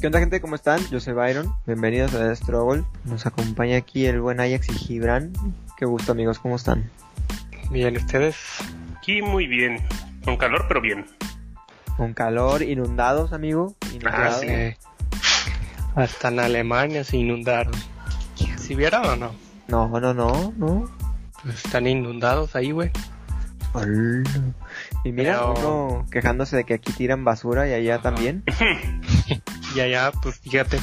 ¿Qué 0.00 0.06
onda 0.06 0.18
gente? 0.20 0.40
¿Cómo 0.40 0.54
están? 0.54 0.80
Yo 0.90 0.98
soy 1.00 1.12
Byron, 1.12 1.54
bienvenidos 1.66 2.14
a 2.14 2.34
Struggle. 2.34 2.84
Nos 3.04 3.26
acompaña 3.26 3.76
aquí 3.76 4.06
el 4.06 4.20
buen 4.20 4.40
Ajax 4.40 4.68
y 4.70 4.72
Gibran. 4.72 5.32
Qué 5.76 5.84
gusto 5.84 6.12
amigos, 6.12 6.38
¿cómo 6.38 6.56
están? 6.56 6.90
Bien, 7.70 7.96
¿ustedes? 7.96 8.36
Aquí 8.96 9.20
muy 9.20 9.46
bien, 9.46 9.78
con 10.24 10.36
calor 10.38 10.64
pero 10.68 10.80
bien. 10.80 11.04
Con 11.98 12.14
calor, 12.14 12.62
inundados 12.62 13.32
amigo. 13.34 13.74
Ah, 13.82 13.88
Inundados. 13.94 14.40
sí. 14.40 14.46
Eh, 14.48 14.76
hasta 15.94 16.28
en 16.28 16.40
Alemania 16.40 17.04
se 17.04 17.18
inundaron. 17.18 17.74
¿Si 18.56 18.74
vieron 18.74 19.04
o 19.04 19.16
no? 19.16 19.32
No, 19.68 20.00
no, 20.00 20.14
no, 20.14 20.54
no. 20.56 20.90
Pues 21.42 21.64
están 21.64 21.86
inundados 21.86 22.56
ahí, 22.56 22.70
güey. 22.70 22.90
Y 25.04 25.12
mira, 25.12 25.38
Pero- 25.54 25.54
uno 25.58 26.06
quejándose 26.10 26.56
de 26.56 26.64
que 26.64 26.74
aquí 26.74 26.92
tiran 26.92 27.24
basura 27.24 27.68
y 27.68 27.72
allá 27.72 27.98
también. 28.00 28.42
Y 29.74 29.80
allá, 29.80 30.12
pues 30.22 30.38
fíjate. 30.40 30.78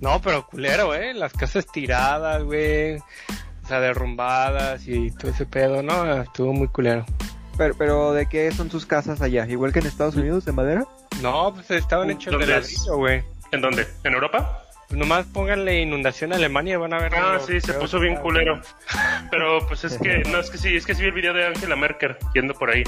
No, 0.00 0.20
pero 0.20 0.46
culero, 0.46 0.94
¿eh? 0.94 1.12
Las 1.14 1.32
casas 1.32 1.66
tiradas, 1.66 2.42
güey. 2.42 2.96
O 2.96 3.66
sea, 3.68 3.80
derrumbadas 3.80 4.86
y 4.86 5.10
todo 5.12 5.30
ese 5.30 5.46
pedo, 5.46 5.82
¿no? 5.82 6.22
Estuvo 6.22 6.52
muy 6.52 6.68
culero. 6.68 7.04
Pero, 7.56 7.74
pero 7.76 8.12
¿de 8.12 8.26
qué 8.26 8.50
son 8.52 8.70
sus 8.70 8.86
casas 8.86 9.20
allá? 9.20 9.46
¿Igual 9.46 9.72
que 9.72 9.80
en 9.80 9.86
Estados 9.86 10.16
Unidos, 10.16 10.44
de 10.44 10.52
madera? 10.52 10.86
No, 11.22 11.52
pues 11.54 11.70
estaban 11.70 12.10
hechos 12.10 12.38
de 12.38 12.46
ladrillo, 12.46 12.96
güey. 12.96 13.22
¿En 13.52 13.60
dónde? 13.60 13.86
¿En 14.04 14.14
Europa? 14.14 14.64
Pues 14.88 14.98
nomás 14.98 15.26
pónganle 15.26 15.80
inundación 15.80 16.32
a 16.32 16.36
Alemania 16.36 16.74
y 16.74 16.76
van 16.76 16.92
a 16.92 16.98
ver. 16.98 17.14
Ah, 17.14 17.34
lo 17.34 17.40
sí, 17.40 17.60
se 17.60 17.74
puso 17.74 18.00
bien 18.00 18.16
culero. 18.16 18.60
Pero 19.30 19.66
pues 19.68 19.84
es 19.84 19.98
que, 19.98 20.24
no, 20.28 20.40
es 20.40 20.50
que 20.50 20.58
sí, 20.58 20.76
es 20.76 20.84
que 20.84 20.94
sí 20.94 21.02
vi 21.02 21.08
el 21.08 21.14
video 21.14 21.32
de 21.32 21.46
Angela 21.46 21.76
Merkel 21.76 22.16
yendo 22.34 22.54
por 22.54 22.70
ahí. 22.70 22.82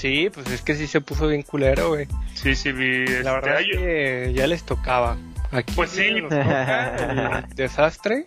Sí, 0.00 0.30
pues 0.32 0.50
es 0.50 0.62
que 0.62 0.74
sí 0.76 0.86
se 0.86 1.02
puso 1.02 1.28
bien 1.28 1.42
culero, 1.42 1.88
güey. 1.90 2.06
Sí, 2.32 2.54
sí 2.54 2.72
vi. 2.72 3.02
este, 3.02 3.22
La 3.22 3.32
verdad 3.32 3.56
hay, 3.58 3.70
es 3.70 3.76
que 3.76 4.32
ya 4.34 4.46
les 4.46 4.62
tocaba. 4.64 5.18
Aquí 5.52 5.74
Pues 5.76 5.90
sí. 5.90 6.10
nos 6.22 6.30
toca 6.30 6.96
el 7.44 7.54
desastre. 7.54 8.24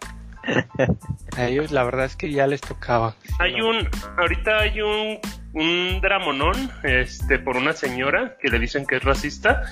A 1.36 1.48
ellos 1.48 1.72
la 1.72 1.84
verdad 1.84 2.06
es 2.06 2.16
que 2.16 2.30
ya 2.32 2.46
les 2.46 2.62
tocaba. 2.62 3.16
Hay 3.40 3.56
no. 3.56 3.70
un, 3.70 3.90
ahorita 4.18 4.60
hay 4.60 4.82
un, 4.82 5.18
un 5.54 6.00
dramonón, 6.00 6.70
este, 6.84 7.40
por 7.40 7.58
una 7.58 7.74
señora 7.74 8.38
que 8.40 8.50
le 8.50 8.60
dicen 8.60 8.86
que 8.86 8.98
es 8.98 9.04
racista, 9.04 9.64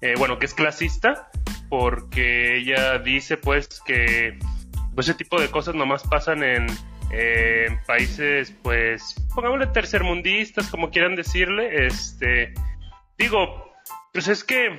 eh, 0.00 0.14
bueno, 0.16 0.38
que 0.38 0.46
es 0.46 0.54
clasista, 0.54 1.28
porque 1.68 2.56
ella 2.56 2.98
dice 3.00 3.36
pues 3.36 3.82
que 3.84 4.38
pues, 4.94 5.08
ese 5.08 5.18
tipo 5.18 5.38
de 5.38 5.50
cosas 5.50 5.74
nomás 5.74 6.04
pasan 6.04 6.42
en, 6.42 6.66
eh, 7.10 7.66
en 7.68 7.82
países, 7.84 8.52
pues, 8.62 9.14
pongámosle 9.34 9.68
tercermundistas, 9.68 10.68
como 10.68 10.90
quieran 10.90 11.16
decirle, 11.16 11.86
este, 11.86 12.54
digo, 13.18 13.72
pues 14.12 14.28
es 14.28 14.44
que, 14.44 14.78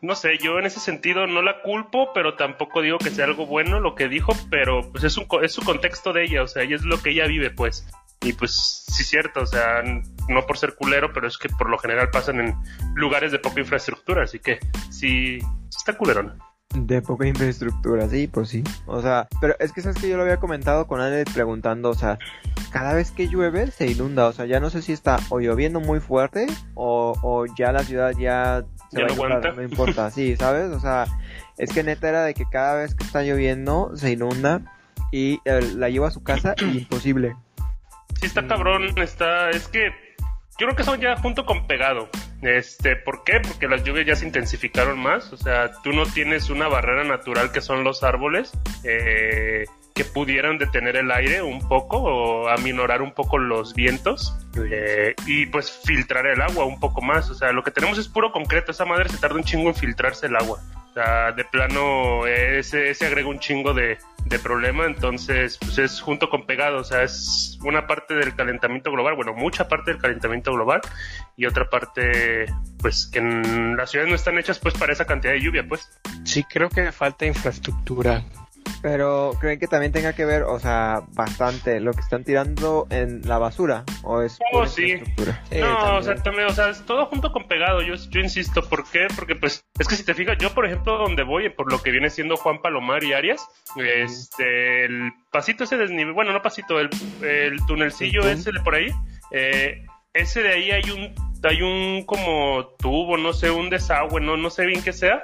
no 0.00 0.14
sé, 0.14 0.38
yo 0.38 0.58
en 0.58 0.66
ese 0.66 0.80
sentido 0.80 1.26
no 1.26 1.42
la 1.42 1.62
culpo, 1.62 2.12
pero 2.12 2.34
tampoco 2.34 2.82
digo 2.82 2.98
que 2.98 3.10
sea 3.10 3.24
algo 3.24 3.46
bueno 3.46 3.80
lo 3.80 3.94
que 3.94 4.08
dijo, 4.08 4.32
pero 4.50 4.90
pues 4.90 5.04
es, 5.04 5.16
un, 5.16 5.26
es 5.42 5.52
su 5.52 5.62
contexto 5.62 6.12
de 6.12 6.24
ella, 6.24 6.42
o 6.42 6.48
sea, 6.48 6.62
ella 6.62 6.76
es 6.76 6.84
lo 6.84 7.00
que 7.00 7.10
ella 7.10 7.26
vive, 7.26 7.50
pues. 7.50 7.86
Y 8.22 8.34
pues 8.34 8.84
sí, 8.86 9.04
cierto, 9.04 9.40
o 9.40 9.46
sea, 9.46 9.82
no 10.28 10.46
por 10.46 10.56
ser 10.56 10.74
culero, 10.76 11.12
pero 11.12 11.26
es 11.26 11.38
que 11.38 11.48
por 11.48 11.68
lo 11.68 11.78
general 11.78 12.10
pasan 12.10 12.40
en 12.40 12.54
lugares 12.94 13.32
de 13.32 13.38
poca 13.38 13.60
infraestructura, 13.60 14.22
así 14.24 14.38
que 14.38 14.60
sí, 14.90 15.38
está 15.68 15.96
culerón. 15.96 16.38
De 16.74 17.02
poca 17.02 17.26
infraestructura, 17.26 18.08
sí, 18.08 18.28
pues 18.28 18.48
sí. 18.48 18.64
O 18.86 19.02
sea, 19.02 19.28
pero 19.40 19.54
es 19.58 19.72
que 19.72 19.82
sabes 19.82 20.00
que 20.00 20.08
yo 20.08 20.16
lo 20.16 20.22
había 20.22 20.38
comentado 20.38 20.86
con 20.86 21.00
Ale 21.00 21.24
preguntando, 21.24 21.90
o 21.90 21.94
sea, 21.94 22.18
cada 22.70 22.94
vez 22.94 23.10
que 23.10 23.28
llueve 23.28 23.70
se 23.70 23.90
inunda, 23.90 24.26
o 24.26 24.32
sea, 24.32 24.46
ya 24.46 24.58
no 24.58 24.70
sé 24.70 24.80
si 24.80 24.92
está 24.92 25.18
o 25.28 25.40
lloviendo 25.40 25.80
muy 25.80 26.00
fuerte 26.00 26.46
o, 26.74 27.14
o 27.22 27.46
ya 27.54 27.72
la 27.72 27.84
ciudad 27.84 28.12
ya 28.18 28.64
se 28.90 29.00
Ya 29.00 29.06
va 29.06 29.12
a 29.12 29.16
no 29.16 29.26
inundar, 29.28 29.56
no 29.56 29.62
importa, 29.62 30.10
sí, 30.10 30.36
¿sabes? 30.38 30.70
O 30.70 30.80
sea, 30.80 31.06
es 31.58 31.72
que 31.72 31.82
neta 31.82 32.08
era 32.08 32.24
de 32.24 32.34
que 32.34 32.44
cada 32.50 32.76
vez 32.76 32.94
que 32.94 33.04
está 33.04 33.22
lloviendo 33.22 33.92
se 33.96 34.12
inunda 34.12 34.62
y 35.10 35.40
eh, 35.44 35.60
la 35.76 35.90
llevo 35.90 36.06
a 36.06 36.10
su 36.10 36.22
casa 36.22 36.54
y 36.58 36.64
imposible. 36.78 37.36
Sí 38.20 38.26
está 38.26 38.46
cabrón, 38.46 38.98
está, 38.98 39.50
es 39.50 39.68
que 39.68 39.90
yo 40.58 40.66
creo 40.66 40.76
que 40.76 40.84
son 40.84 41.00
ya 41.00 41.16
junto 41.16 41.44
con 41.44 41.66
pegado. 41.66 42.08
Este, 42.42 42.96
¿por 42.96 43.22
qué? 43.22 43.40
Porque 43.40 43.68
las 43.68 43.84
lluvias 43.84 44.04
ya 44.04 44.16
se 44.16 44.26
intensificaron 44.26 44.98
más, 44.98 45.32
o 45.32 45.36
sea, 45.36 45.70
tú 45.84 45.92
no 45.92 46.04
tienes 46.06 46.50
una 46.50 46.66
barrera 46.66 47.04
natural 47.04 47.52
que 47.52 47.60
son 47.60 47.84
los 47.84 48.02
árboles 48.02 48.50
eh, 48.82 49.64
que 49.94 50.04
pudieran 50.04 50.58
detener 50.58 50.96
el 50.96 51.10
aire 51.10 51.42
un 51.42 51.66
poco 51.68 51.98
o 51.98 52.48
aminorar 52.48 53.02
un 53.02 53.12
poco 53.12 53.38
los 53.38 53.74
vientos 53.74 54.36
eh, 54.70 55.14
y 55.26 55.46
pues 55.46 55.70
filtrar 55.70 56.26
el 56.26 56.40
agua 56.40 56.64
un 56.64 56.80
poco 56.80 57.02
más, 57.02 57.30
o 57.30 57.34
sea, 57.34 57.52
lo 57.52 57.62
que 57.62 57.70
tenemos 57.70 57.98
es 57.98 58.08
puro 58.08 58.32
concreto, 58.32 58.72
esa 58.72 58.84
madre 58.84 59.08
se 59.08 59.18
tarda 59.18 59.36
un 59.36 59.44
chingo 59.44 59.68
en 59.68 59.74
filtrarse 59.74 60.26
el 60.26 60.36
agua. 60.36 60.60
O 60.90 60.94
sea, 60.94 61.32
de 61.32 61.44
plano, 61.46 62.26
eh, 62.26 62.58
ese, 62.58 62.90
ese 62.90 63.06
agrega 63.06 63.26
un 63.26 63.38
chingo 63.38 63.72
de, 63.72 63.96
de 64.26 64.38
problema, 64.38 64.84
entonces, 64.84 65.56
pues 65.58 65.78
es 65.78 66.00
junto 66.02 66.28
con 66.28 66.44
pegado, 66.44 66.78
o 66.78 66.84
sea, 66.84 67.02
es 67.02 67.58
una 67.62 67.86
parte 67.86 68.14
del 68.14 68.34
calentamiento 68.34 68.92
global, 68.92 69.14
bueno, 69.16 69.32
mucha 69.32 69.68
parte 69.68 69.92
del 69.92 70.00
calentamiento 70.00 70.52
global, 70.52 70.82
y 71.36 71.46
otra 71.46 71.70
parte, 71.70 72.46
pues, 72.78 73.06
que 73.06 73.22
las 73.22 73.90
ciudades 73.90 74.10
no 74.10 74.16
están 74.16 74.38
hechas, 74.38 74.58
pues, 74.58 74.74
para 74.74 74.92
esa 74.92 75.06
cantidad 75.06 75.32
de 75.32 75.40
lluvia, 75.40 75.64
pues. 75.66 75.88
Sí, 76.24 76.44
creo 76.44 76.68
que 76.68 76.92
falta 76.92 77.24
infraestructura. 77.24 78.22
Pero 78.82 79.32
creen 79.40 79.60
que 79.60 79.68
también 79.68 79.92
tenga 79.92 80.12
que 80.12 80.24
ver, 80.24 80.42
o 80.42 80.58
sea, 80.58 81.02
bastante 81.12 81.78
lo 81.78 81.92
que 81.92 82.00
están 82.00 82.24
tirando 82.24 82.88
en 82.90 83.22
la 83.28 83.38
basura 83.38 83.84
o 84.02 84.22
es 84.22 84.40
Oh, 84.52 84.66
sí. 84.66 84.96
Sí, 85.50 85.60
no, 85.60 85.98
o 85.98 86.02
sea, 86.02 86.16
también, 86.16 86.48
o 86.48 86.52
sea, 86.52 86.68
es 86.70 86.84
todo 86.84 87.06
junto 87.06 87.30
con 87.30 87.46
pegado, 87.46 87.80
yo, 87.82 87.94
yo 87.94 88.20
insisto, 88.20 88.68
¿por 88.68 88.84
qué? 88.90 89.06
Porque, 89.14 89.36
pues, 89.36 89.64
es 89.78 89.86
que 89.86 89.94
si 89.94 90.04
te 90.04 90.14
fijas, 90.14 90.36
yo, 90.38 90.52
por 90.52 90.66
ejemplo, 90.66 90.98
donde 90.98 91.22
voy, 91.22 91.48
por 91.50 91.70
lo 91.70 91.80
que 91.80 91.92
viene 91.92 92.10
siendo 92.10 92.36
Juan 92.36 92.60
Palomar 92.60 93.04
y 93.04 93.12
Arias, 93.12 93.46
este, 93.76 94.86
el 94.86 95.12
pasito 95.30 95.64
ese 95.64 95.76
desnivel, 95.76 96.12
bueno, 96.12 96.32
no 96.32 96.42
pasito, 96.42 96.80
el, 96.80 96.90
el 97.22 97.64
tunelcillo 97.66 98.22
El 98.22 98.30
tun- 98.36 98.40
ese 98.40 98.52
de 98.52 98.60
por 98.60 98.74
ahí, 98.74 98.88
eh, 99.30 99.84
ese 100.12 100.42
de 100.42 100.52
ahí 100.54 100.70
hay 100.72 100.90
un, 100.90 101.14
hay 101.44 101.62
un 101.62 102.04
como 102.04 102.66
tubo, 102.78 103.16
no 103.16 103.32
sé, 103.32 103.50
un 103.50 103.70
desagüe, 103.70 104.20
no, 104.20 104.36
no 104.36 104.50
sé 104.50 104.66
bien 104.66 104.82
qué 104.82 104.92
sea, 104.92 105.22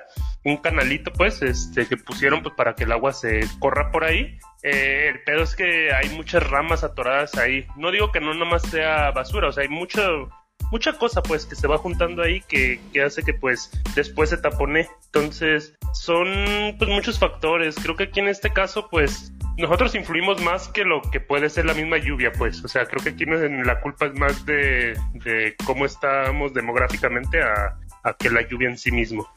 un 0.48 0.56
canalito, 0.58 1.12
pues, 1.12 1.42
este, 1.42 1.86
que 1.86 1.96
pusieron, 1.96 2.42
pues, 2.42 2.54
para 2.54 2.74
que 2.74 2.84
el 2.84 2.92
agua 2.92 3.12
se 3.12 3.40
corra 3.58 3.90
por 3.90 4.04
ahí. 4.04 4.38
Eh, 4.62 5.10
el 5.10 5.22
pedo 5.22 5.42
es 5.42 5.54
que 5.54 5.92
hay 5.92 6.08
muchas 6.10 6.48
ramas 6.48 6.84
atoradas 6.84 7.36
ahí. 7.36 7.66
No 7.76 7.90
digo 7.90 8.12
que 8.12 8.20
no 8.20 8.34
nomás 8.34 8.62
sea 8.62 9.10
basura, 9.10 9.48
o 9.48 9.52
sea, 9.52 9.62
hay 9.62 9.68
mucho, 9.68 10.28
mucha 10.70 10.94
cosa, 10.94 11.22
pues, 11.22 11.46
que 11.46 11.54
se 11.54 11.68
va 11.68 11.78
juntando 11.78 12.22
ahí 12.22 12.40
que, 12.48 12.80
que 12.92 13.02
hace 13.02 13.22
que, 13.22 13.34
pues, 13.34 13.70
después 13.94 14.30
se 14.30 14.38
tapone. 14.38 14.88
Entonces, 15.06 15.74
son, 15.92 16.28
pues, 16.78 16.90
muchos 16.90 17.18
factores. 17.18 17.76
Creo 17.76 17.96
que 17.96 18.04
aquí 18.04 18.20
en 18.20 18.28
este 18.28 18.52
caso, 18.52 18.88
pues, 18.90 19.32
nosotros 19.56 19.94
influimos 19.94 20.40
más 20.42 20.68
que 20.68 20.84
lo 20.84 21.02
que 21.02 21.20
puede 21.20 21.50
ser 21.50 21.66
la 21.66 21.74
misma 21.74 21.98
lluvia, 21.98 22.32
pues. 22.32 22.64
O 22.64 22.68
sea, 22.68 22.86
creo 22.86 23.02
que 23.02 23.10
aquí 23.10 23.24
la 23.26 23.80
culpa 23.80 24.06
es 24.06 24.14
más 24.14 24.46
de, 24.46 24.96
de 25.14 25.56
cómo 25.66 25.84
estamos 25.84 26.54
demográficamente 26.54 27.42
a, 27.42 27.76
a 28.04 28.14
que 28.14 28.30
la 28.30 28.42
lluvia 28.42 28.68
en 28.68 28.78
sí 28.78 28.90
mismo. 28.92 29.28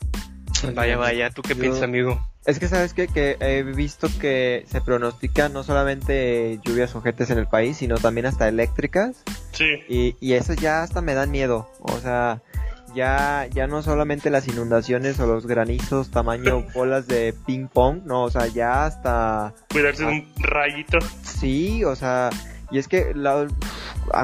Vaya, 0.75 0.97
vaya, 0.97 1.29
¿tú 1.29 1.41
qué 1.41 1.55
Yo- 1.55 1.59
piensas, 1.61 1.83
amigo? 1.83 2.19
Es 2.45 2.57
que 2.57 2.67
sabes 2.67 2.93
qué? 2.95 3.07
que 3.07 3.37
he 3.39 3.61
visto 3.61 4.07
que 4.19 4.65
se 4.67 4.81
pronostica 4.81 5.47
no 5.49 5.63
solamente 5.63 6.59
lluvias 6.65 6.95
ojetes 6.95 7.29
en 7.29 7.37
el 7.37 7.45
país, 7.47 7.77
sino 7.77 7.97
también 7.97 8.25
hasta 8.25 8.47
eléctricas 8.47 9.23
Sí. 9.51 9.67
y, 9.87 10.15
y 10.19 10.33
eso 10.33 10.53
ya 10.53 10.81
hasta 10.81 11.01
me 11.01 11.13
dan 11.13 11.29
miedo. 11.29 11.69
O 11.81 11.99
sea, 11.99 12.41
ya, 12.95 13.47
ya 13.53 13.67
no 13.67 13.83
solamente 13.83 14.31
las 14.31 14.47
inundaciones 14.47 15.19
o 15.19 15.27
los 15.27 15.45
granizos 15.45 16.09
tamaño 16.09 16.65
bolas 16.73 17.05
de 17.07 17.35
ping 17.45 17.67
pong, 17.67 18.01
no, 18.05 18.23
o 18.23 18.31
sea, 18.31 18.47
ya 18.47 18.85
hasta 18.85 19.53
Cuidarse 19.71 20.03
de 20.05 20.09
un 20.11 20.33
rayito. 20.39 20.97
Sí, 21.23 21.83
o 21.83 21.95
sea, 21.95 22.31
y 22.71 22.79
es 22.79 22.87
que 22.87 23.13
la, 23.13 23.47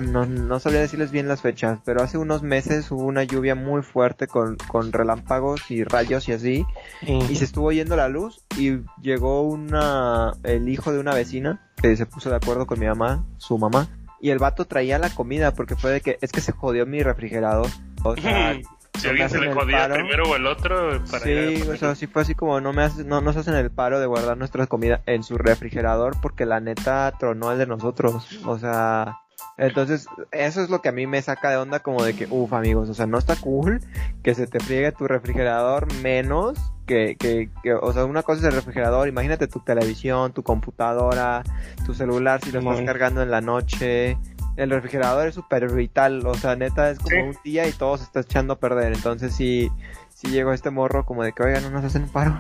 no, 0.01 0.25
no 0.25 0.59
sabría 0.59 0.81
decirles 0.81 1.11
bien 1.11 1.27
las 1.27 1.41
fechas, 1.41 1.79
pero 1.85 2.01
hace 2.03 2.17
unos 2.17 2.43
meses 2.43 2.91
hubo 2.91 3.03
una 3.03 3.23
lluvia 3.23 3.55
muy 3.55 3.81
fuerte 3.81 4.27
con, 4.27 4.57
con 4.67 4.91
relámpagos 4.91 5.69
y 5.71 5.83
rayos 5.83 6.27
y 6.27 6.33
así, 6.33 6.65
y 7.01 7.35
se 7.35 7.45
estuvo 7.45 7.71
yendo 7.71 7.95
la 7.95 8.07
luz 8.09 8.43
y 8.57 8.79
llegó 9.01 9.41
una, 9.43 10.33
el 10.43 10.67
hijo 10.69 10.91
de 10.91 10.99
una 10.99 11.13
vecina 11.13 11.61
que 11.81 11.95
se 11.95 12.05
puso 12.05 12.29
de 12.29 12.35
acuerdo 12.37 12.65
con 12.67 12.79
mi 12.79 12.85
mamá, 12.87 13.23
su 13.37 13.57
mamá, 13.57 13.87
y 14.19 14.31
el 14.31 14.39
vato 14.39 14.65
traía 14.65 14.97
la 14.99 15.09
comida 15.09 15.53
porque 15.53 15.75
fue 15.75 15.91
de 15.91 16.01
que 16.01 16.17
es 16.21 16.31
que 16.31 16.41
se 16.41 16.51
jodió 16.51 16.85
mi 16.85 17.03
refrigerador. 17.03 17.67
O 18.03 18.15
sea, 18.15 18.57
Si 18.97 19.07
alguien 19.07 19.29
se 19.29 19.37
le 19.37 19.49
el 19.49 19.53
jodía 19.53 19.77
paro. 19.77 19.93
primero 19.93 20.23
o 20.23 20.35
el 20.35 20.47
otro, 20.47 21.03
para 21.11 21.23
Sí, 21.23 21.61
o 21.71 21.77
sea, 21.77 21.93
sí 21.93 22.07
fue 22.07 22.23
así 22.23 22.33
como 22.33 22.59
no 22.61 22.73
me 22.73 22.81
hace- 22.81 23.03
no 23.03 23.21
nos 23.21 23.37
hacen 23.37 23.53
el 23.53 23.69
paro 23.69 23.99
de 23.99 24.07
guardar 24.07 24.35
nuestra 24.39 24.65
comida 24.65 25.03
en 25.05 25.21
su 25.21 25.37
refrigerador 25.37 26.19
porque 26.19 26.47
la 26.47 26.59
neta 26.61 27.13
tronó 27.19 27.51
el 27.51 27.59
de 27.59 27.67
nosotros. 27.67 28.27
O 28.47 28.57
sea, 28.57 29.19
entonces 29.57 30.07
eso 30.31 30.61
es 30.61 30.69
lo 30.69 30.81
que 30.81 30.89
a 30.89 30.91
mí 30.91 31.07
me 31.07 31.21
saca 31.21 31.49
de 31.49 31.57
onda 31.57 31.79
como 31.79 32.03
de 32.03 32.15
que, 32.15 32.27
uff 32.29 32.53
amigos, 32.53 32.89
o 32.89 32.93
sea, 32.93 33.07
no 33.07 33.17
está 33.17 33.35
cool 33.35 33.81
que 34.23 34.35
se 34.35 34.45
te 34.45 34.59
friegue 34.59 34.91
tu 34.91 35.07
refrigerador 35.07 35.91
menos 36.01 36.59
que, 36.85 37.15
que, 37.17 37.49
que, 37.63 37.73
o 37.73 37.91
sea, 37.91 38.05
una 38.05 38.23
cosa 38.23 38.41
es 38.41 38.47
el 38.47 38.53
refrigerador, 38.53 39.07
imagínate 39.07 39.47
tu 39.47 39.59
televisión, 39.59 40.31
tu 40.31 40.43
computadora, 40.43 41.43
tu 41.85 41.93
celular 41.93 42.39
si 42.43 42.51
lo 42.51 42.59
estás 42.59 42.81
cargando 42.81 43.21
en 43.21 43.31
la 43.31 43.41
noche. 43.41 44.17
el 44.57 44.69
refrigerador 44.69 45.27
es 45.27 45.35
súper 45.35 45.71
vital, 45.71 46.25
o 46.25 46.35
sea, 46.35 46.55
neta 46.55 46.91
es 46.91 46.99
como 46.99 47.29
un 47.29 47.37
día 47.43 47.67
y 47.67 47.71
todo 47.71 47.97
se 47.97 48.03
está 48.03 48.21
echando 48.21 48.53
a 48.53 48.59
perder, 48.59 48.93
entonces 48.93 49.33
sí, 49.33 49.71
sí 50.09 50.27
llegó 50.27 50.53
este 50.53 50.69
morro 50.69 51.05
como 51.05 51.23
de 51.23 51.33
que, 51.33 51.43
oigan, 51.43 51.63
no 51.63 51.71
nos 51.71 51.83
hacen 51.83 52.03
un 52.03 52.09
paro. 52.09 52.39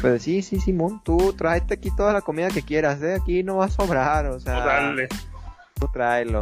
Pues 0.00 0.22
sí, 0.22 0.42
sí, 0.42 0.60
Simón, 0.60 1.02
tú 1.04 1.32
tráete 1.32 1.74
aquí 1.74 1.90
toda 1.94 2.12
la 2.12 2.22
comida 2.22 2.48
que 2.48 2.62
quieras, 2.62 3.02
¿eh? 3.02 3.18
Aquí 3.20 3.42
no 3.42 3.56
va 3.56 3.66
a 3.66 3.70
sobrar, 3.70 4.26
o 4.26 4.40
sea, 4.40 4.60
Dale. 4.64 5.08
Tú 5.80 5.88
tráelo. 5.92 6.38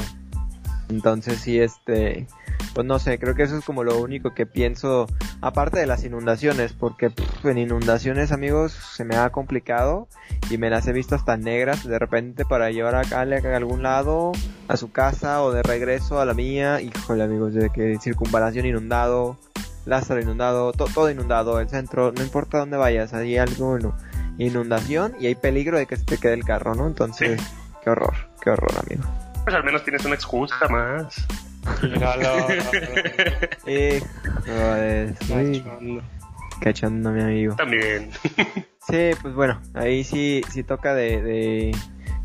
Entonces 0.91 1.39
sí, 1.41 1.61
este, 1.61 2.27
pues 2.75 2.87
no 2.87 2.99
sé, 2.99 3.19
creo 3.19 3.35
que 3.35 3.43
eso 3.43 3.59
es 3.59 3.65
como 3.65 3.85
lo 3.85 3.99
único 4.01 4.33
que 4.35 4.47
pienso, 4.47 5.07
aparte 5.43 5.79
de 5.79 5.87
las 5.87 6.03
inundaciones, 6.03 6.73
porque 6.73 7.11
pff, 7.11 7.45
en 7.45 7.59
inundaciones, 7.59 8.33
amigos, 8.33 8.73
se 8.73 9.05
me 9.05 9.17
ha 9.17 9.29
complicado 9.29 10.09
y 10.49 10.57
me 10.57 10.71
las 10.71 10.87
he 10.89 10.95
visto 10.95 11.15
hasta 11.15 11.37
negras 11.37 11.87
de 11.87 11.99
repente 11.99 12.47
para 12.47 12.71
llevar 12.71 12.95
a 12.95 13.01
a 13.03 13.57
algún 13.57 13.83
lado, 13.83 14.33
a 14.67 14.79
su 14.79 14.91
casa 14.91 15.43
o 15.43 15.53
de 15.53 15.63
regreso 15.63 16.21
a 16.21 16.25
la 16.25 16.33
mía. 16.33 16.81
Híjole, 16.81 17.23
amigos, 17.23 17.53
de 17.53 17.69
que 17.69 17.99
circunvalación 18.01 18.65
inundado, 18.65 19.37
Lázaro 19.85 20.23
inundado, 20.23 20.73
to- 20.73 20.87
todo 20.95 21.11
inundado, 21.11 21.61
el 21.61 21.69
centro, 21.69 22.13
no 22.13 22.23
importa 22.23 22.59
dónde 22.59 22.79
vayas, 22.79 23.13
hay 23.13 23.37
algo, 23.37 23.71
bueno, 23.73 23.95
inundación 24.39 25.13
y 25.21 25.27
hay 25.27 25.35
peligro 25.35 25.77
de 25.77 25.85
que 25.85 25.97
se 25.97 26.05
te 26.05 26.17
quede 26.17 26.33
el 26.33 26.45
carro, 26.45 26.75
¿no? 26.75 26.87
Entonces, 26.87 27.39
qué 27.85 27.91
horror, 27.91 28.15
qué 28.41 28.51
horror, 28.51 28.71
amigo. 28.87 29.03
Pues 29.49 29.57
al 29.57 29.65
menos 29.65 29.83
tienes 29.83 30.05
una 30.05 30.15
excusa 30.15 30.69
más. 30.69 31.27
Míralo. 31.83 32.49
Eh, 33.67 34.03
joder, 34.45 35.15
muy 35.31 35.61
Cachondo. 35.63 36.03
cachondo, 36.61 37.11
mi 37.13 37.23
amigo. 37.23 37.57
También. 37.57 38.11
Sí, 38.87 39.11
pues 39.23 39.35
bueno, 39.35 39.59
ahí 39.73 40.05
sí, 40.05 40.43
sí 40.51 40.65
toca 40.65 40.93
de, 40.95 41.23
de, 41.23 41.77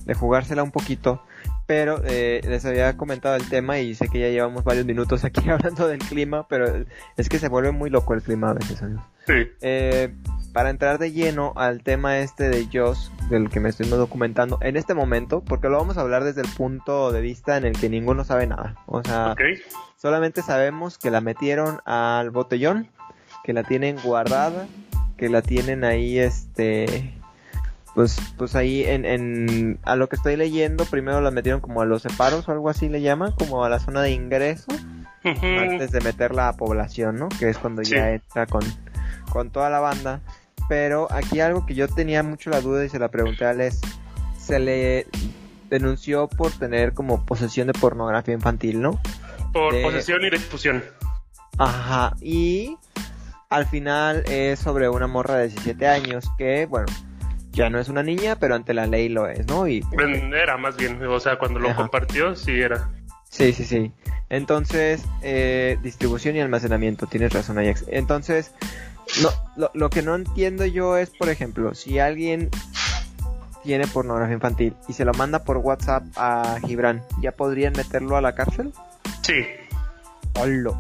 de 0.06 0.14
jugársela 0.14 0.64
un 0.64 0.72
poquito. 0.72 1.24
Pero 1.66 2.02
eh, 2.04 2.42
les 2.44 2.66
había 2.66 2.98
comentado 2.98 3.36
el 3.38 3.48
tema 3.48 3.80
y 3.80 3.96
sé 3.96 4.10
que 4.10 4.20
ya 4.20 4.28
llevamos 4.28 4.66
varios 4.66 4.86
minutos 4.86 5.24
aquí 5.24 5.50
hablando 5.50 5.88
del 5.88 6.00
clima, 6.00 6.46
pero 6.50 6.86
es 7.16 7.30
que 7.30 7.40
se 7.40 7.48
vuelve 7.48 7.72
muy 7.72 7.90
loco 7.90 8.14
el 8.16 8.22
clima 8.22 8.50
a 8.50 8.54
veces, 8.54 8.82
amigos. 8.82 9.06
Sí. 9.28 9.48
Eh, 9.62 10.14
para 10.54 10.70
entrar 10.70 11.00
de 11.00 11.12
lleno 11.12 11.54
al 11.56 11.82
tema 11.82 12.20
este 12.20 12.48
de 12.50 12.68
Joss, 12.72 13.12
del 13.30 13.50
que 13.50 13.60
me 13.60 13.70
estoy 13.70 13.88
documentando 13.88 14.60
en 14.62 14.78
este 14.78 14.94
momento, 14.94 15.42
porque 15.42 15.68
lo 15.68 15.78
vamos 15.78 15.98
a 15.98 16.02
hablar 16.02 16.24
desde 16.24 16.42
el 16.42 16.48
punto 16.50 17.12
de 17.12 17.22
vista 17.22 17.58
en 17.58 17.66
el 17.66 17.74
que 17.78 17.90
ninguno 17.90 18.24
sabe 18.24 18.46
nada. 18.48 18.76
O 18.86 19.04
sea, 19.04 19.36
solamente 19.98 20.42
sabemos 20.44 20.98
que 21.00 21.10
la 21.10 21.22
metieron 21.22 21.80
al 21.86 22.30
botellón, 22.30 22.88
que 23.44 23.54
la 23.54 23.64
tienen 23.64 23.98
guardada, 24.04 24.68
que 25.18 25.28
la 25.28 25.42
tienen 25.42 25.84
ahí, 25.84 26.20
este, 26.20 27.14
pues, 27.96 28.18
pues 28.38 28.56
ahí 28.56 28.84
en, 28.84 29.06
en, 29.06 29.80
a 29.84 29.96
lo 29.96 30.08
que 30.08 30.16
estoy 30.18 30.36
leyendo, 30.36 30.86
primero 30.86 31.20
la 31.20 31.32
metieron 31.32 31.62
como 31.62 31.82
a 31.82 31.86
los 31.86 32.04
separos 32.04 32.48
o 32.48 32.52
algo 32.52 32.70
así 32.70 32.90
le 32.90 33.02
llaman, 33.02 33.32
como 33.32 33.66
a 33.66 33.70
la 33.70 33.80
zona 33.80 34.02
de 34.04 34.12
ingreso, 34.12 34.72
antes 35.24 35.92
de 35.92 36.02
meterla 36.02 36.50
a 36.50 36.54
población, 36.58 37.16
¿no? 37.18 37.30
Que 37.30 37.50
es 37.50 37.58
cuando 37.58 37.84
Sí. 37.84 37.96
ya 37.96 38.12
entra 38.12 38.46
con, 38.46 38.62
con 39.32 39.50
toda 39.50 39.70
la 39.72 39.80
banda. 39.80 40.22
Pero 40.70 41.08
aquí 41.12 41.40
algo 41.40 41.66
que 41.66 41.76
yo 41.76 41.88
tenía 41.88 42.24
mucho 42.24 42.50
la 42.50 42.62
duda 42.62 42.86
y 42.86 42.90
se 42.90 43.00
la 43.00 43.10
pregunté 43.10 43.46
a 43.46 43.54
Les, 43.54 43.82
se 44.38 44.60
le 44.60 45.08
denunció 45.70 46.28
por 46.28 46.52
tener 46.52 46.94
como 46.94 47.26
posesión 47.26 47.68
de 47.68 47.74
pornografía 47.74 48.34
infantil, 48.34 48.82
¿no? 48.82 49.00
Por 49.52 49.74
de- 49.74 49.82
posesión 49.84 50.24
y 50.24 50.30
difusión. 50.30 50.84
Ajá, 51.58 52.16
y 52.22 52.78
al 53.50 53.66
final 53.68 54.24
es 54.28 54.60
sobre 54.60 54.90
una 54.90 55.08
morra 55.08 55.36
de 55.36 55.48
17 55.50 55.88
años 55.88 56.26
que, 56.38 56.66
bueno, 56.66 56.88
ya 57.52 57.70
no 57.70 57.80
es 57.80 57.90
una 57.90 58.02
niña, 58.02 58.38
pero 58.40 58.56
ante 58.56 58.74
la 58.74 58.88
ley 58.88 59.10
lo 59.10 59.28
es, 59.28 59.46
¿no? 59.48 59.68
Y 59.68 59.84
Era 60.34 60.58
más 60.58 60.76
bien, 60.78 61.04
o 61.06 61.20
sea, 61.20 61.38
cuando 61.38 61.60
lo 61.60 61.70
Ajá. 61.70 61.78
compartió, 61.78 62.36
sí 62.36 62.60
era. 62.60 62.90
sí, 63.30 63.54
sí, 63.54 63.64
sí. 63.66 63.92
Entonces, 64.30 65.04
eh, 65.22 65.78
distribución 65.84 66.36
y 66.36 66.40
almacenamiento, 66.42 67.06
tienes 67.06 67.34
razón, 67.34 67.60
Ajax. 67.60 67.86
Entonces, 67.88 68.52
no, 69.22 69.30
lo, 69.56 69.72
lo 69.74 69.90
que 69.90 70.02
no 70.02 70.16
entiendo 70.16 70.66
yo 70.66 70.98
es, 70.98 71.10
por 71.10 71.30
ejemplo, 71.30 71.74
si 71.76 72.00
alguien 72.00 72.50
tiene 73.64 73.88
pornografía 73.88 74.34
infantil 74.36 74.76
y 74.88 74.94
se 74.94 75.06
lo 75.06 75.14
manda 75.14 75.44
por 75.44 75.58
WhatsApp 75.58 76.04
a 76.18 76.58
Gibran, 76.66 77.02
¿ya 77.22 77.32
podrían 77.32 77.74
meterlo 77.74 78.18
a 78.18 78.22
la 78.22 78.36
cárcel? 78.36 78.74
Sí. 79.22 79.46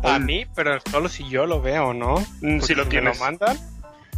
A 0.04 0.20
mí, 0.20 0.46
pero 0.56 0.80
solo 0.92 1.08
si 1.10 1.30
yo 1.30 1.46
lo 1.46 1.62
veo, 1.62 1.94
¿no? 1.94 2.16
Mm, 2.42 2.60
Porque 2.60 2.62
Si 2.62 2.76
lo 2.76 2.84
me 2.86 2.90
tienes. 2.90 3.20
mandan, 3.20 3.58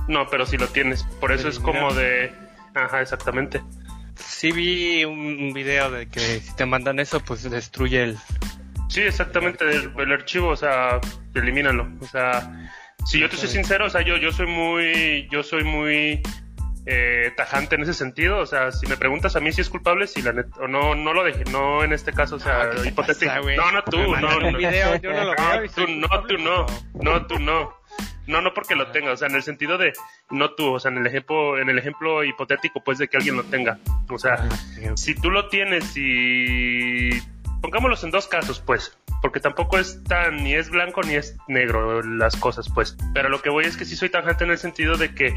No, 0.08 0.28
pero 0.30 0.46
si 0.46 0.58
lo 0.58 0.68
tienes. 0.68 1.04
Por 1.20 1.32
eso 1.32 1.48
es 1.50 1.60
como 1.60 1.94
de. 1.94 2.32
Ajá, 2.74 3.02
exactamente. 3.02 3.62
sí 4.16 4.52
vi 4.52 5.04
un, 5.06 5.20
un 5.20 5.54
video 5.54 5.92
de 5.92 6.08
que 6.08 6.40
si 6.40 6.56
te 6.56 6.66
mandan 6.66 7.00
eso, 7.00 7.20
pues 7.20 7.44
destruye 7.50 8.04
el... 8.04 8.18
Sí, 8.88 9.02
exactamente. 9.02 9.66
El, 9.70 9.92
el 9.98 10.12
archivo, 10.14 10.50
o 10.50 10.56
sea, 10.56 11.02
elimínalo. 11.34 11.88
O 12.00 12.06
sea, 12.06 12.72
si 13.06 13.20
yo 13.20 13.30
te 13.30 13.38
soy 13.38 13.50
sincero, 13.50 13.86
o 13.86 13.90
sea, 13.90 14.02
yo, 14.02 14.18
yo 14.18 14.32
soy 14.32 14.48
muy. 14.48 15.28
Yo 15.32 15.44
soy 15.44 15.64
muy. 15.64 16.22
eh, 16.88 17.32
tajante 17.36 17.74
en 17.76 17.82
ese 17.82 17.94
sentido, 17.96 18.38
o 18.38 18.46
sea, 18.46 18.72
si 18.72 18.86
me 18.86 18.96
preguntas 18.96 19.36
a 19.36 19.40
mí 19.40 19.52
si 19.52 19.62
es 19.62 19.70
culpable, 19.70 20.06
si 20.06 20.22
la 20.22 20.34
neta, 20.34 20.52
o 20.60 20.68
no, 20.68 20.94
no 20.94 21.14
lo 21.14 21.24
dejé, 21.24 21.44
no 21.46 21.84
en 21.84 21.92
este 21.94 22.14
caso, 22.14 22.36
o 22.36 22.40
sea, 22.40 22.62
Ah, 22.62 22.70
¿qué 22.76 22.82
te 22.82 22.88
hipotético. 22.90 23.32
pasa, 23.32 23.56
no, 23.56 23.72
no 23.72 23.84
tú, 23.84 23.98
no, 23.98 24.40
no, 24.40 24.48
un 24.50 24.58
video, 24.58 24.96
yo 24.98 25.12
no 25.12 25.24
lo 25.24 25.34
veo 25.36 25.66
y 25.66 25.70
tú, 25.70 25.88
no, 25.88 26.08
tú 26.28 26.38
no, 26.38 26.66
no, 26.94 27.26
tú 27.26 27.40
no. 27.40 27.74
No, 28.28 28.42
no 28.42 28.54
porque 28.56 28.76
lo 28.76 28.92
tenga, 28.92 29.12
o 29.12 29.18
sea, 29.18 29.28
en 29.28 29.36
el 29.36 29.44
sentido 29.44 29.78
de 29.80 29.94
no 30.32 30.52
tú, 30.56 30.74
o 30.74 30.80
sea, 30.80 30.90
en 30.92 30.98
el 30.98 31.06
ejemplo, 31.08 31.60
en 31.60 31.70
el 31.70 31.78
ejemplo 31.80 32.24
hipotético, 32.24 32.84
pues, 32.84 32.98
de 33.00 33.08
que 33.08 33.18
alguien 33.18 33.36
lo 33.38 33.44
tenga. 33.44 33.78
O 34.10 34.18
sea, 34.20 34.48
si 34.96 35.14
tú 35.16 35.30
lo 35.32 35.48
tienes 35.48 35.96
y 35.96 37.10
pongámoslos 37.66 38.04
en 38.04 38.12
dos 38.12 38.28
casos, 38.28 38.60
pues, 38.64 38.96
porque 39.24 39.40
tampoco 39.40 39.80
es 39.80 40.04
tan 40.04 40.44
ni 40.44 40.54
es 40.54 40.70
blanco 40.70 41.02
ni 41.02 41.16
es 41.16 41.36
negro 41.48 42.04
las 42.04 42.36
cosas, 42.36 42.70
pues. 42.70 42.96
Pero 43.12 43.28
lo 43.28 43.42
que 43.42 43.50
voy 43.50 43.66
es 43.66 43.76
que 43.76 43.86
sí 43.86 43.96
soy 43.96 44.10
tajante 44.10 44.44
en 44.44 44.52
el 44.52 44.60
sentido 44.60 44.98
de 44.98 45.16
que 45.16 45.32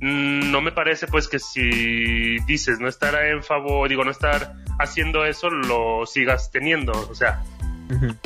mm, 0.00 0.52
no 0.52 0.60
me 0.60 0.70
parece, 0.70 1.08
pues, 1.08 1.26
que 1.26 1.40
si 1.40 2.38
dices 2.46 2.78
no 2.78 2.86
estar 2.86 3.12
en 3.26 3.42
favor, 3.42 3.88
digo, 3.88 4.04
no 4.04 4.12
estar 4.12 4.54
haciendo 4.78 5.24
eso, 5.24 5.50
lo 5.50 6.06
sigas 6.06 6.52
teniendo, 6.52 6.92
o 6.92 7.16
sea, 7.16 7.42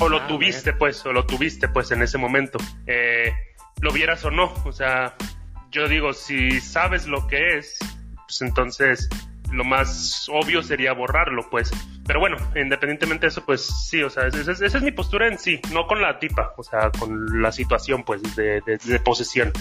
o 0.01 0.09
lo 0.11 0.19
Ah, 0.19 0.27
tuviste, 0.27 0.75
pues, 0.75 1.07
o 1.07 1.13
lo 1.15 1.25
tuviste, 1.25 1.67
pues, 1.69 1.91
en 1.93 2.03
ese 2.03 2.19
momento. 2.19 2.59
Eh, 2.87 3.33
lo 3.81 3.91
vieras 3.91 4.23
o 4.27 4.31
no, 4.31 4.53
o 4.67 4.73
sea, 4.73 5.15
yo 5.71 5.89
digo, 5.89 6.13
si 6.13 6.61
sabes 6.61 7.07
lo 7.07 7.27
que 7.27 7.57
es, 7.57 7.79
pues 8.27 8.43
entonces 8.43 9.09
lo 9.53 9.65
más 9.65 10.29
obvio 10.33 10.63
sería 10.63 10.93
borrarlo, 10.93 11.49
pues. 11.51 11.71
Pero 12.07 12.21
bueno, 12.21 12.37
independientemente 12.55 13.27
de 13.27 13.29
eso, 13.31 13.45
pues 13.45 13.63
sí, 13.63 14.03
o 14.03 14.11
sea, 14.11 14.27
esa, 14.29 14.53
es 14.53 14.83
mi 14.83 14.93
postura 14.93 15.27
en 15.29 15.39
sí, 15.39 15.61
no 15.73 15.87
con 15.87 16.01
la 16.01 16.19
tipa, 16.19 16.53
o 16.57 16.63
sea, 16.63 16.91
con 16.99 17.43
la 17.43 17.51
situación, 17.53 18.05
pues, 18.05 18.23
de, 18.37 18.61
de- 18.63 18.79
de 18.79 19.01
posesión. 19.01 19.53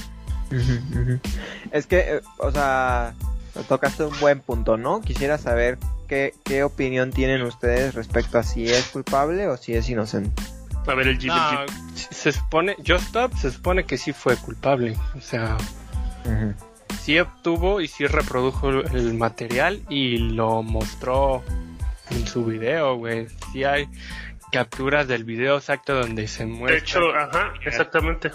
Es 1.72 1.88
que, 1.88 2.00
eh, 2.18 2.22
o 2.38 2.52
sea, 2.52 3.14
tocaste 3.68 4.04
un 4.04 4.20
buen 4.20 4.40
punto, 4.42 4.78
¿no? 4.78 5.02
Quisiera 5.02 5.38
saber 5.38 5.78
qué, 6.08 6.34
qué 6.44 6.64
opinión 6.64 7.12
tienen 7.12 7.42
ustedes 7.42 7.96
respecto 7.96 8.38
a 8.38 8.44
si 8.44 8.66
es 8.70 8.86
culpable 8.90 9.48
o 9.48 9.58
si 9.58 9.74
es 9.74 9.90
inocente. 9.90 10.42
A 10.88 10.94
ver, 10.94 11.08
el 11.08 11.18
Jeep, 11.18 11.32
el 11.32 11.38
No, 11.38 11.66
Jeep. 11.66 11.96
se 11.96 12.32
supone, 12.32 12.76
Just 12.86 13.08
Stop 13.08 13.34
se 13.36 13.50
supone 13.50 13.86
que 13.86 13.98
sí 13.98 14.14
fue 14.14 14.36
culpable. 14.38 14.96
O 15.18 15.22
sea, 15.22 15.58
sí 17.06 17.20
obtuvo 17.20 17.82
y 17.82 17.88
sí 17.88 18.08
reprodujo 18.08 18.70
el 18.70 19.14
material 19.14 19.80
y 19.90 20.18
lo 20.18 20.64
mostró 20.64 21.44
en 22.10 22.26
su 22.26 22.44
video, 22.46 22.96
güey. 22.96 23.28
Sí 23.52 23.64
hay 23.64 23.88
capturas 24.52 25.08
del 25.08 25.24
video 25.24 25.58
exacto 25.58 25.94
donde 25.94 26.28
se 26.28 26.46
De 26.46 26.52
muestra 26.52 26.80
hecho, 26.80 27.16
ajá, 27.16 27.54
exactamente. 27.64 28.32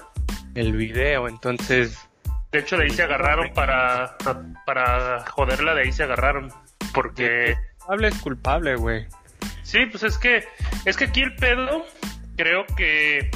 el 0.55 0.77
video, 0.77 1.27
entonces 1.27 1.99
De 2.53 2.61
hecho, 2.61 2.77
de 2.77 2.85
ahí 2.85 2.91
se 2.91 3.03
agarraron 3.03 3.53
para, 3.55 4.17
para 4.65 5.25
joderla, 5.27 5.75
de 5.75 5.83
ahí 5.83 5.93
se 5.93 6.05
agarraron. 6.05 6.53
Porque... 6.95 7.57
culpable 7.79 8.09
es 8.09 8.19
culpable, 8.21 8.77
güey. 8.77 9.07
Sí, 9.65 9.87
pues 9.87 10.05
es 10.05 10.17
que 10.17 10.45
es 10.85 10.97
que 10.97 11.07
aquí 11.07 11.23
el 11.23 11.35
pedo 11.35 11.85
creo 12.37 12.65
que 12.77 13.31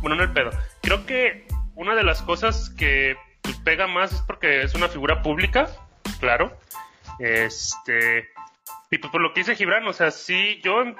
bueno, 0.00 0.16
no 0.16 0.24
el 0.24 0.32
pedo. 0.32 0.50
Creo 0.82 1.06
que 1.06 1.46
una 1.76 1.94
de 1.94 2.02
las 2.02 2.22
cosas 2.22 2.70
que 2.70 3.14
pega 3.64 3.86
más 3.86 4.12
es 4.12 4.22
porque 4.22 4.62
es 4.62 4.74
una 4.74 4.88
figura 4.88 5.22
pública, 5.22 5.68
claro. 6.18 6.58
Este 7.18 8.28
y 8.90 8.98
pues 8.98 9.12
por 9.12 9.20
lo 9.20 9.32
que 9.32 9.40
dice 9.40 9.54
Gibran, 9.54 9.86
o 9.86 9.92
sea, 9.92 10.10
sí 10.10 10.60
yo 10.64 10.82
en, 10.82 10.96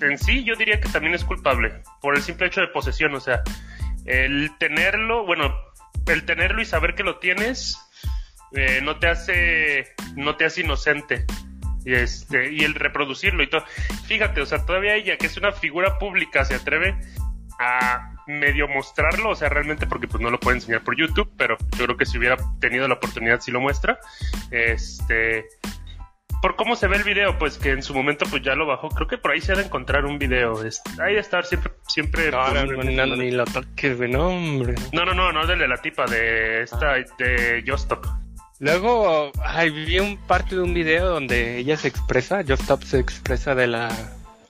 en 0.00 0.18
sí 0.18 0.44
yo 0.44 0.54
diría 0.54 0.80
que 0.80 0.88
también 0.88 1.14
es 1.14 1.24
culpable 1.24 1.82
por 2.00 2.16
el 2.16 2.22
simple 2.22 2.46
hecho 2.46 2.60
de 2.60 2.68
posesión, 2.68 3.14
o 3.14 3.20
sea, 3.20 3.42
el 4.04 4.56
tenerlo, 4.58 5.26
bueno, 5.26 5.54
el 6.06 6.24
tenerlo 6.24 6.62
y 6.62 6.64
saber 6.64 6.94
que 6.94 7.02
lo 7.02 7.18
tienes 7.18 7.78
eh, 8.52 8.80
no 8.82 8.98
te 8.98 9.08
hace 9.08 9.94
no 10.16 10.36
te 10.36 10.46
hace 10.46 10.62
inocente 10.62 11.26
y 11.84 11.94
este 11.94 12.52
y 12.52 12.60
el 12.60 12.74
reproducirlo 12.74 13.42
y 13.42 13.50
todo 13.50 13.62
fíjate 14.06 14.40
o 14.40 14.46
sea 14.46 14.64
todavía 14.64 14.94
ella 14.94 15.18
que 15.18 15.26
es 15.26 15.36
una 15.36 15.52
figura 15.52 15.98
pública 15.98 16.44
se 16.44 16.54
atreve 16.54 16.98
a 17.58 18.14
medio 18.28 18.68
mostrarlo 18.68 19.30
o 19.30 19.34
sea 19.34 19.48
realmente 19.48 19.86
porque 19.86 20.06
pues 20.06 20.22
no 20.22 20.30
lo 20.30 20.38
puede 20.38 20.58
enseñar 20.58 20.84
por 20.84 20.96
YouTube 20.96 21.30
pero 21.36 21.56
yo 21.76 21.86
creo 21.86 21.96
que 21.96 22.06
si 22.06 22.18
hubiera 22.18 22.36
tenido 22.60 22.86
la 22.86 22.94
oportunidad 22.94 23.40
sí 23.40 23.50
lo 23.50 23.60
muestra 23.60 23.98
este 24.50 25.46
por 26.40 26.56
cómo 26.56 26.76
se 26.76 26.86
ve 26.86 26.96
el 26.96 27.02
video, 27.02 27.38
pues 27.38 27.58
que 27.58 27.70
en 27.70 27.82
su 27.82 27.94
momento 27.94 28.24
pues 28.30 28.42
ya 28.42 28.54
lo 28.54 28.66
bajó. 28.66 28.88
Creo 28.90 29.08
que 29.08 29.18
por 29.18 29.32
ahí 29.32 29.40
se 29.40 29.52
ha 29.52 29.56
de 29.56 29.64
encontrar 29.64 30.04
un 30.04 30.18
video. 30.18 30.60
Ahí 31.00 31.14
de 31.14 31.20
estar 31.20 31.44
siempre, 31.44 31.72
siempre. 31.86 32.30
No, 32.30 32.52
no, 32.52 32.64
no, 32.64 33.06
no, 33.06 33.16
ni 33.16 33.30
lo 33.30 33.44
toques, 33.44 33.96
güey, 33.96 34.10
no, 34.10 34.28
hombre. 34.28 34.74
No, 34.92 35.04
no, 35.04 35.14
no, 35.14 35.32
no 35.32 35.46
de 35.46 35.68
la 35.68 35.76
tipa, 35.78 36.06
de 36.06 36.62
esta, 36.62 36.94
de 37.18 37.64
Justop. 37.66 38.06
Luego, 38.60 39.30
ay, 39.44 39.70
vi 39.70 39.98
un 40.00 40.16
parte 40.16 40.56
de 40.56 40.62
un 40.62 40.74
video 40.74 41.06
donde 41.06 41.58
ella 41.58 41.76
se 41.76 41.88
expresa, 41.88 42.42
Justop 42.46 42.82
se 42.82 42.98
expresa 42.98 43.54
de 43.54 43.68
la, 43.68 43.88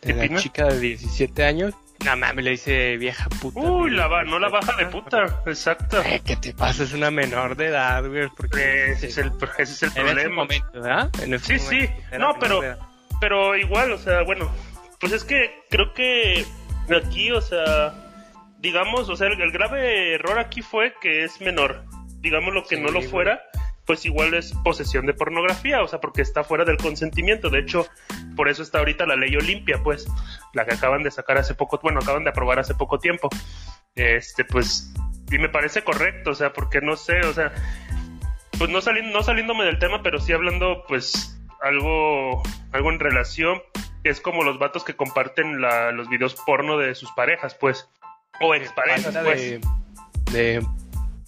de 0.03 0.15
la 0.15 0.39
chica 0.39 0.67
de 0.67 0.81
17 0.81 1.45
años 1.45 1.75
no 2.05 2.17
mames, 2.17 2.45
le 2.45 2.51
dice 2.53 2.97
vieja 2.97 3.29
puta. 3.41 3.61
Uy, 3.61 3.91
la 3.91 4.25
no 4.25 4.39
la 4.39 4.49
baja 4.49 4.77
de 4.77 4.87
puta, 4.87 5.43
exacto. 5.47 6.01
Eh, 6.03 6.21
¿Qué 6.25 6.37
te 6.37 6.55
pasa? 6.55 6.85
Es 6.85 6.93
una 6.93 7.11
menor 7.11 7.57
de 7.57 7.67
edad, 7.67 8.07
güey. 8.07 8.29
Porque 8.37 8.93
ese, 8.93 9.09
es 9.09 9.19
el, 9.19 9.33
ese 9.59 9.73
es 9.73 9.83
el 9.83 9.93
problema. 9.93 10.23
En 10.23 10.33
momento, 10.33 10.71
¿verdad? 10.73 11.11
En 11.23 11.39
sí, 11.41 11.59
sí. 11.59 11.89
No, 12.19 12.37
pero, 12.39 12.61
pero 13.21 13.57
igual, 13.57 13.93
o 13.93 13.99
sea, 13.99 14.23
bueno, 14.23 14.51
pues 15.01 15.13
es 15.13 15.25
que 15.25 15.65
creo 15.71 15.93
que 15.93 16.45
aquí, 16.97 17.33
o 17.33 17.41
sea, 17.41 17.95
digamos, 18.59 19.09
o 19.09 19.17
sea, 19.17 19.29
el, 19.29 19.53
grave 19.53 20.15
error 20.15 20.39
aquí 20.39 20.63
fue 20.63 20.95
que 21.01 21.25
es 21.25 21.41
menor. 21.41 21.85
Digamos 22.21 22.53
lo 22.53 22.65
que 22.65 22.77
no 22.77 22.91
lo 22.91 23.03
fuera 23.03 23.41
pues 23.89 24.05
igual 24.05 24.35
es 24.35 24.53
posesión 24.63 25.07
de 25.07 25.15
pornografía, 25.15 25.83
o 25.83 25.89
sea, 25.89 25.99
porque 25.99 26.21
está 26.21 26.45
fuera 26.45 26.67
del 26.67 26.77
consentimiento. 26.77 27.49
De 27.49 27.61
hecho, 27.61 27.89
por 28.37 28.51
eso 28.51 28.63
está 28.63 28.81
ahorita 28.81 29.07
la 29.07 29.17
ley 29.17 29.35
Olimpia, 29.35 29.81
pues, 29.83 30.07
la 30.53 30.67
que 30.67 30.75
acaban 30.75 31.03
de 31.03 31.11
sacar 31.11 31.39
hace 31.39 31.55
poco, 31.55 31.81
bueno, 31.83 32.01
acaban 32.03 32.23
de 32.23 32.29
aprobar 32.29 32.59
hace 32.59 32.75
poco 32.75 32.99
tiempo. 32.99 33.31
Este, 33.95 34.45
pues, 34.45 34.93
y 35.31 35.39
me 35.39 35.49
parece 35.49 35.85
correcto, 35.85 36.33
o 36.33 36.35
sea, 36.35 36.53
porque 36.53 36.83
no 36.83 36.97
sé, 36.97 37.21
o 37.21 37.33
sea, 37.33 37.51
pues 38.59 38.69
no, 38.69 38.83
saliendo, 38.83 39.11
no 39.11 39.23
saliéndome 39.23 39.65
del 39.65 39.79
tema, 39.79 40.03
pero 40.03 40.21
sí 40.21 40.35
hablando, 40.35 40.85
pues, 40.87 41.41
algo, 41.63 42.43
algo 42.73 42.91
en 42.91 43.01
relación, 43.01 43.63
que 44.05 44.11
es 44.11 44.21
como 44.21 44.45
los 44.45 44.59
vatos 44.59 44.85
que 44.85 44.97
comparten 44.97 45.63
la, 45.63 45.93
los 45.93 46.11
videos 46.11 46.35
porno 46.35 46.77
de 46.77 46.95
sus 46.95 47.11
parejas, 47.13 47.55
pues, 47.55 47.89
o 48.39 48.55
exparejas, 48.55 49.17
pues. 49.25 49.41
De, 49.41 49.61
de 50.31 50.67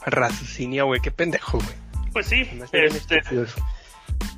raciocinio, 0.04 0.84
güey, 0.84 1.00
qué 1.00 1.10
pendejo, 1.10 1.56
güey. 1.56 1.79
Pues 2.12 2.26
sí, 2.26 2.48
este, 2.72 3.22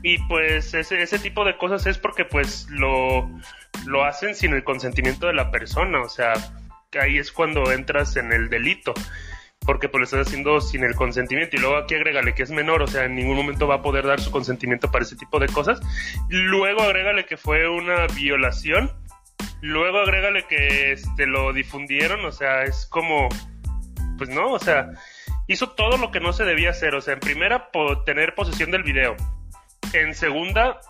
y 0.02 0.18
pues 0.26 0.74
ese, 0.74 1.02
ese 1.02 1.18
tipo 1.18 1.44
de 1.44 1.56
cosas 1.56 1.86
es 1.86 1.98
porque 1.98 2.24
pues 2.24 2.66
lo, 2.70 3.30
lo 3.86 4.04
hacen 4.04 4.34
sin 4.34 4.52
el 4.52 4.64
consentimiento 4.64 5.26
de 5.26 5.34
la 5.34 5.50
persona, 5.50 6.02
o 6.02 6.08
sea, 6.08 6.34
ahí 7.00 7.18
es 7.18 7.32
cuando 7.32 7.70
entras 7.72 8.16
en 8.16 8.32
el 8.32 8.50
delito, 8.50 8.92
porque 9.60 9.88
pues 9.88 10.00
lo 10.00 10.04
estás 10.04 10.26
haciendo 10.26 10.60
sin 10.60 10.84
el 10.84 10.94
consentimiento 10.94 11.56
y 11.56 11.60
luego 11.60 11.76
aquí 11.76 11.94
agrégale 11.94 12.34
que 12.34 12.42
es 12.42 12.50
menor, 12.50 12.82
o 12.82 12.86
sea, 12.86 13.04
en 13.04 13.14
ningún 13.14 13.36
momento 13.36 13.66
va 13.66 13.76
a 13.76 13.82
poder 13.82 14.06
dar 14.06 14.20
su 14.20 14.30
consentimiento 14.30 14.90
para 14.90 15.04
ese 15.04 15.16
tipo 15.16 15.38
de 15.38 15.46
cosas, 15.48 15.80
luego 16.28 16.82
agrégale 16.82 17.24
que 17.24 17.36
fue 17.36 17.68
una 17.68 18.06
violación, 18.08 18.92
luego 19.60 19.98
agrégale 19.98 20.46
que 20.46 20.92
este, 20.92 21.26
lo 21.26 21.52
difundieron, 21.52 22.24
o 22.24 22.32
sea, 22.32 22.64
es 22.64 22.86
como, 22.86 23.28
pues 24.18 24.30
no, 24.30 24.52
o 24.52 24.58
sea, 24.58 24.90
hizo 25.46 25.70
todo 25.70 25.96
lo 25.96 26.10
que 26.10 26.20
no 26.20 26.32
se 26.32 26.44
debía 26.44 26.70
hacer. 26.70 26.94
O 26.94 27.00
sea, 27.00 27.14
en 27.14 27.20
primera, 27.20 27.70
tener 28.04 28.34
posesión 28.34 28.70
del 28.70 28.82
video. 28.82 29.16
En 29.92 30.14
segunda, 30.14 30.80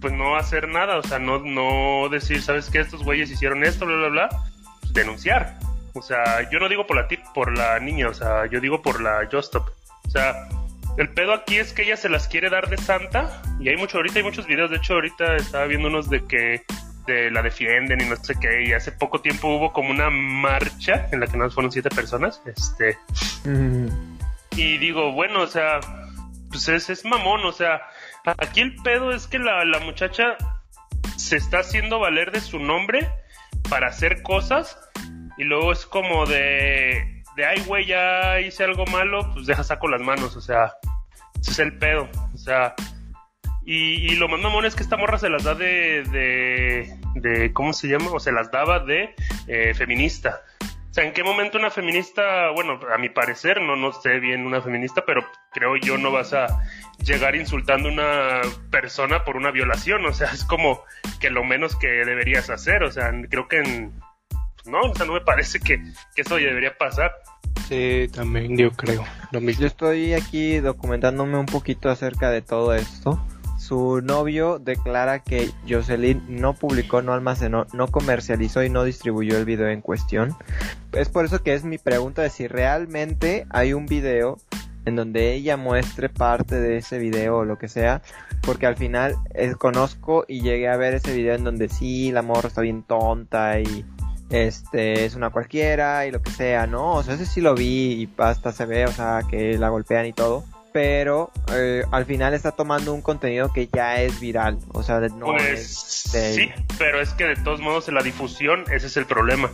pues 0.00 0.12
no 0.12 0.36
hacer 0.36 0.68
nada. 0.68 0.98
O 0.98 1.02
sea, 1.02 1.18
no, 1.18 1.38
no 1.38 2.08
decir, 2.08 2.42
¿sabes 2.42 2.70
qué? 2.70 2.80
Estos 2.80 3.04
güeyes 3.04 3.30
hicieron 3.30 3.64
esto, 3.64 3.86
bla, 3.86 3.96
bla, 3.96 4.08
bla. 4.08 4.28
denunciar. 4.92 5.58
O 5.94 6.02
sea, 6.02 6.48
yo 6.50 6.58
no 6.58 6.68
digo 6.68 6.86
por 6.86 6.96
la, 6.96 7.06
por 7.34 7.56
la 7.56 7.78
niña, 7.78 8.08
o 8.08 8.14
sea, 8.14 8.46
yo 8.46 8.60
digo 8.60 8.80
por 8.80 9.00
la 9.00 9.28
Justop. 9.30 9.68
O 10.06 10.10
sea, 10.10 10.48
el 10.96 11.10
pedo 11.10 11.32
aquí 11.32 11.58
es 11.58 11.72
que 11.72 11.82
ella 11.82 11.96
se 11.96 12.08
las 12.08 12.28
quiere 12.28 12.50
dar 12.50 12.68
de 12.68 12.78
santa. 12.78 13.42
Y 13.60 13.68
hay 13.68 13.76
mucho, 13.76 13.98
ahorita 13.98 14.18
hay 14.18 14.24
muchos 14.24 14.46
videos. 14.46 14.70
De 14.70 14.76
hecho, 14.76 14.94
ahorita 14.94 15.36
estaba 15.36 15.66
viendo 15.66 15.88
unos 15.88 16.10
de 16.10 16.24
que 16.26 16.62
de 17.06 17.30
la 17.30 17.42
defienden 17.42 18.00
y 18.00 18.04
no 18.04 18.16
sé 18.16 18.34
qué. 18.40 18.64
Y 18.64 18.72
hace 18.72 18.92
poco 18.92 19.20
tiempo 19.20 19.48
hubo 19.48 19.72
como 19.72 19.90
una 19.90 20.10
marcha 20.10 21.08
en 21.12 21.20
la 21.20 21.26
que 21.26 21.36
nos 21.36 21.54
fueron 21.54 21.72
siete 21.72 21.90
personas. 21.90 22.42
Este. 22.46 22.98
Y 24.56 24.78
digo, 24.78 25.12
bueno, 25.12 25.42
o 25.42 25.46
sea, 25.46 25.80
pues 26.50 26.68
es, 26.68 26.90
es 26.90 27.04
mamón, 27.04 27.44
o 27.44 27.52
sea, 27.52 27.82
aquí 28.38 28.60
el 28.60 28.76
pedo 28.82 29.10
es 29.12 29.26
que 29.26 29.38
la, 29.38 29.64
la 29.64 29.80
muchacha 29.80 30.36
se 31.16 31.36
está 31.36 31.60
haciendo 31.60 31.98
valer 31.98 32.30
de 32.30 32.40
su 32.40 32.58
nombre 32.58 33.08
para 33.68 33.88
hacer 33.88 34.22
cosas 34.22 34.78
y 35.38 35.44
luego 35.44 35.72
es 35.72 35.86
como 35.86 36.26
de, 36.26 37.22
de 37.36 37.46
ay, 37.46 37.62
güey, 37.66 37.86
ya 37.86 38.38
hice 38.40 38.64
algo 38.64 38.84
malo, 38.86 39.30
pues 39.32 39.46
deja 39.46 39.64
saco 39.64 39.88
las 39.88 40.02
manos, 40.02 40.36
o 40.36 40.40
sea, 40.40 40.74
ese 41.40 41.50
es 41.52 41.58
el 41.58 41.78
pedo, 41.78 42.08
o 42.34 42.38
sea, 42.38 42.74
y, 43.64 44.16
lo 44.16 44.28
más 44.28 44.40
mamón 44.40 44.64
es 44.64 44.74
que 44.74 44.82
esta 44.82 44.96
morra 44.96 45.18
se 45.18 45.28
las 45.28 45.44
da 45.44 45.54
de, 45.54 46.02
de, 46.10 46.98
de 47.14 47.52
¿cómo 47.52 47.72
se 47.72 47.88
llama? 47.88 48.10
O 48.10 48.18
se 48.18 48.32
las 48.32 48.50
daba 48.50 48.80
de 48.80 49.14
eh, 49.46 49.72
feminista. 49.74 50.42
O 50.60 50.94
sea, 50.94 51.04
¿en 51.04 51.12
qué 51.12 51.22
momento 51.24 51.58
una 51.58 51.70
feminista, 51.70 52.50
bueno, 52.50 52.78
a 52.92 52.98
mi 52.98 53.08
parecer, 53.08 53.62
no, 53.62 53.76
no 53.76 53.92
sé 53.92 54.18
bien 54.18 54.44
una 54.44 54.60
feminista, 54.60 55.04
pero 55.06 55.24
creo 55.50 55.76
yo 55.76 55.96
no 55.96 56.10
vas 56.10 56.34
a 56.34 56.46
llegar 57.02 57.34
insultando 57.34 57.88
a 57.88 57.92
una 57.92 58.40
persona 58.70 59.24
por 59.24 59.36
una 59.36 59.50
violación, 59.52 60.04
o 60.04 60.12
sea, 60.12 60.30
es 60.32 60.44
como 60.44 60.82
que 61.18 61.30
lo 61.30 61.44
menos 61.44 61.76
que 61.76 61.86
deberías 61.86 62.50
hacer, 62.50 62.82
o 62.82 62.90
sea, 62.90 63.10
creo 63.30 63.48
que 63.48 63.60
en, 63.60 63.92
no, 64.66 64.80
o 64.80 64.94
sea, 64.94 65.06
no 65.06 65.14
me 65.14 65.22
parece 65.22 65.60
que, 65.60 65.78
que 66.14 66.22
eso 66.22 66.36
debería 66.36 66.76
pasar. 66.76 67.10
Sí, 67.68 68.08
también 68.12 68.56
yo 68.58 68.70
creo. 68.72 69.04
Lo 69.30 69.40
mismo. 69.40 69.62
Yo 69.62 69.68
estoy 69.68 70.12
aquí 70.12 70.58
documentándome 70.58 71.38
un 71.38 71.46
poquito 71.46 71.88
acerca 71.88 72.28
de 72.30 72.42
todo 72.42 72.74
esto 72.74 73.18
su 73.62 74.00
novio 74.02 74.58
declara 74.58 75.20
que 75.20 75.48
Jocelyn 75.68 76.24
no 76.28 76.52
publicó, 76.54 77.00
no 77.00 77.12
almacenó, 77.12 77.66
no 77.72 77.86
comercializó 77.86 78.64
y 78.64 78.70
no 78.70 78.82
distribuyó 78.82 79.38
el 79.38 79.44
video 79.44 79.68
en 79.68 79.80
cuestión. 79.80 80.36
Es 80.90 81.08
por 81.08 81.24
eso 81.24 81.44
que 81.44 81.54
es 81.54 81.62
mi 81.62 81.78
pregunta 81.78 82.22
de 82.22 82.30
si 82.30 82.48
realmente 82.48 83.46
hay 83.50 83.72
un 83.72 83.86
video 83.86 84.38
en 84.84 84.96
donde 84.96 85.32
ella 85.32 85.56
muestre 85.56 86.08
parte 86.08 86.60
de 86.60 86.78
ese 86.78 86.98
video 86.98 87.38
o 87.38 87.44
lo 87.44 87.56
que 87.56 87.68
sea, 87.68 88.02
porque 88.42 88.66
al 88.66 88.76
final 88.76 89.14
eh, 89.32 89.54
conozco 89.56 90.24
y 90.26 90.40
llegué 90.40 90.68
a 90.68 90.76
ver 90.76 90.94
ese 90.94 91.14
video 91.14 91.36
en 91.36 91.44
donde 91.44 91.68
sí, 91.68 92.10
la 92.10 92.22
morra 92.22 92.48
está 92.48 92.62
bien 92.62 92.82
tonta 92.82 93.60
y 93.60 93.84
este 94.30 95.04
es 95.04 95.14
una 95.14 95.30
cualquiera 95.30 96.04
y 96.04 96.10
lo 96.10 96.20
que 96.20 96.32
sea, 96.32 96.66
¿no? 96.66 96.94
O 96.94 97.02
sea, 97.04 97.14
ese 97.14 97.26
sí 97.26 97.40
lo 97.40 97.54
vi 97.54 97.92
y 98.02 98.14
hasta 98.18 98.50
se 98.50 98.66
ve, 98.66 98.86
o 98.86 98.92
sea, 98.92 99.20
que 99.30 99.56
la 99.56 99.68
golpean 99.68 100.06
y 100.06 100.12
todo 100.12 100.44
pero 100.72 101.30
eh, 101.52 101.82
al 101.90 102.04
final 102.06 102.34
está 102.34 102.52
tomando 102.52 102.92
un 102.92 103.02
contenido 103.02 103.52
que 103.52 103.68
ya 103.72 104.00
es 104.00 104.20
viral, 104.20 104.58
o 104.72 104.82
sea, 104.82 105.00
no 105.00 105.26
pues, 105.26 105.74
sí, 105.74 106.50
pero 106.78 107.00
es 107.00 107.10
que 107.14 107.24
de 107.24 107.36
todos 107.36 107.60
modos 107.60 107.88
en 107.88 107.94
la 107.94 108.02
difusión 108.02 108.64
ese 108.72 108.86
es 108.86 108.96
el 108.96 109.06
problema. 109.06 109.50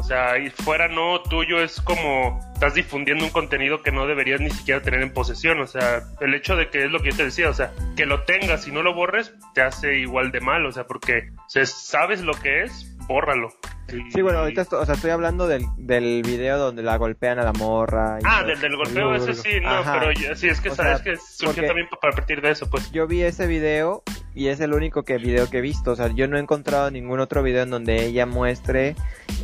O 0.00 0.02
sea, 0.02 0.38
y 0.38 0.48
fuera 0.48 0.88
no 0.88 1.20
tuyo 1.20 1.60
es 1.60 1.78
como 1.82 2.40
estás 2.54 2.72
difundiendo 2.72 3.22
un 3.22 3.30
contenido 3.30 3.82
que 3.82 3.92
no 3.92 4.06
deberías 4.06 4.40
ni 4.40 4.50
siquiera 4.50 4.80
tener 4.80 5.02
en 5.02 5.12
posesión. 5.12 5.60
O 5.60 5.66
sea, 5.66 6.02
el 6.22 6.32
hecho 6.32 6.56
de 6.56 6.70
que 6.70 6.84
es 6.84 6.90
lo 6.90 7.00
que 7.00 7.10
yo 7.10 7.18
te 7.18 7.24
decía, 7.24 7.50
o 7.50 7.54
sea, 7.54 7.72
que 7.96 8.06
lo 8.06 8.22
tengas 8.22 8.66
y 8.66 8.72
no 8.72 8.82
lo 8.82 8.94
borres 8.94 9.34
te 9.52 9.60
hace 9.60 9.98
igual 9.98 10.32
de 10.32 10.40
mal. 10.40 10.64
O 10.64 10.72
sea, 10.72 10.86
porque 10.86 11.30
sabes 11.48 12.22
lo 12.22 12.32
que 12.32 12.62
es, 12.62 12.89
bórralo. 13.10 13.48
Sí, 14.12 14.22
bueno, 14.22 14.38
ahorita 14.38 14.62
o 14.70 14.86
sea, 14.86 14.94
estoy 14.94 15.10
hablando 15.10 15.48
del, 15.48 15.64
del 15.76 16.22
video 16.22 16.58
donde 16.58 16.82
la 16.82 16.96
golpean 16.96 17.40
a 17.40 17.42
la 17.42 17.52
morra. 17.52 18.18
ah, 18.24 18.44
del, 18.44 18.60
del 18.60 18.76
golpeo, 18.76 19.16
ese 19.16 19.34
sí, 19.34 19.60
no, 19.60 19.82
pero 19.84 20.36
sí, 20.36 20.46
es 20.48 20.60
que 20.60 20.70
sabes 20.70 21.02
que 21.02 21.16
surgió 21.16 21.66
también 21.66 21.88
para 22.00 22.14
partir 22.14 22.40
de 22.40 22.52
eso, 22.52 22.70
pues. 22.70 22.92
Yo 22.92 23.08
vi 23.08 23.22
ese 23.22 23.48
video 23.48 24.04
y 24.32 24.46
es 24.46 24.60
el 24.60 24.74
único 24.74 25.02
que 25.02 25.18
video 25.18 25.50
que 25.50 25.58
he 25.58 25.60
visto, 25.60 25.90
o 25.90 25.96
sea, 25.96 26.06
yo 26.14 26.28
no 26.28 26.36
he 26.36 26.40
encontrado 26.40 26.90
ningún 26.92 27.18
otro 27.18 27.42
video 27.42 27.64
en 27.64 27.70
donde 27.70 28.06
ella 28.06 28.26
muestre 28.26 28.94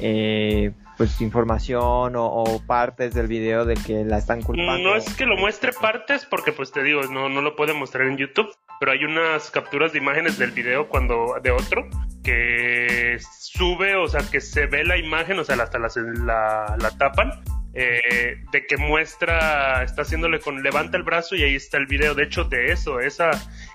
eh, 0.01 0.73
pues 0.97 1.21
información 1.21 2.15
o, 2.17 2.63
partes 2.67 3.15
del 3.15 3.27
video 3.27 3.65
de 3.65 3.75
que 3.75 4.05
la 4.05 4.19
están 4.19 4.43
culpando. 4.43 4.91
No 4.91 4.97
es 4.97 5.13
que 5.15 5.27
lo 5.27 5.37
muestre 5.37 5.73
partes 5.73 6.25
porque 6.25 6.53
pues 6.53 6.71
te 6.71 6.85
digo, 6.85 7.03
no, 7.03 7.29
no 7.29 7.43
lo 7.43 7.57
puede 7.57 7.75
mostrar 7.75 8.07
en 8.07 8.17
YouTube, 8.17 8.49
pero 8.79 8.93
hay 8.93 9.05
unas 9.05 9.51
capturas 9.51 9.93
de 9.93 9.99
imágenes 9.99 10.39
del 10.39 10.51
video 10.51 10.89
cuando 10.89 11.39
de 11.43 11.51
otro 11.51 11.89
que 12.27 13.19
sube, 13.21 13.95
o 13.95 14.09
sea, 14.09 14.21
que 14.29 14.41
se 14.41 14.67
ve 14.67 14.85
la 14.85 14.97
imagen, 14.97 15.39
o 15.39 15.45
sea, 15.45 15.55
hasta 15.63 15.79
la, 15.79 16.77
la, 16.77 16.91
tapan, 16.99 17.31
eh, 17.73 18.43
de 18.51 18.67
que 18.67 18.77
muestra, 18.77 19.85
está 19.85 20.03
haciéndole 20.03 20.41
con 20.41 20.61
levanta 20.61 20.97
el 20.97 21.05
brazo 21.05 21.37
y 21.37 21.45
ahí 21.45 21.55
está 21.55 21.77
el 21.77 21.87
video. 21.87 22.15
De 22.15 22.25
hecho, 22.25 22.43
de 22.43 22.73
eso, 22.73 22.99
esa, 22.99 23.31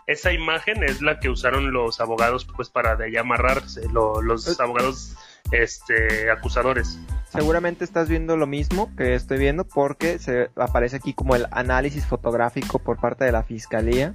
esa 0.06 0.34
imagen 0.34 0.84
es 0.84 1.02
la 1.02 1.22
que 1.22 1.30
usaron 1.30 1.72
los 1.72 2.02
abogados, 2.02 2.46
pues, 2.56 2.70
para 2.70 2.98
de 2.98 3.06
ahí 3.06 3.16
amarrarse, 3.16 3.84
los 3.94 4.48
eh. 4.48 4.62
abogados 4.62 5.16
este, 5.52 6.30
acusadores. 6.30 7.00
Seguramente 7.30 7.86
estás 7.86 8.10
viendo 8.10 8.36
lo 8.36 8.48
mismo 8.48 8.94
que 8.98 9.16
estoy 9.16 9.38
viendo 9.38 9.64
porque 9.64 10.20
se 10.20 10.50
aparece 10.58 10.98
aquí 10.98 11.14
como 11.14 11.36
el 11.38 11.48
análisis 11.52 12.06
fotográfico 12.06 12.80
por 12.80 13.00
parte 13.00 13.24
de 13.24 13.32
la 13.32 13.44
fiscalía 13.44 14.14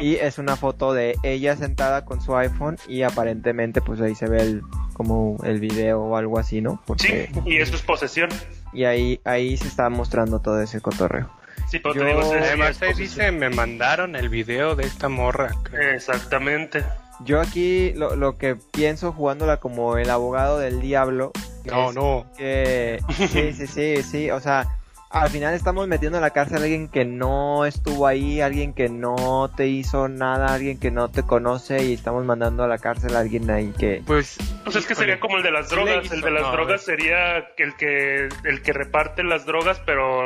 y 0.00 0.14
es 0.16 0.38
una 0.38 0.56
foto 0.56 0.92
de 0.92 1.16
ella 1.22 1.56
sentada 1.56 2.04
con 2.04 2.20
su 2.20 2.36
iPhone 2.36 2.76
y 2.88 3.02
aparentemente 3.02 3.80
pues 3.80 4.00
ahí 4.00 4.14
se 4.14 4.28
ve 4.28 4.40
el, 4.40 4.62
como 4.94 5.36
el 5.44 5.60
video 5.60 6.00
o 6.02 6.16
algo 6.16 6.38
así, 6.38 6.60
¿no? 6.60 6.82
sí, 6.98 7.26
y 7.44 7.56
eso 7.58 7.76
es 7.76 7.82
posesión. 7.82 8.30
Y 8.72 8.84
ahí, 8.84 9.20
ahí 9.24 9.56
se 9.56 9.68
está 9.68 9.88
mostrando 9.90 10.40
todo 10.40 10.60
ese 10.60 10.80
cotorreo. 10.80 11.30
Sí, 11.68 11.78
pero 11.80 11.94
te 11.94 12.04
digo, 12.04 12.20
es 12.20 12.42
Además 12.42 12.80
ahí 12.82 12.94
dice, 12.94 13.32
me 13.32 13.50
mandaron 13.50 14.14
el 14.16 14.28
video 14.28 14.76
de 14.76 14.84
esta 14.84 15.08
morra. 15.08 15.50
creo. 15.64 15.94
Exactamente. 15.94 16.84
Yo 17.20 17.40
aquí 17.40 17.92
lo, 17.94 18.14
lo 18.14 18.36
que 18.36 18.56
pienso 18.72 19.10
jugándola 19.12 19.56
como 19.58 19.96
el 19.96 20.10
abogado 20.10 20.58
del 20.58 20.80
diablo 20.82 21.32
No, 21.64 21.88
es 21.88 21.94
no. 21.96 22.26
que 22.36 23.00
sí, 23.16 23.52
sí, 23.54 23.66
sí, 23.66 24.02
sí, 24.02 24.30
o 24.30 24.38
sea, 24.38 24.75
al 25.10 25.30
final 25.30 25.54
estamos 25.54 25.86
metiendo 25.88 26.18
en 26.18 26.22
la 26.22 26.30
cárcel 26.30 26.58
a 26.58 26.62
alguien 26.62 26.88
que 26.88 27.04
no 27.04 27.64
estuvo 27.64 28.06
ahí, 28.06 28.40
alguien 28.40 28.72
que 28.74 28.88
no 28.88 29.50
te 29.56 29.66
hizo 29.68 30.08
nada, 30.08 30.52
alguien 30.54 30.78
que 30.78 30.90
no 30.90 31.08
te 31.08 31.22
conoce 31.22 31.84
y 31.84 31.94
estamos 31.94 32.24
mandando 32.24 32.64
a 32.64 32.68
la 32.68 32.78
cárcel 32.78 33.14
a 33.16 33.20
alguien 33.20 33.50
ahí 33.50 33.72
que 33.78 34.02
Pues, 34.06 34.36
Pues 34.64 34.76
es 34.76 34.86
que 34.86 34.94
sería 34.94 35.20
como 35.20 35.36
el 35.38 35.42
de 35.42 35.52
las 35.52 35.68
drogas. 35.70 36.04
hizo, 36.06 36.14
el 36.14 36.20
de 36.22 36.30
las 36.30 36.42
no, 36.42 36.52
drogas 36.52 36.82
sería 36.82 37.36
el 37.56 37.76
que 37.76 38.28
el 38.44 38.62
que 38.62 38.72
reparte 38.72 39.22
las 39.22 39.46
drogas, 39.46 39.80
pero 39.86 40.24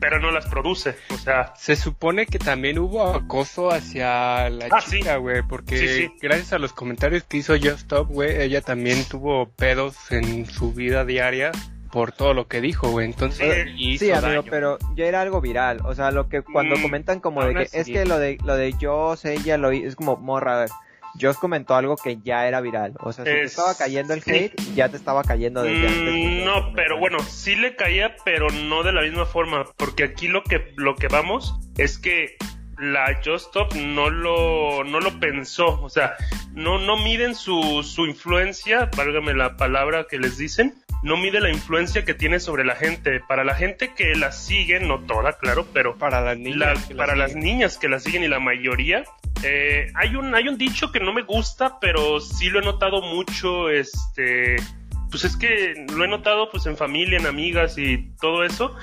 pero 0.00 0.20
no 0.20 0.30
las 0.32 0.46
produce. 0.46 0.96
O 1.10 1.16
sea, 1.16 1.54
se 1.56 1.76
supone 1.76 2.26
que 2.26 2.38
también 2.38 2.78
hubo 2.78 3.08
acoso 3.14 3.70
hacia 3.70 4.50
la 4.50 4.66
Ah, 4.70 4.82
chica, 4.86 5.16
güey, 5.16 5.42
porque 5.42 5.78
Sí, 5.78 5.88
sí. 5.88 6.12
gracias 6.20 6.52
a 6.52 6.58
los 6.58 6.72
comentarios 6.74 7.22
que 7.24 7.38
hizo 7.38 7.54
Just 7.54 7.78
Stop, 7.84 8.08
güey, 8.10 8.42
ella 8.42 8.60
también 8.60 9.02
tuvo 9.08 9.48
pedos 9.50 9.96
en 10.12 10.44
su 10.46 10.72
vida 10.74 11.04
diaria 11.06 11.52
por 11.94 12.12
todo 12.12 12.34
lo 12.34 12.48
que 12.48 12.60
dijo, 12.60 12.90
güey. 12.90 13.06
Entonces, 13.06 13.64
Sí. 13.68 13.74
hizo 13.78 14.04
Sí, 14.04 14.10
amigo, 14.10 14.28
daño. 14.42 14.44
pero 14.50 14.78
ya 14.96 15.06
era 15.06 15.20
algo 15.22 15.40
viral. 15.40 15.78
O 15.84 15.94
sea, 15.94 16.10
lo 16.10 16.28
que 16.28 16.42
cuando 16.42 16.76
Mm, 16.76 16.82
comentan 16.82 17.20
como 17.20 17.42
de 17.44 17.54
que 17.54 17.62
así. 17.62 17.78
es 17.78 17.86
que 17.86 18.04
lo 18.04 18.18
de 18.18 18.36
lo 18.44 18.56
de 18.56 18.74
Joss, 18.78 19.24
ella 19.24 19.56
lo 19.56 19.70
es 19.70 19.94
como 19.96 20.16
morra, 20.16 20.56
a 20.56 20.60
ver. 20.62 20.68
Joss 21.20 21.38
comentó 21.38 21.76
algo 21.76 21.96
que 21.96 22.18
ya 22.24 22.48
era 22.48 22.60
viral. 22.60 22.94
O 22.98 23.12
sea, 23.12 23.24
si 23.24 23.30
te 23.30 23.42
Es- 23.42 23.52
estaba 23.52 23.76
cayendo 23.76 24.12
el 24.14 24.22
sí. 24.22 24.30
hate, 24.32 24.60
ya 24.74 24.88
te 24.88 24.96
estaba 24.96 25.22
cayendo 25.22 25.62
desde 25.62 25.86
antes. 25.86 26.04
de 26.04 26.10
mm, 26.10 26.14
que- 26.40 26.44
no, 26.44 26.72
pero 26.74 26.98
bueno, 26.98 27.18
sí 27.20 27.54
le 27.54 27.76
caía, 27.76 28.16
pero 28.24 28.48
no 28.50 28.82
de 28.82 28.92
la 28.92 29.02
misma 29.02 29.24
forma, 29.24 29.64
porque 29.76 30.02
aquí 30.02 30.26
lo 30.26 30.42
que 30.42 30.72
lo 30.76 30.96
que 30.96 31.06
vamos 31.06 31.54
es 31.78 31.98
que 31.98 32.34
la 32.76 33.20
Just 33.24 33.46
Stop 33.46 33.72
no 33.76 34.10
lo 34.10 34.82
no 34.82 34.98
lo 34.98 35.20
pensó, 35.20 35.80
o 35.80 35.88
sea, 35.88 36.16
no 36.52 36.80
no 36.80 36.96
miden 36.96 37.36
su 37.36 37.84
su 37.84 38.06
influencia, 38.06 38.90
válgame 38.96 39.32
la 39.34 39.56
palabra 39.56 40.06
que 40.10 40.18
les 40.18 40.36
dicen, 40.36 40.74
no 41.04 41.16
mide 41.16 41.40
la 41.40 41.50
influencia 41.50 42.04
que 42.04 42.14
tiene 42.14 42.40
sobre 42.40 42.64
la 42.64 42.74
gente. 42.74 43.20
Para 43.28 43.44
la 43.44 43.54
gente 43.54 43.92
que 43.94 44.14
la 44.16 44.32
sigue, 44.32 44.80
no 44.80 45.00
toda, 45.00 45.34
claro, 45.38 45.66
pero 45.72 45.96
para 45.96 46.20
las 46.20 46.36
niñas. 46.38 46.58
la- 46.58 46.88
que 46.88 46.94
la 46.94 46.98
para 47.04 47.14
las 47.16 47.30
siguen. 47.32 47.44
niñas 47.44 47.78
que 47.78 47.88
la 47.88 48.00
siguen 48.00 48.24
y 48.24 48.28
la 48.28 48.40
mayoría 48.40 49.04
eh, 49.42 49.92
hay 49.94 50.16
un 50.16 50.34
hay 50.34 50.48
un 50.48 50.56
dicho 50.58 50.90
que 50.90 51.00
no 51.00 51.12
me 51.12 51.22
gusta 51.22 51.78
pero 51.80 52.18
sí 52.20 52.48
lo 52.48 52.60
he 52.60 52.64
notado 52.64 53.02
mucho 53.02 53.68
este 53.68 54.56
pues 55.10 55.24
es 55.24 55.36
que 55.36 55.84
lo 55.94 56.04
he 56.04 56.08
notado 56.08 56.50
pues 56.50 56.64
en 56.66 56.76
familia 56.76 57.18
en 57.18 57.26
amigas 57.26 57.76
y 57.76 58.12
todo 58.20 58.44
eso 58.44 58.74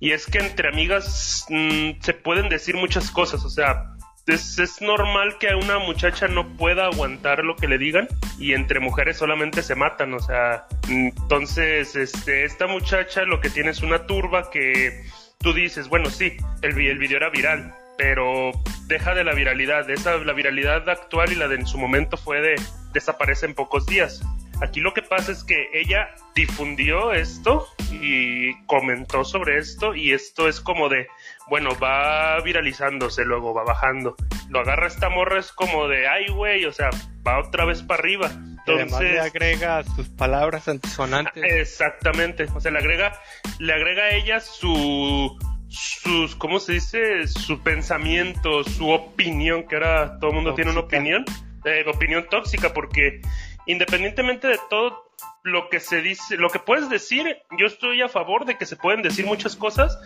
y 0.00 0.10
es 0.10 0.26
que 0.26 0.38
entre 0.38 0.68
amigas 0.68 1.46
mm, 1.48 1.92
se 2.00 2.12
pueden 2.12 2.48
decir 2.50 2.74
muchas 2.76 3.10
cosas 3.10 3.44
o 3.44 3.48
sea 3.50 3.93
es, 4.26 4.58
es 4.58 4.80
normal 4.80 5.36
que 5.38 5.50
a 5.50 5.56
una 5.56 5.78
muchacha 5.78 6.28
no 6.28 6.56
pueda 6.56 6.86
aguantar 6.86 7.44
lo 7.44 7.56
que 7.56 7.68
le 7.68 7.78
digan 7.78 8.08
y 8.38 8.52
entre 8.52 8.80
mujeres 8.80 9.18
solamente 9.18 9.62
se 9.62 9.74
matan, 9.74 10.14
o 10.14 10.20
sea, 10.20 10.66
entonces 10.88 11.94
este, 11.96 12.44
esta 12.44 12.66
muchacha 12.66 13.22
lo 13.22 13.40
que 13.40 13.50
tiene 13.50 13.70
es 13.70 13.82
una 13.82 14.06
turba 14.06 14.50
que 14.50 15.04
tú 15.38 15.52
dices, 15.52 15.88
bueno, 15.88 16.10
sí, 16.10 16.36
el, 16.62 16.78
el 16.78 16.98
video 16.98 17.18
era 17.18 17.30
viral, 17.30 17.74
pero 17.98 18.52
deja 18.86 19.14
de 19.14 19.24
la 19.24 19.34
viralidad, 19.34 19.88
esa, 19.90 20.16
la 20.16 20.32
viralidad 20.32 20.88
actual 20.88 21.32
y 21.32 21.36
la 21.36 21.48
de 21.48 21.56
en 21.56 21.66
su 21.66 21.78
momento 21.78 22.16
fue 22.16 22.40
de 22.40 22.54
desaparece 22.92 23.46
en 23.46 23.54
pocos 23.54 23.86
días. 23.86 24.22
Aquí 24.62 24.80
lo 24.80 24.94
que 24.94 25.02
pasa 25.02 25.32
es 25.32 25.42
que 25.44 25.68
ella 25.72 26.14
difundió 26.34 27.12
esto 27.12 27.66
y 27.90 28.54
comentó 28.66 29.24
sobre 29.24 29.58
esto 29.58 29.94
y 29.94 30.12
esto 30.12 30.48
es 30.48 30.60
como 30.60 30.88
de, 30.88 31.08
bueno, 31.48 31.70
va 31.82 32.40
viralizándose, 32.40 33.24
luego 33.24 33.54
va 33.54 33.64
bajando. 33.64 34.16
Lo 34.48 34.60
agarra 34.60 34.86
esta 34.86 35.08
morra, 35.08 35.38
es 35.38 35.52
como 35.52 35.88
de, 35.88 36.06
ay, 36.08 36.28
güey, 36.28 36.64
o 36.64 36.72
sea, 36.72 36.90
va 37.26 37.38
otra 37.40 37.64
vez 37.64 37.82
para 37.82 38.00
arriba. 38.00 38.26
Además 38.26 38.66
le 38.66 38.82
Entonces, 38.82 39.20
agrega 39.20 39.82
sus 39.84 40.08
palabras 40.08 40.68
antisonantes. 40.68 41.42
exactamente, 41.44 42.46
o 42.54 42.60
sea, 42.60 42.70
le 42.70 42.78
agrega, 42.78 43.12
le 43.58 43.72
agrega 43.74 44.04
a 44.04 44.10
ella 44.14 44.40
su, 44.40 45.36
sus, 45.68 46.34
¿cómo 46.36 46.60
se 46.60 46.74
dice? 46.74 47.26
Su 47.26 47.62
pensamiento, 47.62 48.64
su 48.64 48.88
opinión, 48.90 49.66
que 49.68 49.76
ahora 49.76 50.18
todo 50.18 50.30
el 50.30 50.36
mundo 50.36 50.54
tiene 50.54 50.70
una 50.70 50.80
opinión, 50.80 51.24
eh, 51.64 51.84
opinión 51.86 52.26
tóxica, 52.30 52.72
porque 52.72 53.20
independientemente 53.66 54.48
de 54.48 54.58
todo 54.70 55.02
lo 55.42 55.68
que 55.68 55.78
se 55.80 56.00
dice, 56.00 56.36
lo 56.36 56.48
que 56.50 56.58
puedes 56.58 56.88
decir, 56.88 57.36
yo 57.58 57.66
estoy 57.66 58.00
a 58.02 58.08
favor 58.08 58.46
de 58.46 58.56
que 58.56 58.66
se 58.66 58.76
pueden 58.76 59.02
decir 59.02 59.26
muchas 59.26 59.56
cosas, 59.56 59.98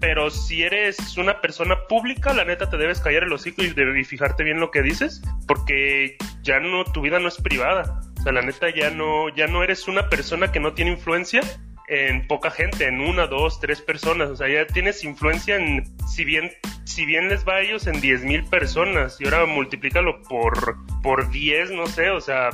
pero 0.00 0.30
si 0.30 0.62
eres 0.62 1.16
una 1.18 1.40
persona 1.40 1.76
pública, 1.88 2.32
la 2.32 2.44
neta 2.44 2.68
te 2.70 2.76
debes 2.78 3.00
callar 3.00 3.24
el 3.24 3.32
hocico 3.32 3.62
y, 3.62 3.68
de- 3.70 4.00
y 4.00 4.04
fijarte 4.04 4.44
bien 4.44 4.60
lo 4.60 4.70
que 4.70 4.82
dices, 4.82 5.22
porque 5.46 6.16
ya 6.42 6.58
no, 6.58 6.84
tu 6.84 7.02
vida 7.02 7.18
no 7.18 7.28
es 7.28 7.36
privada. 7.40 8.00
O 8.18 8.22
sea, 8.22 8.32
la 8.32 8.42
neta 8.42 8.68
ya 8.74 8.90
no, 8.90 9.28
ya 9.34 9.46
no 9.46 9.62
eres 9.62 9.88
una 9.88 10.08
persona 10.08 10.50
que 10.52 10.60
no 10.60 10.72
tiene 10.74 10.92
influencia 10.92 11.40
en 11.88 12.26
poca 12.26 12.50
gente, 12.50 12.86
en 12.86 13.00
una, 13.00 13.26
dos, 13.26 13.60
tres 13.60 13.82
personas. 13.82 14.30
O 14.30 14.36
sea, 14.36 14.48
ya 14.48 14.66
tienes 14.66 15.04
influencia 15.04 15.56
en, 15.56 15.84
si 16.08 16.24
bien, 16.24 16.50
si 16.84 17.04
bien 17.04 17.28
les 17.28 17.46
va 17.46 17.56
a 17.56 17.60
ellos 17.60 17.86
en 17.86 18.00
diez 18.00 18.22
mil 18.24 18.44
personas, 18.44 19.20
y 19.20 19.24
ahora 19.26 19.44
multiplícalo 19.46 20.22
por, 20.22 20.76
por 21.02 21.30
10, 21.30 21.72
no 21.72 21.86
sé, 21.86 22.10
o 22.10 22.20
sea, 22.20 22.48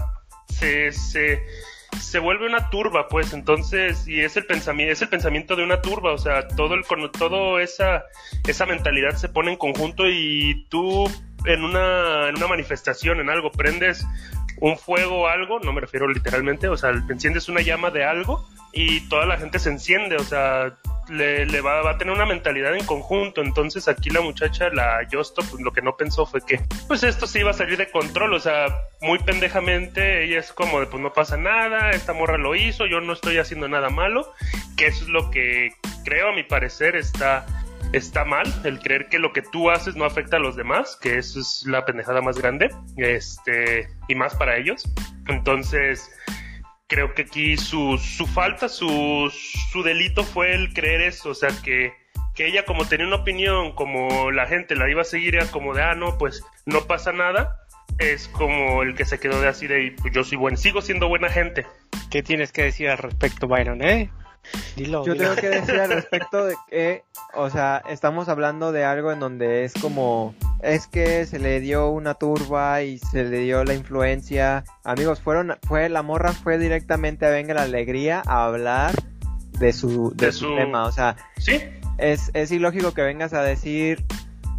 se, 0.48 0.92
se, 0.92 1.42
se 2.00 2.18
vuelve 2.18 2.46
una 2.46 2.70
turba, 2.70 3.08
pues, 3.08 3.32
entonces, 3.32 4.06
y 4.06 4.20
es 4.20 4.36
el 4.36 4.46
pensamiento, 4.46 4.92
es 4.92 5.02
el 5.02 5.08
pensamiento 5.08 5.56
de 5.56 5.64
una 5.64 5.80
turba, 5.80 6.12
o 6.12 6.18
sea, 6.18 6.48
todo 6.48 6.74
el, 6.74 6.84
todo 7.12 7.58
esa, 7.60 8.04
esa 8.46 8.66
mentalidad 8.66 9.16
se 9.16 9.28
pone 9.28 9.52
en 9.52 9.58
conjunto 9.58 10.08
y 10.08 10.66
tú 10.68 11.06
en 11.44 11.64
una, 11.64 12.28
en 12.28 12.36
una 12.36 12.46
manifestación, 12.46 13.20
en 13.20 13.30
algo, 13.30 13.50
prendes 13.50 14.06
un 14.60 14.78
fuego 14.78 15.22
o 15.22 15.26
algo, 15.26 15.60
no 15.60 15.72
me 15.72 15.80
refiero 15.80 16.08
literalmente, 16.08 16.68
o 16.68 16.76
sea, 16.76 16.90
enciendes 17.08 17.48
una 17.48 17.60
llama 17.60 17.90
de 17.90 18.04
algo 18.04 18.46
y 18.72 19.08
toda 19.08 19.26
la 19.26 19.38
gente 19.38 19.58
se 19.58 19.70
enciende, 19.70 20.16
o 20.16 20.24
sea, 20.24 20.76
le, 21.08 21.46
le 21.46 21.60
va, 21.60 21.82
va 21.82 21.92
a 21.92 21.98
tener 21.98 22.14
una 22.14 22.26
mentalidad 22.26 22.74
en 22.74 22.84
conjunto. 22.84 23.40
Entonces 23.40 23.88
aquí 23.88 24.10
la 24.10 24.20
muchacha, 24.20 24.68
la 24.70 25.06
Justo, 25.10 25.42
pues 25.50 25.62
lo 25.62 25.72
que 25.72 25.82
no 25.82 25.96
pensó 25.96 26.26
fue 26.26 26.40
que 26.46 26.60
pues 26.86 27.02
esto 27.02 27.26
se 27.26 27.40
iba 27.40 27.50
a 27.50 27.54
salir 27.54 27.78
de 27.78 27.90
control, 27.90 28.34
o 28.34 28.40
sea, 28.40 28.66
muy 29.00 29.18
pendejamente 29.18 30.24
ella 30.24 30.38
es 30.38 30.52
como 30.52 30.80
de 30.80 30.86
pues 30.86 31.02
no 31.02 31.12
pasa 31.12 31.36
nada, 31.36 31.90
esta 31.90 32.12
morra 32.12 32.38
lo 32.38 32.54
hizo, 32.54 32.86
yo 32.86 33.00
no 33.00 33.12
estoy 33.12 33.38
haciendo 33.38 33.68
nada 33.68 33.88
malo, 33.88 34.32
que 34.76 34.86
eso 34.86 35.04
es 35.04 35.10
lo 35.10 35.30
que 35.30 35.70
creo 36.04 36.28
a 36.28 36.34
mi 36.34 36.42
parecer 36.42 36.96
está 36.96 37.46
está 37.92 38.24
mal 38.24 38.46
el 38.64 38.80
creer 38.80 39.08
que 39.08 39.18
lo 39.18 39.32
que 39.32 39.42
tú 39.42 39.70
haces 39.70 39.96
no 39.96 40.04
afecta 40.04 40.36
a 40.36 40.40
los 40.40 40.56
demás, 40.56 40.98
que 41.00 41.18
eso 41.18 41.40
es 41.40 41.64
la 41.66 41.84
pendejada 41.84 42.20
más 42.20 42.38
grande, 42.38 42.70
este, 42.96 43.88
y 44.08 44.14
más 44.14 44.34
para 44.34 44.56
ellos. 44.56 44.90
Entonces, 45.26 46.10
creo 46.86 47.14
que 47.14 47.22
aquí 47.22 47.56
su, 47.56 47.98
su 47.98 48.26
falta, 48.26 48.68
su, 48.68 49.30
su 49.32 49.82
delito 49.82 50.24
fue 50.24 50.54
el 50.54 50.72
creer 50.72 51.02
eso, 51.02 51.30
o 51.30 51.34
sea, 51.34 51.50
que, 51.62 51.92
que 52.34 52.46
ella 52.46 52.64
como 52.64 52.86
tenía 52.86 53.06
una 53.06 53.16
opinión, 53.16 53.72
como 53.74 54.30
la 54.30 54.46
gente 54.46 54.74
la 54.74 54.90
iba 54.90 55.02
a 55.02 55.04
seguir, 55.04 55.36
era 55.36 55.46
como 55.46 55.74
de, 55.74 55.82
ah, 55.82 55.94
no, 55.94 56.18
pues 56.18 56.42
no 56.66 56.82
pasa 56.86 57.12
nada, 57.12 57.56
es 57.98 58.28
como 58.28 58.82
el 58.82 58.94
que 58.94 59.04
se 59.04 59.18
quedó 59.18 59.40
de 59.40 59.48
así 59.48 59.66
de, 59.66 59.94
yo 60.12 60.24
soy 60.24 60.38
buen, 60.38 60.56
sigo 60.56 60.80
siendo 60.82 61.08
buena 61.08 61.28
gente. 61.28 61.66
¿Qué 62.10 62.22
tienes 62.22 62.52
que 62.52 62.62
decir 62.62 62.88
al 62.88 62.98
respecto, 62.98 63.48
Byron, 63.48 63.82
eh? 63.82 64.10
Dilo, 64.76 65.04
Yo 65.04 65.12
dilo. 65.14 65.24
tengo 65.34 65.40
que 65.40 65.48
decir 65.48 65.80
al 65.80 65.90
respecto 65.90 66.44
de 66.44 66.54
que, 66.68 67.02
o 67.34 67.50
sea, 67.50 67.82
estamos 67.88 68.28
hablando 68.28 68.72
de 68.72 68.84
algo 68.84 69.10
en 69.12 69.20
donde 69.20 69.64
es 69.64 69.72
como, 69.74 70.34
es 70.62 70.86
que 70.86 71.26
se 71.26 71.38
le 71.38 71.60
dio 71.60 71.88
una 71.90 72.14
turba 72.14 72.82
y 72.82 72.98
se 72.98 73.24
le 73.24 73.40
dio 73.40 73.64
la 73.64 73.74
influencia. 73.74 74.64
Amigos, 74.84 75.20
fueron, 75.20 75.56
fue, 75.66 75.88
la 75.88 76.02
morra 76.02 76.32
fue 76.32 76.58
directamente 76.58 77.26
a 77.26 77.30
Venga 77.30 77.54
la 77.54 77.62
Alegría 77.62 78.22
a 78.26 78.46
hablar 78.46 78.94
de 79.58 79.72
su, 79.72 80.12
de, 80.14 80.26
De 80.26 80.32
su 80.32 80.46
su- 80.46 80.54
tema, 80.56 80.84
o 80.86 80.92
sea, 80.92 81.16
¿Sí? 81.38 81.60
es, 81.98 82.30
es 82.34 82.52
ilógico 82.52 82.94
que 82.94 83.02
vengas 83.02 83.32
a 83.34 83.42
decir, 83.42 84.04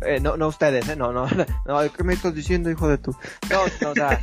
eh, 0.06 0.20
no, 0.22 0.38
no 0.38 0.48
ustedes, 0.48 0.88
eh, 0.90 0.96
no, 0.96 1.12
no, 1.12 1.28
no, 1.66 1.94
¿qué 1.94 2.04
me 2.04 2.14
estás 2.14 2.34
diciendo, 2.34 2.70
hijo 2.70 2.88
de 2.88 2.98
tu? 2.98 3.12
No, 3.50 3.62
no, 3.82 3.90
o 3.92 3.94
sea, 3.96 4.20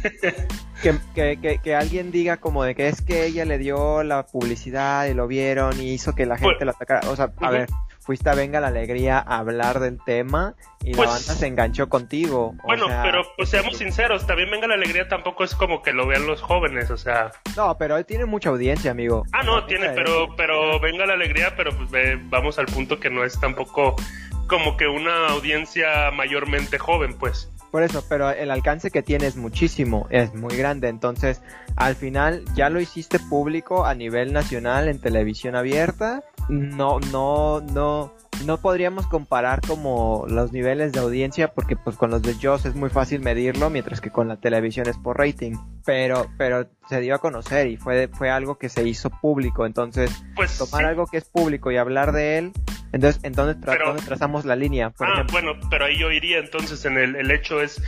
que, 0.83 0.95
que, 1.15 1.39
que, 1.41 1.59
que 1.63 1.75
alguien 1.75 2.11
diga 2.11 2.37
como 2.39 2.65
de 2.65 2.75
que 2.75 2.89
es 2.89 3.03
que 3.03 3.27
ella 3.27 3.45
le 3.45 3.59
dio 3.59 4.03
la 4.03 4.25
publicidad 4.27 5.07
y 5.07 5.15
lo 5.15 5.27
vieron 5.27 5.79
y 5.81 5.93
hizo 5.93 6.15
que 6.15 6.27
la 6.27 6.37
gente 6.37 6.55
Pues- 6.57 6.67
la 6.67 6.73
atacara, 6.73 7.09
o 7.11 7.17
sea, 7.17 7.31
a 7.41 7.51
ver, 7.51 7.69
fuiste 8.01 8.31
a 8.31 8.35
Venga 8.35 8.61
la 8.61 8.69
Alegría 8.69 9.19
a 9.19 9.39
hablar 9.39 9.81
del 9.81 9.99
tema 10.05 10.55
y 10.85 10.95
Pues- 10.95 11.09
la 11.09 11.15
banda 11.15 11.35
se 11.35 11.47
enganchó 11.49 11.89
contigo, 11.89 12.55
o 12.63 12.67
Bueno, 12.67 12.87
sea, 12.87 13.03
pero 13.03 13.23
pues 13.37 13.49
seamos 13.49 13.77
sinceros, 13.79 14.27
también 14.27 14.51
venga 14.51 14.67
la 14.69 14.75
alegría 14.75 15.09
tampoco 15.09 15.43
es 15.45 15.55
como 15.57 15.83
que 15.83 15.93
lo 15.93 16.07
vean 16.07 16.27
los 16.27 16.41
jóvenes, 16.41 16.91
o 16.91 16.97
sea, 16.97 17.33
No, 17.57 17.77
pero 17.79 17.97
él 17.97 18.05
tiene 18.07 18.25
mucha 18.27 18.51
audiencia, 18.51 18.91
amigo. 18.93 19.25
Ah, 19.33 19.43
no, 19.43 19.65
tiene, 19.67 19.89
pero, 19.91 20.29
pero 20.37 20.79
venga 20.79 21.05
la 21.07 21.15
alegría, 21.15 21.55
pero 21.57 21.77
pues 21.77 21.91
ve- 21.91 22.21
vamos 22.29 22.59
al 22.61 22.67
punto 22.67 23.01
que 23.01 23.11
no 23.11 23.25
es 23.25 23.41
tampoco 23.41 23.97
como 24.47 24.77
que 24.77 24.87
una 24.87 25.29
audiencia 25.29 26.11
mayormente 26.13 26.79
joven, 26.79 27.15
pues. 27.19 27.51
Por 27.71 27.83
eso, 27.83 28.03
pero 28.09 28.31
el 28.31 28.51
alcance 28.51 28.91
que 28.91 29.03
tiene 29.03 29.27
es 29.27 29.37
muchísimo, 29.37 30.07
es 30.11 30.35
muy 30.35 30.57
grande. 30.57 30.89
Entonces, 30.89 31.43
al 31.77 31.95
final 31.95 32.45
ya 32.55 32.71
lo 32.71 32.81
hiciste 32.81 33.19
público 33.19 33.85
a 33.85 33.95
nivel 33.95 34.33
nacional 34.33 34.89
en 34.89 35.01
televisión 35.01 35.57
abierta. 35.57 36.25
No, 36.49 37.01
no, 37.13 37.61
no, 37.61 38.15
no 38.45 38.59
podríamos 38.59 39.07
comparar 39.09 39.61
como 39.61 40.25
los 40.29 40.53
niveles 40.53 40.93
de 40.93 41.01
audiencia 41.01 41.53
porque 41.53 41.77
pues 41.77 41.97
con 41.97 42.11
los 42.11 42.23
de 42.23 42.37
Joss 42.41 42.67
es 42.67 42.77
muy 42.77 42.89
fácil 42.89 43.21
medirlo, 43.21 43.69
mientras 43.69 44.01
que 44.01 44.11
con 44.11 44.29
la 44.29 44.37
televisión 44.37 44.89
es 44.89 44.97
por 44.97 45.19
rating. 45.19 45.57
Pero, 45.85 46.29
pero 46.39 46.69
se 46.89 47.01
dio 47.01 47.17
a 47.17 47.19
conocer 47.19 47.67
y 47.67 47.77
fue, 47.77 48.09
fue 48.09 48.31
algo 48.31 48.59
que 48.59 48.69
se 48.69 48.89
hizo 48.89 49.11
público. 49.11 49.67
Entonces, 49.67 50.11
pues, 50.35 50.57
tomar 50.57 50.85
algo 50.85 51.07
que 51.07 51.19
es 51.19 51.25
público 51.25 51.71
y 51.71 51.77
hablar 51.77 52.13
de 52.13 52.39
él, 52.39 52.53
entonces, 52.97 53.23
¿en 53.25 53.33
dónde, 53.33 53.55
trazamos 53.55 54.45
la 54.45 54.57
línea? 54.57 54.93
ah, 55.01 55.25
bueno, 55.31 55.53
pero 55.71 55.87
ahí 55.87 55.99
yo 55.99 56.11
iría 56.11 56.39
entonces 56.39 56.85
en 56.85 56.99
el, 56.99 57.17
el 57.17 57.31
hecho 57.31 57.63
es 57.63 57.81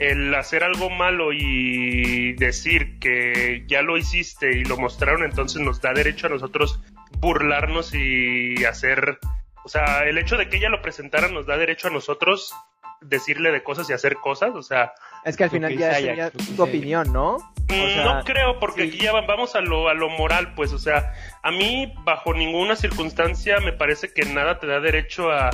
el 0.00 0.34
hacer 0.34 0.64
algo 0.64 0.88
malo 0.88 1.32
y 1.32 2.32
decir 2.32 2.98
que 2.98 3.64
ya 3.68 3.82
lo 3.82 3.98
hiciste 3.98 4.58
y 4.58 4.64
lo 4.64 4.78
mostraron, 4.78 5.24
entonces 5.24 5.60
nos 5.60 5.82
da 5.82 5.92
derecho 5.92 6.26
a 6.26 6.30
nosotros 6.30 6.80
burlarnos 7.18 7.94
y 7.94 8.64
hacer, 8.64 9.18
o 9.62 9.68
sea, 9.68 10.04
el 10.04 10.16
hecho 10.16 10.38
de 10.38 10.48
que 10.48 10.56
ella 10.56 10.70
lo 10.70 10.80
presentara 10.80 11.28
nos 11.28 11.46
da 11.46 11.58
derecho 11.58 11.88
a 11.88 11.90
nosotros 11.90 12.54
decirle 13.02 13.52
de 13.52 13.62
cosas 13.62 13.90
y 13.90 13.92
hacer 13.92 14.16
cosas, 14.16 14.52
o 14.54 14.62
sea... 14.62 14.92
Es 15.24 15.36
que 15.36 15.44
al 15.44 15.50
final 15.50 15.76
ya 15.76 15.94
sería 15.94 16.30
tu 16.30 16.62
opinión, 16.62 17.12
¿no? 17.12 17.36
Mm, 17.70 18.04
no 18.04 18.24
creo, 18.24 18.58
porque 18.58 18.84
aquí 18.84 18.98
ya 18.98 19.12
vamos 19.12 19.54
a 19.54 19.60
lo, 19.60 19.88
a 19.88 19.94
lo 19.94 20.08
moral, 20.10 20.54
pues, 20.54 20.72
o 20.72 20.78
sea, 20.78 21.12
a 21.42 21.50
mí 21.50 21.92
bajo 22.04 22.34
ninguna 22.34 22.76
circunstancia 22.76 23.60
me 23.60 23.72
parece 23.72 24.12
que 24.12 24.24
nada 24.24 24.58
te 24.58 24.66
da 24.66 24.80
derecho 24.80 25.30
a, 25.30 25.50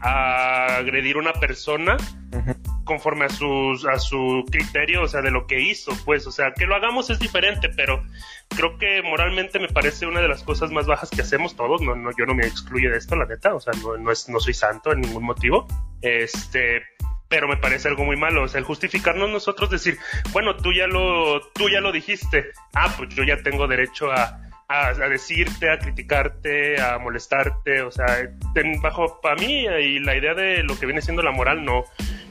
a 0.00 0.76
agredir 0.76 1.16
a 1.16 1.20
una 1.20 1.32
persona 1.32 1.96
conforme 2.84 3.24
a 3.24 3.28
sus 3.28 3.84
a 3.86 3.98
su 3.98 4.44
criterio, 4.50 5.02
o 5.02 5.08
sea, 5.08 5.20
de 5.20 5.30
lo 5.30 5.46
que 5.46 5.60
hizo, 5.60 5.92
pues, 6.04 6.26
o 6.26 6.30
sea, 6.30 6.52
que 6.52 6.66
lo 6.66 6.76
hagamos 6.76 7.10
es 7.10 7.18
diferente, 7.18 7.68
pero 7.70 8.02
creo 8.48 8.78
que 8.78 9.02
moralmente 9.02 9.58
me 9.58 9.68
parece 9.68 10.06
una 10.06 10.20
de 10.20 10.28
las 10.28 10.44
cosas 10.44 10.70
más 10.70 10.86
bajas 10.86 11.10
que 11.10 11.22
hacemos 11.22 11.56
todos, 11.56 11.80
no, 11.82 11.96
no 11.96 12.10
yo 12.16 12.26
no 12.26 12.34
me 12.34 12.46
excluyo 12.46 12.90
de 12.90 12.98
esto, 12.98 13.16
la 13.16 13.26
neta, 13.26 13.54
o 13.54 13.60
sea, 13.60 13.72
no, 13.82 13.96
no 13.96 14.12
es 14.12 14.28
no 14.28 14.38
soy 14.38 14.54
santo 14.54 14.92
en 14.92 15.00
ningún 15.00 15.24
motivo. 15.24 15.66
Este, 16.00 16.82
pero 17.28 17.48
me 17.48 17.56
parece 17.56 17.88
algo 17.88 18.04
muy 18.04 18.16
malo, 18.16 18.44
o 18.44 18.48
sea, 18.48 18.58
el 18.58 18.64
justificarnos 18.64 19.30
nosotros 19.30 19.70
decir, 19.70 19.98
bueno, 20.32 20.56
tú 20.56 20.72
ya 20.72 20.86
lo 20.86 21.40
tú 21.52 21.68
ya 21.68 21.80
lo 21.80 21.92
dijiste. 21.92 22.46
Ah, 22.74 22.94
pues 22.96 23.14
yo 23.14 23.24
ya 23.24 23.42
tengo 23.42 23.66
derecho 23.66 24.10
a 24.12 24.40
a, 24.68 24.92
decirte, 25.08 25.70
a 25.70 25.78
criticarte, 25.78 26.80
a 26.80 26.98
molestarte, 26.98 27.82
o 27.82 27.90
sea, 27.90 28.06
bajo 28.82 29.20
para 29.20 29.36
mí 29.36 29.66
y 29.66 29.98
la 30.00 30.16
idea 30.16 30.34
de 30.34 30.62
lo 30.62 30.78
que 30.78 30.86
viene 30.86 31.02
siendo 31.02 31.22
la 31.22 31.30
moral 31.30 31.64
no, 31.64 31.84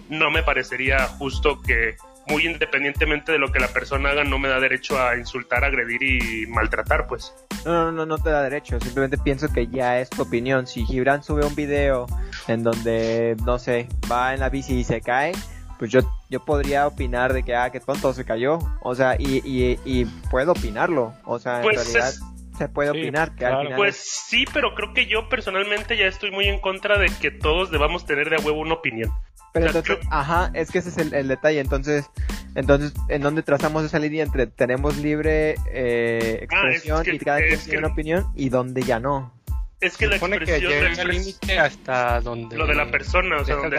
no 0.09 0.31
me 0.31 0.43
parecería 0.43 0.99
justo 1.05 1.61
que 1.61 1.95
muy 2.27 2.45
independientemente 2.45 3.31
de 3.31 3.39
lo 3.39 3.51
que 3.51 3.59
la 3.59 3.67
persona 3.67 4.09
haga 4.09 4.23
no 4.23 4.39
me 4.39 4.49
da 4.49 4.59
derecho 4.59 5.01
a 5.01 5.17
insultar, 5.17 5.63
agredir 5.63 6.01
y 6.03 6.45
maltratar, 6.47 7.07
pues. 7.07 7.33
No, 7.65 7.85
no, 7.85 7.91
no, 7.91 8.05
no 8.05 8.17
te 8.17 8.29
da 8.29 8.43
derecho, 8.43 8.79
simplemente 8.79 9.17
pienso 9.17 9.51
que 9.51 9.67
ya 9.67 9.99
es 9.99 10.09
tu 10.09 10.21
opinión. 10.21 10.67
Si 10.67 10.85
Gibran 10.85 11.23
sube 11.23 11.45
un 11.45 11.55
video 11.55 12.07
en 12.47 12.63
donde, 12.63 13.35
no 13.45 13.59
sé, 13.59 13.87
va 14.11 14.33
en 14.33 14.39
la 14.39 14.49
bici 14.49 14.75
y 14.75 14.83
se 14.83 15.01
cae, 15.01 15.33
pues 15.79 15.91
yo, 15.91 16.01
yo 16.29 16.43
podría 16.43 16.87
opinar 16.87 17.33
de 17.33 17.43
que, 17.43 17.55
ah, 17.55 17.69
que 17.69 17.79
tonto 17.79 18.13
se 18.13 18.25
cayó. 18.25 18.59
O 18.81 18.95
sea, 18.95 19.15
y, 19.19 19.41
y, 19.43 19.79
y 19.85 20.05
puedo 20.29 20.53
opinarlo. 20.53 21.13
O 21.25 21.39
sea, 21.39 21.57
en 21.57 21.63
pues 21.63 21.93
realidad 21.93 22.13
se 22.57 22.69
puede 22.69 22.89
opinar. 22.89 23.35
Que 23.35 23.45
al 23.45 23.75
pues 23.75 23.95
sí, 23.95 24.45
pero 24.53 24.73
creo 24.75 24.93
que 24.93 25.05
yo 25.05 25.29
personalmente 25.29 25.97
ya 25.97 26.05
estoy 26.05 26.31
muy 26.31 26.45
en 26.45 26.59
contra 26.59 26.97
de 26.97 27.07
que 27.21 27.31
todos 27.31 27.71
debamos 27.71 28.05
tener 28.05 28.29
de 28.29 28.37
a 28.37 28.39
huevo 28.39 28.59
una 28.59 28.73
opinión. 28.73 29.11
Pero 29.53 29.67
entonces, 29.67 29.99
ajá, 30.11 30.51
es 30.53 30.69
que 30.69 30.79
ese 30.79 30.89
es 30.89 30.97
el, 30.97 31.27
detalle. 31.27 31.59
Entonces, 31.61 32.09
entonces, 32.55 32.93
¿en 33.07 33.21
dónde 33.21 33.41
trazamos 33.41 33.85
esa 33.85 33.99
línea 33.99 34.23
entre 34.23 34.47
tenemos 34.47 34.97
libre 34.97 35.55
eh, 35.71 36.39
ah, 36.41 36.43
expresión 36.43 37.03
y 37.09 37.19
cada 37.19 37.39
quien 37.39 37.59
tiene 37.59 37.77
una 37.79 37.87
opinión 37.87 38.31
y 38.35 38.49
dónde 38.49 38.83
ya 38.83 38.99
no? 38.99 39.34
Es 39.81 39.97
que 39.97 40.07
la 40.07 40.15
expresión 40.15 40.95
del 40.95 41.07
límite 41.07 41.59
hasta 41.59 42.21
donde 42.21 42.57
lo 42.57 42.65
de 42.65 42.75
la 42.75 42.89
persona, 42.89 43.37
o 43.37 43.45
sea, 43.45 43.55
donde 43.55 43.77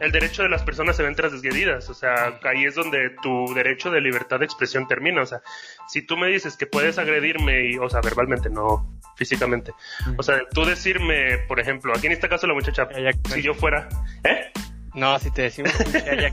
el 0.00 0.12
derecho 0.12 0.42
de 0.42 0.48
las 0.48 0.62
personas 0.62 0.96
se 0.96 1.02
ven 1.02 1.14
transgredidas, 1.14 1.90
o 1.90 1.94
sea, 1.94 2.38
ahí 2.44 2.64
es 2.64 2.74
donde 2.74 3.10
tu 3.22 3.52
derecho 3.54 3.90
de 3.90 4.00
libertad 4.00 4.38
de 4.38 4.44
expresión 4.44 4.86
termina, 4.86 5.22
o 5.22 5.26
sea, 5.26 5.42
si 5.88 6.02
tú 6.06 6.16
me 6.16 6.28
dices 6.28 6.56
que 6.56 6.66
puedes 6.66 6.98
agredirme 6.98 7.70
y, 7.70 7.78
o 7.78 7.88
sea, 7.88 8.00
verbalmente, 8.00 8.50
no 8.50 8.98
físicamente, 9.16 9.72
o 10.16 10.22
sea, 10.22 10.40
tú 10.52 10.64
decirme, 10.64 11.38
por 11.48 11.58
ejemplo, 11.58 11.92
aquí 11.96 12.06
en 12.06 12.12
este 12.12 12.28
caso 12.28 12.46
la 12.46 12.54
muchacha, 12.54 12.88
si 13.32 13.42
yo 13.42 13.54
fuera, 13.54 13.88
¿eh? 14.24 14.52
No, 14.94 15.18
si 15.18 15.30
te 15.30 15.42
decimos 15.42 15.72
que 15.72 16.32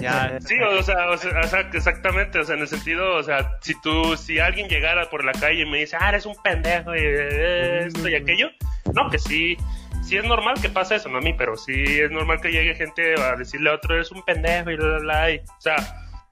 ya, 0.00 0.38
Sí, 0.46 0.54
o 0.60 0.82
sea, 0.82 1.10
o 1.10 1.16
sea, 1.16 1.60
exactamente, 1.72 2.38
o 2.38 2.44
sea, 2.44 2.56
en 2.56 2.62
el 2.62 2.68
sentido, 2.68 3.16
o 3.16 3.22
sea, 3.22 3.58
si 3.62 3.80
tú, 3.80 4.16
si 4.16 4.38
alguien 4.38 4.68
llegara 4.68 5.08
por 5.08 5.24
la 5.24 5.32
calle 5.32 5.62
y 5.62 5.66
me 5.70 5.78
dice, 5.78 5.96
ah, 5.98 6.10
eres 6.10 6.26
un 6.26 6.34
pendejo 6.42 6.94
y 6.94 7.00
esto 7.00 8.08
y 8.08 8.14
aquello, 8.14 8.50
no, 8.92 9.08
que 9.10 9.18
sí, 9.18 9.56
sí 10.02 10.18
es 10.18 10.24
normal 10.24 10.60
que 10.60 10.68
pase 10.68 10.96
eso, 10.96 11.08
no 11.08 11.18
a 11.18 11.22
mí, 11.22 11.32
pero 11.32 11.56
sí 11.56 11.72
es 11.82 12.10
normal 12.10 12.40
que 12.42 12.52
llegue 12.52 12.74
gente 12.74 13.14
a 13.18 13.36
decirle 13.36 13.70
a 13.70 13.74
otro, 13.74 13.94
eres 13.94 14.12
un 14.12 14.22
pendejo 14.22 14.70
y 14.70 14.76
bla, 14.76 14.86
bla, 14.86 14.98
bla, 14.98 15.30
y, 15.30 15.38
o 15.38 15.60
sea, 15.60 15.76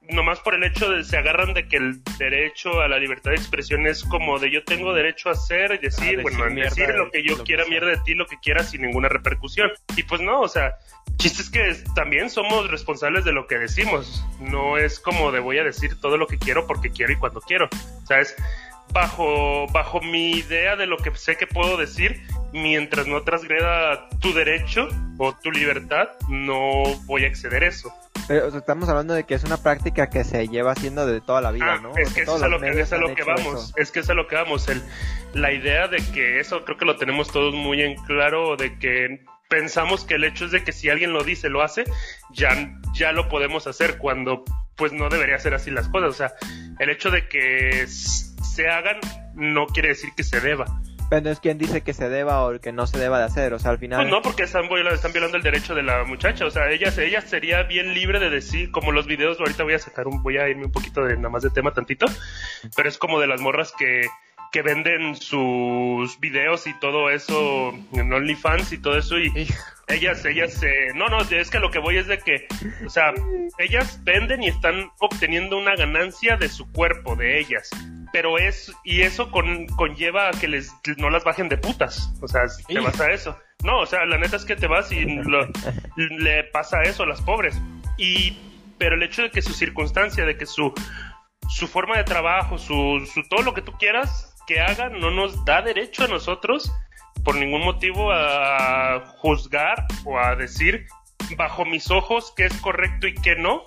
nomás 0.09 0.41
por 0.41 0.55
el 0.55 0.65
hecho 0.65 0.91
de 0.91 1.05
se 1.05 1.17
agarran 1.17 1.55
de 1.55 1.69
que 1.69 1.77
el 1.77 2.03
derecho 2.19 2.81
a 2.81 2.89
la 2.89 2.99
libertad 2.99 3.31
de 3.31 3.37
expresión 3.37 3.87
es 3.87 4.05
como 4.05 4.39
de 4.39 4.51
yo 4.51 4.65
tengo 4.65 4.93
derecho 4.95 5.29
a 5.29 5.33
hacer 5.33 5.73
y 5.73 5.79
decir, 5.79 6.23
bueno, 6.23 6.45
decir 6.55 6.89
lo 6.95 7.11
que 7.11 7.23
yo 7.23 7.43
quiera, 7.45 7.65
mierda 7.67 7.91
de 7.91 7.99
ti, 8.05 8.15
lo 8.15 8.27
que 8.27 8.39
quiera 8.39 8.63
sin 8.63 8.83
ninguna 8.83 9.09
repercusión. 9.09 9.71
Y 9.97 10.03
pues 10.05 10.21
no, 10.21 10.41
o 10.41 10.49
sea, 10.49 10.75
chiste 11.17 11.43
es 11.43 11.51
que 11.51 11.91
también 11.95 12.31
somos 12.31 12.71
responsables 12.71 13.25
de 13.25 13.33
lo 13.33 13.47
que 13.47 13.59
decimos. 13.59 14.25
No 14.41 14.79
es 14.79 15.01
como 15.01 15.33
de 15.33 15.41
voy 15.41 15.59
a 15.59 15.65
decir 15.65 16.01
todo 16.01 16.17
lo 16.17 16.27
que 16.27 16.39
quiero 16.39 16.67
porque 16.67 16.91
quiero 16.91 17.13
y 17.13 17.17
cuando 17.17 17.41
quiero. 17.41 17.69
¿Sabes? 18.05 18.37
Bajo, 18.97 19.67
bajo 19.73 20.01
mi 20.01 20.31
idea 20.31 20.75
de 20.75 20.87
lo 20.87 20.97
que 20.97 21.15
sé 21.15 21.37
que 21.37 21.47
puedo 21.47 21.77
decir, 21.77 22.23
mientras 22.55 23.07
no 23.07 23.25
transgreda 23.25 24.09
tu 24.21 24.33
derecho 24.33 24.89
o 25.19 25.35
tu 25.35 25.51
libertad, 25.51 26.09
no 26.31 26.83
voy 27.05 27.25
a 27.25 27.27
exceder 27.27 27.63
eso. 27.63 27.93
Pero 28.27 28.49
estamos 28.49 28.89
hablando 28.89 29.13
de 29.13 29.25
que 29.25 29.35
es 29.35 29.45
una 29.45 29.59
práctica 29.59 30.09
que 30.09 30.25
se 30.25 30.49
lleva 30.49 30.73
haciendo 30.73 31.05
de 31.05 31.21
toda 31.21 31.43
la 31.43 31.53
vida, 31.53 31.75
ah, 31.75 31.81
¿no? 31.83 31.95
Es 31.95 32.15
que 32.15 32.23
eso 32.23 32.39
es 32.39 32.43
a 32.43 32.49
lo 32.49 32.59
que, 32.59 32.71
es 32.71 32.91
a 32.91 32.97
lo 32.97 33.15
que 33.15 33.23
vamos, 33.23 33.75
es 33.77 33.91
que 33.91 34.01
es 34.01 34.09
a 34.09 34.15
lo 34.15 34.27
que 34.29 34.37
vamos. 34.37 34.67
El, 34.69 34.83
la 35.35 35.53
idea 35.53 35.89
de 35.89 35.99
que 36.15 36.41
eso 36.41 36.65
creo 36.65 36.79
que 36.79 36.87
lo 36.87 36.97
tenemos 36.97 37.31
todos 37.31 37.55
muy 37.55 37.83
en 37.83 37.97
claro, 38.07 38.57
de 38.57 38.79
que 38.79 39.27
pensamos 39.51 40.05
que 40.05 40.15
el 40.15 40.25
hecho 40.25 40.47
es 40.47 40.53
de 40.53 40.65
que 40.65 40.73
si 40.73 40.89
alguien 40.89 41.13
lo 41.13 41.23
dice, 41.23 41.51
lo 41.51 41.61
hace, 41.61 41.85
ya, 42.31 42.81
ya 42.95 43.13
lo 43.13 43.29
podemos 43.29 43.67
hacer 43.67 43.99
cuando 43.99 44.43
pues 44.75 44.95
no 44.95 45.11
debería 45.11 45.39
ser 45.39 45.53
así 45.53 45.71
las 45.71 45.87
cosas. 45.91 46.09
O 46.09 46.15
sea, 46.15 46.33
el 46.79 46.89
hecho 46.89 47.11
de 47.11 47.29
que 47.29 47.87
se 48.57 48.69
hagan 48.69 48.99
no 49.35 49.67
quiere 49.67 49.91
decir 49.91 50.11
que 50.17 50.25
se 50.25 50.41
deba. 50.41 50.65
Pero 51.11 51.31
es 51.31 51.39
quien 51.39 51.59
dice 51.59 51.83
que 51.83 51.93
se 51.93 52.09
deba 52.09 52.45
o 52.45 52.59
que 52.59 52.73
no 52.73 52.87
se 52.87 52.99
deba 52.99 53.19
de 53.19 53.27
hacer, 53.27 53.53
o 53.53 53.61
sea, 53.61 53.71
al 53.71 53.79
final... 53.79 54.01
Pues 54.01 54.11
no, 54.11 54.23
porque 54.23 54.43
están, 54.43 54.65
están 54.93 55.13
violando 55.13 55.37
el 55.37 55.43
derecho 55.43 55.75
de 55.75 55.85
la 55.85 56.03
muchacha, 56.05 56.47
o 56.47 56.51
sea, 56.51 56.69
ella, 56.71 56.93
ella 56.99 57.21
sería 57.21 57.63
bien 57.63 57.95
libre 57.95 58.19
de 58.19 58.29
decir, 58.29 58.73
como 58.73 58.91
los 58.91 59.07
videos, 59.07 59.39
ahorita 59.39 59.63
voy 59.63 59.75
a 59.75 59.79
sacar 59.79 60.09
un, 60.09 60.23
voy 60.23 60.39
a 60.39 60.49
irme 60.49 60.65
un 60.65 60.73
poquito 60.73 61.05
de 61.05 61.17
nada 61.17 61.29
más 61.29 61.43
de 61.43 61.51
tema 61.51 61.73
tantito, 61.73 62.07
pero 62.75 62.89
es 62.89 62.99
como 62.99 63.21
de 63.21 63.29
las 63.29 63.41
morras 63.41 63.73
que, 63.79 64.09
que 64.51 64.63
venden 64.63 65.15
sus 65.15 66.19
videos 66.19 66.67
y 66.67 66.75
todo 66.81 67.11
eso 67.11 67.73
en 67.93 68.13
OnlyFans 68.13 68.73
y 68.73 68.79
todo 68.79 68.99
eso 68.99 69.17
y 69.19 69.31
ellas, 69.87 70.25
ellas, 70.25 70.55
se 70.55 70.93
no, 70.97 71.09
no, 71.09 71.21
es 71.21 71.51
que 71.51 71.61
lo 71.61 71.71
que 71.71 71.79
voy 71.79 71.99
es 71.99 72.09
de 72.09 72.19
que, 72.19 72.49
o 72.85 72.91
sea, 72.91 73.13
ellas 73.59 74.01
venden 74.03 74.43
y 74.43 74.49
están 74.49 74.91
obteniendo 74.99 75.57
una 75.57 75.77
ganancia 75.77 76.37
de 76.37 76.49
su 76.49 76.73
cuerpo, 76.73 77.15
de 77.15 77.39
ellas 77.39 77.71
pero 78.17 78.39
es, 78.39 78.73
y 78.83 79.03
eso 79.03 79.31
con, 79.31 79.67
conlleva 79.67 80.29
a 80.29 80.31
que 80.31 80.49
les, 80.49 80.73
no 80.97 81.11
las 81.11 81.23
bajen 81.23 81.51
de 81.51 81.59
putas, 81.59 82.15
o 82.23 82.27
sea, 82.27 82.45
te 82.67 82.81
vas 82.81 82.99
a 82.99 83.11
eso. 83.11 83.37
No, 83.63 83.81
o 83.81 83.85
sea, 83.85 84.07
la 84.07 84.17
neta 84.17 84.37
es 84.37 84.47
que 84.47 84.57
te 84.57 84.67
vas 84.67 84.91
y 84.91 85.05
le 85.05 86.45
pasa 86.45 86.81
eso 86.81 87.03
a 87.03 87.07
las 87.07 87.21
pobres. 87.21 87.61
Y, 87.99 88.39
pero 88.79 88.95
el 88.95 89.03
hecho 89.03 89.21
de 89.21 89.31
que 89.31 89.43
su 89.43 89.53
circunstancia, 89.53 90.25
de 90.25 90.39
que 90.39 90.47
su, 90.47 90.73
su 91.51 91.69
forma 91.69 91.99
de 91.99 92.05
trabajo, 92.05 92.57
su, 92.57 93.07
su 93.13 93.23
todo 93.29 93.43
lo 93.43 93.53
que 93.53 93.61
tú 93.61 93.73
quieras 93.73 94.35
que 94.47 94.61
hagan, 94.61 94.99
no 94.99 95.11
nos 95.11 95.45
da 95.45 95.61
derecho 95.61 96.05
a 96.05 96.09
nosotros 96.09 96.73
por 97.23 97.37
ningún 97.37 97.67
motivo 97.67 98.13
a 98.13 99.13
juzgar 99.19 99.85
o 100.07 100.19
a 100.19 100.37
decir 100.37 100.87
bajo 101.37 101.67
mis 101.67 101.91
ojos 101.91 102.33
qué 102.35 102.47
es 102.47 102.57
correcto 102.63 103.09
y 103.09 103.15
qué 103.15 103.37
no 103.37 103.63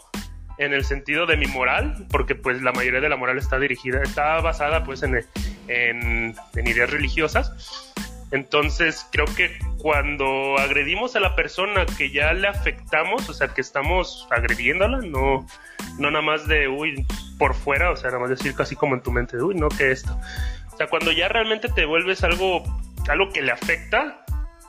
en 0.59 0.73
el 0.73 0.83
sentido 0.83 1.25
de 1.25 1.37
mi 1.37 1.47
moral, 1.47 2.05
porque 2.11 2.35
pues 2.35 2.61
la 2.61 2.73
mayoría 2.73 2.99
de 2.99 3.09
la 3.09 3.15
moral 3.15 3.37
está 3.37 3.57
dirigida, 3.57 4.03
está 4.03 4.41
basada 4.41 4.83
pues 4.83 5.01
en, 5.03 5.25
en, 5.67 6.35
ideas 6.55 6.89
religiosas. 6.89 7.93
Entonces 8.31 9.07
creo 9.11 9.25
que 9.25 9.57
cuando 9.77 10.57
agredimos 10.59 11.15
a 11.15 11.21
la 11.21 11.35
persona 11.35 11.85
que 11.97 12.11
ya 12.11 12.33
le 12.33 12.47
afectamos, 12.47 13.27
o 13.29 13.33
sea, 13.33 13.47
que 13.47 13.61
estamos 13.61 14.27
agrediéndola, 14.29 14.97
no, 14.97 15.47
no 15.97 16.11
nada 16.11 16.21
más 16.21 16.47
de, 16.47 16.67
uy, 16.67 17.05
por 17.39 17.55
fuera, 17.55 17.89
o 17.89 17.95
sea, 17.95 18.11
nada 18.11 18.19
más 18.19 18.29
decir 18.29 18.53
casi 18.53 18.75
como 18.75 18.95
en 18.95 19.01
tu 19.01 19.11
mente, 19.11 19.41
uy, 19.41 19.55
no, 19.55 19.69
que 19.69 19.91
esto. 19.91 20.19
O 20.73 20.77
sea, 20.77 20.87
cuando 20.87 21.13
ya 21.13 21.29
realmente 21.29 21.69
te 21.69 21.85
vuelves 21.85 22.23
algo, 22.23 22.63
algo 23.07 23.31
que 23.31 23.41
le 23.41 23.53
afecta, 23.53 24.25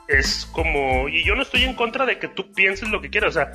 es 0.07 0.49
como, 0.53 1.09
y 1.09 1.23
yo 1.23 1.35
no 1.35 1.41
estoy 1.41 1.63
en 1.63 1.75
contra 1.75 2.05
de 2.05 2.17
que 2.17 2.29
tú 2.29 2.51
pienses 2.53 2.89
lo 2.89 3.01
que 3.01 3.09
quieras, 3.09 3.35
o 3.35 3.39
sea, 3.39 3.51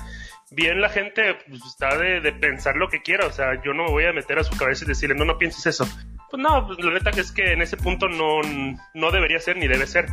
bien 0.51 0.81
la 0.81 0.89
gente 0.89 1.37
pues, 1.49 1.65
está 1.65 1.97
de, 1.99 2.33
pensar 2.33 2.77
lo 2.77 2.89
que 2.89 3.03
quiera, 3.03 3.27
o 3.27 3.33
sea, 3.33 3.61
yo 3.63 3.73
no 3.73 3.85
me 3.85 3.91
voy 3.91 4.05
a 4.05 4.13
meter 4.13 4.39
a 4.39 4.45
su 4.45 4.57
cabeza 4.57 4.85
y 4.85 4.89
decirle, 4.89 5.15
no, 5.15 5.25
no 5.25 5.39
pienses 5.39 5.67
eso. 5.67 5.87
Pues 6.31 6.43
no, 6.43 6.67
pues 6.67 6.79
la 6.79 6.93
neta 6.93 7.13
que 7.13 7.21
es 7.21 7.33
que 7.33 7.53
en 7.53 7.63
ese 7.63 7.77
punto 7.77 8.09
no, 8.09 8.41
no 8.95 9.11
debería 9.11 9.39
ser 9.41 9.57
ni 9.57 9.69
debe 9.69 9.87
ser. 9.87 10.07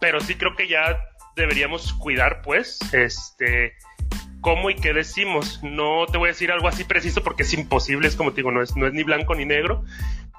pero 0.00 0.20
sí 0.20 0.34
creo 0.34 0.56
que 0.56 0.68
ya 0.68 0.98
deberíamos 1.36 1.92
cuidar, 1.94 2.42
pues, 2.42 2.78
este, 2.92 3.74
cómo 4.40 4.70
y 4.70 4.74
qué 4.74 4.92
decimos. 4.92 5.60
No 5.62 6.06
te 6.06 6.18
voy 6.18 6.28
a 6.28 6.32
decir 6.32 6.52
algo 6.52 6.68
así 6.68 6.84
preciso 6.84 7.22
porque 7.22 7.44
es 7.44 7.54
imposible, 7.54 8.08
es 8.08 8.16
como 8.16 8.32
te 8.32 8.36
digo, 8.36 8.50
no 8.50 8.62
es, 8.62 8.76
no 8.76 8.86
es 8.86 8.92
ni 8.92 9.02
blanco 9.02 9.34
ni 9.34 9.46
negro, 9.46 9.84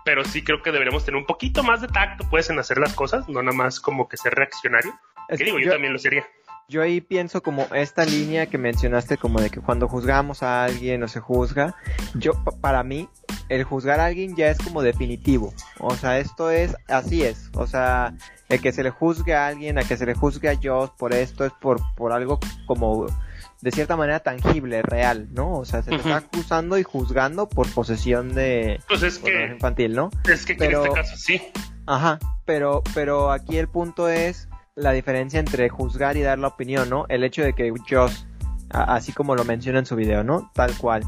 pero 0.06 0.24
sí 0.26 0.44
creo 0.44 0.62
que 0.62 0.72
deberíamos 0.72 1.06
tener 1.06 1.18
un 1.18 1.26
poquito 1.26 1.64
más 1.64 1.82
de 1.82 1.88
tacto, 1.88 2.30
pues, 2.30 2.50
en 2.50 2.60
hacer 2.60 2.78
las 2.78 2.94
cosas, 2.94 3.28
no 3.28 3.42
nada 3.42 3.56
más 3.56 3.80
como 3.80 4.08
que 4.08 4.18
ser 4.18 4.34
reaccionario. 4.36 4.94
que 5.30 5.44
digo, 5.44 5.60
yo, 5.60 5.72
también 5.72 5.94
lo 5.94 6.00
sería. 6.00 6.28
Yo 6.69 6.82
ahí 6.82 7.02
pienso 7.02 7.43
como 7.43 7.67
esta 7.73 8.06
línea 8.06 8.47
que 8.47 8.58
mencionaste, 8.58 9.17
como 9.17 9.41
de 9.41 9.49
que 9.49 9.60
cuando 9.60 9.88
juzgamos 9.88 10.43
a 10.43 10.63
alguien 10.63 11.04
o 11.04 11.08
se 11.08 11.19
juzga, 11.19 11.76
yo, 12.15 12.34
para 12.62 12.84
mí, 12.84 13.10
el 13.49 13.63
juzgar 13.63 13.99
a 13.99 14.06
alguien 14.06 14.36
ya 14.36 14.49
es 14.49 14.58
como 14.58 14.82
definitivo. 14.82 15.54
O 15.80 15.95
sea, 15.95 16.19
esto 16.19 16.49
es, 16.49 16.76
así 16.88 17.23
es. 17.23 17.49
O 17.54 17.67
sea, 17.67 18.15
el 18.49 18.62
que 18.62 18.71
se 18.71 18.84
le 18.84 18.89
juzgue 18.89 19.36
a 19.36 19.47
alguien, 19.47 19.78
a 19.78 19.84
que 19.84 19.97
se 19.97 20.06
le 20.06 20.13
juzgue 20.13 20.49
a 20.49 20.54
yo 20.54 20.93
por 20.97 21.13
esto 21.13 21.45
es 21.45 21.52
por, 21.54 21.82
por 21.95 22.12
algo 22.13 22.39
como 22.65 23.08
de 23.63 23.71
cierta 23.71 23.95
manera 23.95 24.19
tangible, 24.19 24.82
real, 24.82 25.30
¿no? 25.32 25.54
O 25.54 25.65
sea, 25.65 25.84
se 25.84 25.91
te 25.91 25.95
está 25.95 26.17
acusando 26.17 26.78
y 26.78 26.84
juzgando 26.84 27.47
por 27.47 27.71
posesión 27.71 28.36
de 28.36 28.82
pues 28.89 29.04
es 29.04 29.19
que, 29.19 29.45
infantil, 29.45 29.95
¿no? 29.95 30.10
Es 30.30 30.45
que 30.45 30.54
en 30.54 30.63
este 30.63 30.91
caso 30.91 31.15
sí. 31.15 31.41
Ajá, 31.86 32.19
pero, 32.45 32.84
pero 32.93 33.32
aquí 33.32 33.58
el 33.58 33.69
punto 33.69 34.10
es 34.10 34.49
la 34.76 34.92
diferencia 34.92 35.40
entre 35.40 35.70
juzgar 35.70 36.18
y 36.18 36.22
dar 36.22 36.40
la 36.40 36.48
opinión, 36.48 36.90
¿no? 36.90 37.06
El 37.10 37.24
hecho 37.24 37.44
de 37.44 37.54
que 37.54 37.72
Joss, 37.90 38.26
así 38.70 39.12
como 39.12 39.36
lo 39.36 39.46
menciona 39.46 39.80
en 39.80 39.86
su 39.86 39.96
video, 39.96 40.24
¿no? 40.24 40.52
Tal 40.54 40.76
cual, 40.78 41.04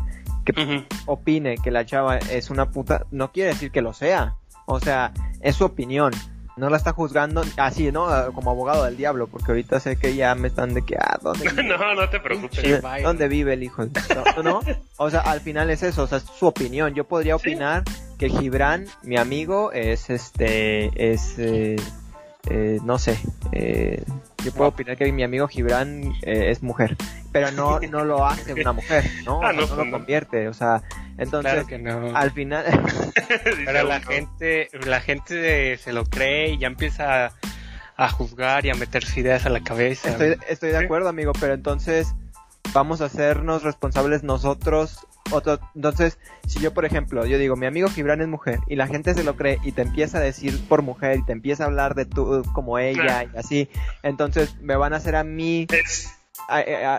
que 0.46 0.86
opine 1.06 1.58
que 1.58 1.72
la 1.72 1.86
chava 1.86 2.18
es 2.18 2.50
una 2.50 2.70
puta, 2.70 3.06
no 3.12 3.32
quiere 3.32 3.50
decir 3.50 3.72
que 3.72 3.82
lo 3.82 3.94
sea. 3.94 4.36
O 4.68 4.80
sea, 4.80 5.14
es 5.42 5.56
su 5.56 5.66
opinión 5.66 6.12
no 6.58 6.70
la 6.70 6.78
está 6.78 6.94
juzgando 6.94 7.44
así, 7.58 7.92
¿no? 7.92 8.08
Como 8.34 8.52
abogado 8.52 8.86
del 8.86 8.96
diablo, 8.96 9.28
porque 9.28 9.52
ahorita 9.52 9.80
sé 9.80 9.98
que 9.98 10.16
ya 10.16 10.36
me 10.36 10.48
están 10.48 10.74
de 10.74 10.84
que, 10.84 10.96
ah, 10.98 11.20
¿dónde 11.22 11.52
no, 11.64 11.96
no 11.96 12.10
te 12.10 12.20
preocupes. 12.20 12.82
¿Dónde 13.04 13.28
vive 13.28 13.54
el 13.54 13.64
hijo? 13.64 13.86
¿No? 14.44 14.62
O 14.98 15.10
sea, 15.10 15.20
al 15.22 15.42
final 15.42 15.70
es 15.70 15.84
eso, 15.84 16.04
o 16.04 16.08
sea, 16.08 16.20
es 16.20 16.24
su 16.24 16.48
opinión. 16.48 16.94
Yo 16.94 17.04
podría 17.04 17.36
opinar 17.36 17.84
que 18.18 18.30
Gibran, 18.30 18.86
mi 19.04 19.18
amigo, 19.18 19.72
es 19.74 20.10
este, 20.10 21.12
es, 21.12 21.36
eh, 21.38 21.76
eh, 22.50 22.80
no 22.84 23.00
sé, 23.00 23.18
eh, 23.52 24.04
yo 24.44 24.52
puedo 24.52 24.70
opinar 24.70 24.98
que 24.98 25.12
mi 25.12 25.24
amigo 25.24 25.48
Gibran 25.48 26.14
es 26.22 26.62
mujer, 26.62 26.96
pero 27.32 27.52
no, 27.52 27.80
no 27.90 28.06
lo 28.06 28.26
hace 28.26 28.54
una 28.54 28.74
mujer, 28.74 29.10
¿no? 29.26 29.42
Ah, 29.44 29.54
no, 29.54 29.66
no, 29.66 29.84
lo 29.84 29.92
convierte, 29.92 30.48
o 30.48 30.54
sea, 30.54 30.84
entonces, 31.18 31.66
al 32.14 32.32
final... 32.32 32.66
Pero 33.66 33.84
la 33.84 34.02
gente, 34.02 34.70
la 34.86 35.00
gente 35.00 35.78
se 35.78 35.94
lo 35.94 36.04
cree 36.06 36.50
y 36.50 36.58
ya 36.58 36.68
empieza 36.68 37.32
a, 37.96 38.10
juzgar 38.10 38.66
y 38.66 38.70
a 38.70 38.76
meterse 38.76 39.22
ideas 39.22 39.46
a 39.46 39.50
la 39.50 39.62
cabeza. 39.62 40.10
Estoy, 40.10 40.38
estoy 40.50 40.72
de 40.72 40.78
acuerdo, 40.78 41.08
amigo, 41.08 41.32
pero 41.40 41.54
entonces 41.54 42.14
vamos 42.74 43.00
a 43.00 43.06
hacernos 43.06 43.64
responsables 43.64 44.24
nosotros. 44.24 45.08
Otro, 45.32 45.60
entonces, 45.74 46.20
si 46.48 46.60
yo, 46.60 46.74
por 46.74 46.86
ejemplo, 46.86 47.26
yo 47.26 47.38
digo, 47.38 47.56
mi 47.56 47.66
amigo 47.66 47.90
Gibran 47.90 48.22
es 48.22 48.28
mujer 48.28 48.60
y 48.68 48.76
la 48.76 48.88
gente 48.88 49.14
se 49.14 49.24
lo 49.24 49.36
cree 49.36 49.60
y 49.64 49.72
te 49.72 49.82
empieza 49.82 50.20
a 50.20 50.22
decir 50.22 50.60
por 50.68 50.82
mujer 50.82 51.18
y 51.18 51.26
te 51.26 51.32
empieza 51.32 51.64
a 51.64 51.68
hablar 51.68 51.96
de 51.96 52.06
tú 52.06 52.44
como 52.54 52.78
ella 52.78 53.24
y 53.24 53.38
así, 53.38 53.70
entonces 54.04 54.56
me 54.62 54.76
van 54.76 54.94
a 54.94 54.98
hacer 54.98 55.16
a 55.16 55.24
mí 55.24 55.68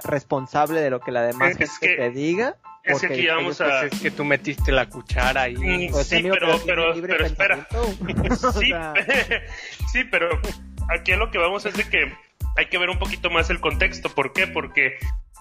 responsable 0.05 0.81
de 0.81 0.91
lo 0.91 1.01
que 1.01 1.13
la 1.13 1.23
demás 1.23 1.57
gente 1.57 1.69
te 1.81 2.11
diga 2.11 2.57
es 2.87 3.01
que 3.01 3.07
aquí 3.07 3.27
vamos 3.27 3.61
a. 3.61 3.81
Pues, 3.81 3.93
es 3.93 4.01
que 4.01 4.11
tú 4.11 4.25
metiste 4.25 4.71
la 4.71 4.89
cuchara 4.89 5.43
ahí. 5.43 5.57
Mm, 5.57 5.91
pues, 5.91 6.07
sí, 6.07 6.23
pero, 6.23 6.61
pero, 6.65 6.95
pero, 6.95 7.27
espera. 7.27 7.67
sí, 8.59 8.73
sí, 9.93 10.05
pero 10.11 10.41
aquí 10.89 11.13
a 11.13 11.17
lo 11.17 11.31
que 11.31 11.39
vamos 11.39 11.67
es 11.67 11.75
de 11.75 11.89
que 11.89 12.13
hay 12.57 12.67
que 12.67 12.79
ver 12.79 12.91
un 12.91 12.99
poquito 12.99 13.29
más 13.29 13.51
el 13.51 13.61
contexto. 13.61 14.09
¿Por 14.09 14.33
qué? 14.33 14.47
Porque 14.47 14.99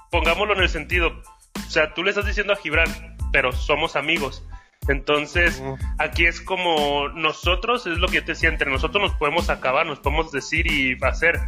pongámoslo 0.09 0.55
en 0.55 0.61
el 0.61 0.69
sentido. 0.69 1.21
O 1.55 1.69
sea, 1.69 1.93
tú 1.93 2.03
le 2.03 2.09
estás 2.11 2.25
diciendo 2.25 2.53
a 2.53 2.57
Gibran, 2.57 3.17
pero 3.31 3.51
somos 3.51 3.95
amigos. 3.95 4.43
Entonces, 4.87 5.63
aquí 5.97 6.25
es 6.25 6.41
como 6.41 7.09
nosotros, 7.09 7.87
es 7.87 7.97
lo 7.97 8.07
que 8.07 8.15
yo 8.15 8.25
te 8.25 8.33
decía, 8.33 8.49
entre 8.49 8.69
nosotros 8.69 9.01
nos 9.01 9.15
podemos 9.15 9.49
acabar, 9.49 9.85
nos 9.85 9.99
podemos 9.99 10.31
decir 10.31 10.67
y 10.67 10.97
hacer. 11.03 11.39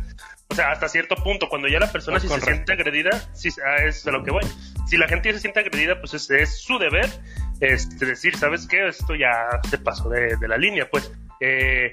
O 0.50 0.56
sea, 0.56 0.72
hasta 0.72 0.88
cierto 0.88 1.16
punto, 1.16 1.50
cuando 1.50 1.68
ya 1.68 1.80
la 1.80 1.92
persona 1.92 2.20
si 2.20 2.28
se 2.28 2.42
siente 2.42 2.74
agredida, 2.74 3.12
si, 3.34 3.50
ah, 3.50 3.84
es 3.86 4.08
a 4.08 4.12
lo 4.12 4.24
que 4.24 4.32
voy. 4.32 4.44
Si 4.88 4.98
la 4.98 5.08
gente 5.08 5.30
ya 5.30 5.36
se 5.36 5.42
siente 5.42 5.60
agredida, 5.60 6.00
pues 6.00 6.14
es, 6.14 6.30
es 6.32 6.62
su 6.62 6.80
deber 6.80 7.08
este, 7.60 8.06
decir, 8.06 8.36
¿sabes 8.38 8.68
qué? 8.68 8.88
Esto 8.88 9.16
ya 9.16 9.48
se 9.70 9.78
pasó 9.78 10.10
de, 10.10 10.36
la 10.48 10.58
línea, 10.58 10.90
pues. 10.90 11.12
Eh, 11.40 11.92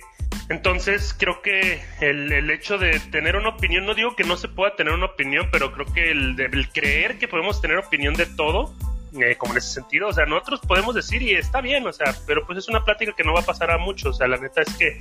entonces, 0.48 1.14
creo 1.18 1.40
que 1.42 1.80
el, 2.00 2.30
el, 2.33 2.50
hecho 2.50 2.78
de 2.78 3.00
tener 3.11 3.37
una 3.37 3.50
opinión, 3.50 3.87
no 3.87 3.94
digo 3.94 4.14
que 4.14 4.24
no 4.24 4.37
se 4.37 4.48
pueda 4.48 4.76
tener 4.76 4.92
una 4.92 5.07
opinión, 5.07 5.48
pero 5.50 5.72
creo 5.72 5.87
que 5.87 6.11
el, 6.11 6.38
el 6.38 6.68
creer 6.70 7.18
que 7.18 7.28
podemos 7.28 7.61
tener 7.61 7.78
opinión 7.78 8.14
de 8.14 8.26
todo, 8.26 8.74
eh, 9.20 9.37
como 9.37 9.52
en 9.52 9.59
ese 9.59 9.68
sentido, 9.68 10.09
o 10.09 10.12
sea, 10.12 10.26
nosotros 10.26 10.61
podemos 10.66 10.94
decir 10.94 11.22
y 11.22 11.35
está 11.35 11.61
bien, 11.61 11.87
o 11.87 11.92
sea, 11.92 12.14
pero 12.26 12.44
pues 12.46 12.59
es 12.59 12.68
una 12.68 12.85
plática 12.85 13.14
que 13.16 13.22
no 13.22 13.33
va 13.33 13.40
a 13.40 13.44
pasar 13.44 13.70
a 13.70 13.78
muchos, 13.78 14.16
o 14.16 14.18
sea, 14.18 14.26
la 14.26 14.38
neta 14.38 14.62
es 14.62 14.74
que 14.74 15.00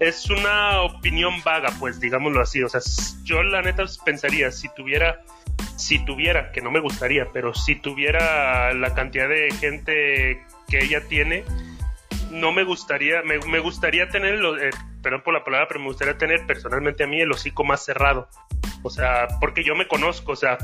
es 0.00 0.28
una 0.28 0.82
opinión 0.82 1.34
vaga, 1.44 1.70
pues 1.78 2.00
digámoslo 2.00 2.40
así, 2.40 2.62
o 2.62 2.68
sea, 2.68 2.80
yo 3.22 3.44
la 3.44 3.62
neta 3.62 3.84
pensaría, 4.04 4.50
si 4.50 4.68
tuviera, 4.74 5.22
si 5.76 6.04
tuviera, 6.04 6.50
que 6.50 6.60
no 6.60 6.72
me 6.72 6.80
gustaría, 6.80 7.28
pero 7.32 7.54
si 7.54 7.76
tuviera 7.76 8.74
la 8.74 8.92
cantidad 8.92 9.28
de 9.28 9.48
gente 9.52 10.42
que 10.68 10.84
ella 10.84 11.02
tiene, 11.08 11.44
no 12.34 12.52
me 12.52 12.64
gustaría, 12.64 13.22
me, 13.22 13.38
me 13.38 13.60
gustaría 13.60 14.08
tener, 14.08 14.34
eh, 14.34 14.70
perdón 15.02 15.22
por 15.22 15.34
la 15.34 15.44
palabra, 15.44 15.68
pero 15.68 15.80
me 15.80 15.86
gustaría 15.86 16.18
tener 16.18 16.46
personalmente 16.46 17.04
a 17.04 17.06
mí 17.06 17.20
el 17.20 17.30
hocico 17.30 17.64
más 17.64 17.84
cerrado, 17.84 18.28
o 18.82 18.90
sea, 18.90 19.28
porque 19.40 19.62
yo 19.62 19.76
me 19.76 19.86
conozco, 19.86 20.32
o 20.32 20.36
sea, 20.36 20.58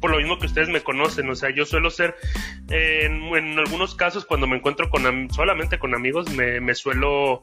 por 0.00 0.10
lo 0.10 0.18
mismo 0.18 0.38
que 0.38 0.46
ustedes 0.46 0.68
me 0.68 0.82
conocen, 0.82 1.30
o 1.30 1.34
sea, 1.34 1.48
yo 1.48 1.64
suelo 1.64 1.90
ser, 1.90 2.14
en, 2.68 3.58
algunos 3.58 3.94
casos 3.94 4.26
cuando 4.26 4.46
me 4.46 4.56
encuentro 4.56 4.90
con 4.90 5.30
solamente 5.30 5.78
con 5.78 5.94
amigos, 5.94 6.30
me, 6.30 6.74
suelo 6.74 7.40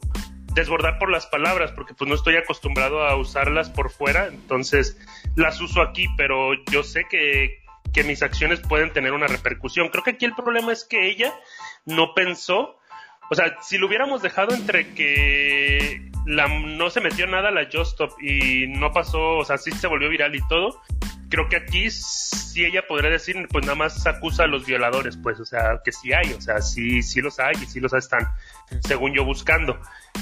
desbordar 0.54 0.98
por 1.00 1.10
las 1.10 1.26
palabras, 1.26 1.72
porque 1.72 1.94
pues 1.94 2.08
no 2.08 2.14
estoy 2.14 2.36
acostumbrado 2.36 3.04
a 3.04 3.16
usarlas 3.16 3.70
por 3.70 3.90
fuera, 3.90 4.28
entonces 4.28 4.96
las 5.34 5.60
uso 5.60 5.82
aquí, 5.82 6.06
pero 6.16 6.52
yo 6.70 6.84
sé 6.84 7.06
que, 7.10 7.58
que 7.92 8.04
mis 8.04 8.22
acciones 8.22 8.60
pueden 8.60 8.92
tener 8.92 9.12
una 9.12 9.26
repercusión. 9.26 9.88
Creo 9.88 10.04
que 10.04 10.10
aquí 10.10 10.24
el 10.24 10.34
problema 10.34 10.72
es 10.72 10.84
que 10.84 11.08
ella 11.08 11.34
no 11.84 12.14
pensó, 12.14 12.78
o 13.32 13.34
sea, 13.34 13.56
si 13.62 13.78
lo 13.78 13.86
hubiéramos 13.86 14.20
dejado 14.20 14.54
entre 14.54 14.92
que 14.92 16.02
la, 16.26 16.48
no 16.48 16.90
se 16.90 17.00
metió 17.00 17.26
nada 17.26 17.50
la 17.50 17.64
Just 17.64 17.92
Stop 17.92 18.20
y 18.20 18.66
no 18.66 18.92
pasó, 18.92 19.38
o 19.38 19.44
sea, 19.46 19.56
sí 19.56 19.70
se 19.72 19.86
volvió 19.86 20.10
viral 20.10 20.34
y 20.34 20.46
todo, 20.48 20.82
creo 21.30 21.48
que 21.48 21.56
aquí 21.56 21.90
sí 21.90 22.62
ella 22.62 22.86
podría 22.86 23.08
decir, 23.08 23.48
pues 23.50 23.64
nada 23.64 23.74
más 23.74 24.06
acusa 24.06 24.44
a 24.44 24.48
los 24.48 24.66
violadores, 24.66 25.16
pues, 25.16 25.40
o 25.40 25.46
sea, 25.46 25.80
que 25.82 25.92
sí 25.92 26.12
hay, 26.12 26.34
o 26.34 26.42
sea, 26.42 26.60
sí, 26.60 27.02
sí 27.02 27.22
los 27.22 27.40
hay 27.40 27.54
y 27.54 27.64
sí 27.64 27.80
los 27.80 27.94
están, 27.94 28.28
según 28.80 29.14
yo, 29.14 29.24
buscando. 29.24 29.80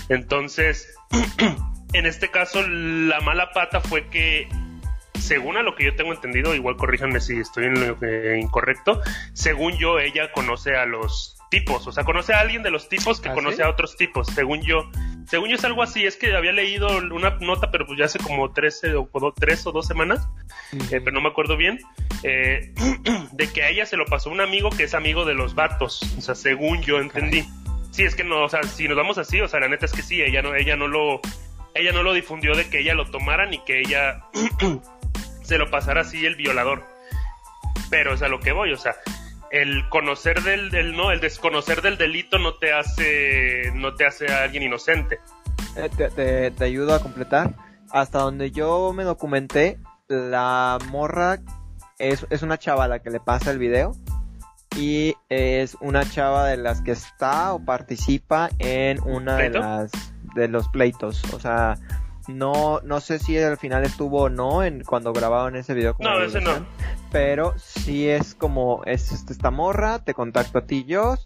Entonces, 0.08 0.94
en 1.92 2.06
este 2.06 2.30
caso, 2.30 2.62
la 2.64 3.20
mala 3.22 3.50
pata 3.50 3.80
fue 3.80 4.06
que, 4.06 4.48
según 5.18 5.56
a 5.56 5.64
lo 5.64 5.74
que 5.74 5.86
yo 5.86 5.96
tengo 5.96 6.12
entendido, 6.12 6.54
igual 6.54 6.76
corríjanme 6.76 7.20
si 7.20 7.40
estoy 7.40 7.64
en 7.64 7.88
lo 7.88 8.36
incorrecto, 8.36 9.02
según 9.32 9.76
yo, 9.78 9.98
ella 9.98 10.30
conoce 10.30 10.76
a 10.76 10.86
los 10.86 11.39
tipos, 11.50 11.86
o 11.86 11.92
sea, 11.92 12.04
conoce 12.04 12.32
a 12.32 12.40
alguien 12.40 12.62
de 12.62 12.70
los 12.70 12.88
tipos 12.88 13.20
que 13.20 13.28
¿Ah, 13.28 13.34
conoce 13.34 13.62
a 13.62 13.68
otros 13.68 13.96
tipos, 13.96 14.28
según 14.28 14.62
yo. 14.62 14.90
Según 15.26 15.50
yo 15.50 15.56
es 15.56 15.64
algo 15.64 15.82
así, 15.82 16.06
es 16.06 16.16
que 16.16 16.34
había 16.34 16.52
leído 16.52 16.88
una 17.12 17.30
nota, 17.40 17.70
pero 17.70 17.86
pues 17.86 17.98
ya 17.98 18.06
hace 18.06 18.18
como 18.18 18.52
13 18.52 18.94
o, 18.94 19.34
tres 19.38 19.66
o 19.66 19.72
dos 19.72 19.86
semanas, 19.86 20.26
eh, 20.72 21.00
pero 21.00 21.12
no 21.12 21.20
me 21.20 21.28
acuerdo 21.28 21.56
bien, 21.56 21.78
eh, 22.22 22.72
de 23.32 23.52
que 23.52 23.62
a 23.64 23.68
ella 23.68 23.84
se 23.84 23.96
lo 23.96 24.06
pasó 24.06 24.30
un 24.30 24.40
amigo 24.40 24.70
que 24.70 24.84
es 24.84 24.94
amigo 24.94 25.24
de 25.24 25.34
los 25.34 25.54
vatos, 25.54 26.00
o 26.16 26.20
sea, 26.20 26.34
según 26.34 26.82
yo 26.82 26.98
entendí. 26.98 27.44
Sí, 27.90 28.04
es 28.04 28.14
que 28.14 28.24
no, 28.24 28.44
o 28.44 28.48
sea, 28.48 28.62
si 28.62 28.86
nos 28.86 28.96
vamos 28.96 29.18
así, 29.18 29.40
o 29.40 29.48
sea, 29.48 29.60
la 29.60 29.68
neta 29.68 29.86
es 29.86 29.92
que 29.92 30.02
sí, 30.02 30.22
ella 30.22 30.42
no, 30.42 30.54
ella 30.54 30.76
no 30.76 30.86
lo, 30.86 31.20
ella 31.74 31.92
no 31.92 32.04
lo 32.04 32.12
difundió 32.12 32.54
de 32.54 32.70
que 32.70 32.80
ella 32.80 32.94
lo 32.94 33.10
tomaran 33.10 33.52
y 33.52 33.58
que 33.64 33.80
ella 33.80 34.22
se 35.42 35.58
lo 35.58 35.68
pasara 35.70 36.02
así 36.02 36.24
el 36.24 36.36
violador. 36.36 36.84
Pero 37.90 38.14
es 38.14 38.22
a 38.22 38.28
lo 38.28 38.38
que 38.38 38.52
voy, 38.52 38.72
o 38.72 38.76
sea, 38.76 38.94
el 39.50 39.88
conocer 39.88 40.42
del, 40.42 40.96
no, 40.96 41.10
el 41.10 41.20
desconocer 41.20 41.82
del 41.82 41.98
delito 41.98 42.38
no 42.38 42.54
te 42.54 42.72
hace, 42.72 43.72
no 43.74 43.94
te 43.94 44.06
hace 44.06 44.30
a 44.32 44.44
alguien 44.44 44.62
inocente. 44.62 45.20
Eh, 45.76 46.52
te, 46.56 46.64
ayudo 46.64 46.94
a 46.94 47.00
completar. 47.00 47.54
Hasta 47.90 48.20
donde 48.20 48.52
yo 48.52 48.92
me 48.92 49.04
documenté, 49.04 49.78
la 50.08 50.78
morra 50.90 51.40
es, 51.98 52.26
es 52.30 52.42
una 52.42 52.58
chava 52.58 52.84
a 52.84 52.88
la 52.88 53.00
que 53.00 53.10
le 53.10 53.18
pasa 53.18 53.50
el 53.50 53.58
video 53.58 53.96
y 54.76 55.16
es 55.28 55.76
una 55.80 56.08
chava 56.08 56.46
de 56.46 56.56
las 56.56 56.82
que 56.82 56.92
está 56.92 57.52
o 57.52 57.64
participa 57.64 58.50
en 58.58 59.00
una 59.02 59.36
de 59.36 59.50
las 59.50 59.90
de 60.34 60.48
los 60.48 60.68
pleitos. 60.68 61.22
O 61.34 61.40
sea, 61.40 61.76
No, 62.38 62.80
no 62.82 63.00
sé 63.00 63.18
si 63.18 63.38
al 63.38 63.56
final 63.56 63.84
estuvo 63.84 64.22
o 64.22 64.28
no 64.28 64.62
en 64.62 64.82
cuando 64.84 65.12
grabaron 65.12 65.56
ese 65.56 65.74
video. 65.74 65.96
no, 65.98 66.22
ese 66.22 66.40
no. 66.40 66.52
Pero 67.10 67.54
sí 67.58 68.08
es 68.08 68.34
como, 68.34 68.82
es 68.86 69.12
esta 69.12 69.50
morra, 69.50 69.98
te 69.98 70.14
contacto 70.14 70.58
a 70.58 70.66
ti 70.66 70.84
yo, 70.84 71.16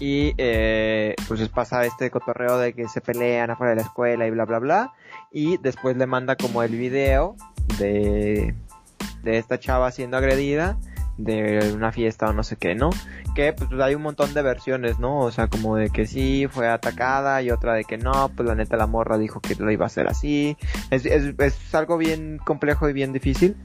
y 0.00 0.34
eh, 0.38 1.14
pues 1.28 1.48
pasa 1.48 1.84
este 1.84 2.10
cotorreo 2.10 2.58
de 2.58 2.72
que 2.72 2.88
se 2.88 3.00
pelean 3.00 3.50
afuera 3.50 3.70
de 3.70 3.76
la 3.76 3.82
escuela 3.82 4.26
y 4.26 4.30
bla 4.30 4.44
bla 4.44 4.58
bla. 4.58 4.92
Y 5.30 5.56
después 5.58 5.96
le 5.96 6.06
manda 6.06 6.36
como 6.36 6.62
el 6.62 6.76
video 6.76 7.36
de, 7.78 8.54
de 9.22 9.38
esta 9.38 9.60
chava 9.60 9.90
siendo 9.92 10.16
agredida 10.16 10.78
de 11.24 11.72
una 11.74 11.92
fiesta 11.92 12.28
o 12.28 12.32
no 12.32 12.42
sé 12.42 12.56
qué, 12.56 12.74
¿no? 12.74 12.90
Que 13.34 13.52
pues 13.52 13.70
hay 13.80 13.94
un 13.94 14.02
montón 14.02 14.34
de 14.34 14.42
versiones, 14.42 14.98
¿no? 14.98 15.20
O 15.20 15.30
sea, 15.30 15.48
como 15.48 15.76
de 15.76 15.90
que 15.90 16.06
sí 16.06 16.46
fue 16.50 16.68
atacada 16.68 17.42
y 17.42 17.50
otra 17.50 17.74
de 17.74 17.84
que 17.84 17.98
no, 17.98 18.30
pues 18.34 18.48
la 18.48 18.54
neta 18.54 18.76
la 18.76 18.86
morra 18.86 19.18
dijo 19.18 19.40
que 19.40 19.54
lo 19.54 19.70
iba 19.70 19.84
a 19.84 19.86
hacer 19.86 20.08
así. 20.08 20.56
Es, 20.90 21.06
es, 21.06 21.34
es 21.38 21.74
algo 21.74 21.98
bien 21.98 22.38
complejo 22.44 22.88
y 22.88 22.92
bien 22.92 23.12
difícil, 23.12 23.56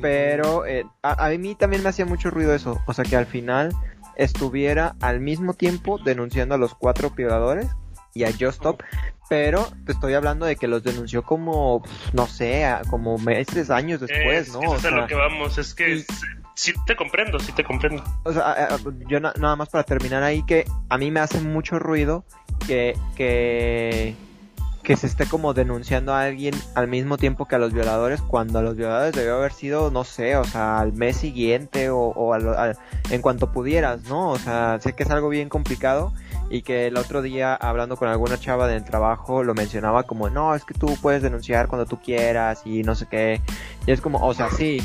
pero 0.00 0.66
eh, 0.66 0.84
a, 1.02 1.26
a 1.26 1.30
mí 1.30 1.54
también 1.54 1.82
me 1.82 1.88
hacía 1.88 2.06
mucho 2.06 2.30
ruido 2.30 2.54
eso, 2.54 2.80
o 2.86 2.92
sea 2.92 3.04
que 3.04 3.16
al 3.16 3.26
final 3.26 3.72
estuviera 4.16 4.96
al 5.00 5.20
mismo 5.20 5.54
tiempo 5.54 5.98
denunciando 5.98 6.54
a 6.54 6.58
los 6.58 6.74
cuatro 6.74 7.10
violadores 7.10 7.68
y 8.14 8.24
a 8.24 8.32
Just 8.32 8.58
Stop, 8.58 8.82
pero 9.28 9.66
te 9.84 9.92
estoy 9.92 10.14
hablando 10.14 10.46
de 10.46 10.56
que 10.56 10.66
los 10.66 10.82
denunció 10.82 11.22
como, 11.22 11.84
no 12.12 12.26
sé, 12.26 12.66
como 12.90 13.18
meses, 13.18 13.70
años 13.70 14.00
después, 14.00 14.52
¿no? 14.52 14.74
Es 14.74 14.82
lo 14.82 15.06
que 15.06 15.14
vamos, 15.14 15.58
es 15.58 15.74
que 15.74 16.04
sí 16.58 16.74
te 16.86 16.96
comprendo, 16.96 17.38
sí 17.38 17.52
te 17.52 17.62
comprendo. 17.62 18.02
O 18.24 18.32
sea, 18.32 18.68
yo 19.06 19.20
nada 19.20 19.56
más 19.56 19.68
para 19.68 19.84
terminar 19.84 20.24
ahí 20.24 20.42
que 20.44 20.64
a 20.88 20.98
mí 20.98 21.10
me 21.12 21.20
hace 21.20 21.40
mucho 21.40 21.78
ruido 21.78 22.24
que, 22.66 22.98
que, 23.14 24.16
que 24.82 24.96
se 24.96 25.06
esté 25.06 25.26
como 25.26 25.54
denunciando 25.54 26.12
a 26.12 26.22
alguien 26.22 26.54
al 26.74 26.88
mismo 26.88 27.16
tiempo 27.16 27.46
que 27.46 27.54
a 27.54 27.58
los 27.60 27.72
violadores, 27.72 28.20
cuando 28.20 28.58
a 28.58 28.62
los 28.62 28.74
violadores 28.74 29.14
debió 29.14 29.36
haber 29.36 29.52
sido, 29.52 29.92
no 29.92 30.02
sé, 30.02 30.36
o 30.36 30.42
sea, 30.42 30.80
al 30.80 30.92
mes 30.92 31.18
siguiente 31.18 31.90
o, 31.90 31.98
o 31.98 32.34
en 32.34 33.22
cuanto 33.22 33.52
pudieras, 33.52 34.02
¿no? 34.08 34.30
O 34.30 34.38
sea, 34.38 34.80
sé 34.80 34.94
que 34.94 35.04
es 35.04 35.10
algo 35.10 35.28
bien 35.28 35.48
complicado 35.48 36.12
y 36.50 36.62
que 36.62 36.88
el 36.88 36.96
otro 36.96 37.22
día 37.22 37.54
hablando 37.54 37.96
con 37.96 38.08
alguna 38.08 38.36
chava 38.36 38.66
del 38.66 38.84
trabajo 38.84 39.44
lo 39.44 39.54
mencionaba 39.54 40.02
como, 40.02 40.28
no, 40.28 40.56
es 40.56 40.64
que 40.64 40.74
tú 40.74 40.96
puedes 41.00 41.22
denunciar 41.22 41.68
cuando 41.68 41.86
tú 41.86 42.00
quieras 42.00 42.62
y 42.64 42.82
no 42.82 42.96
sé 42.96 43.06
qué. 43.08 43.40
Y 43.86 43.92
es 43.92 44.00
como, 44.00 44.26
o 44.26 44.34
sea, 44.34 44.50
sí, 44.50 44.82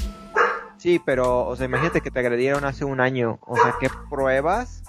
Sí, 0.83 0.99
pero, 0.99 1.47
o 1.47 1.55
sea, 1.55 1.67
imagínate 1.67 2.01
que 2.01 2.11
te 2.11 2.19
agredieron 2.19 2.65
hace 2.65 2.83
un 2.83 2.99
año. 2.99 3.39
O 3.43 3.55
sea, 3.55 3.75
¿qué 3.79 3.87
pruebas? 4.09 4.83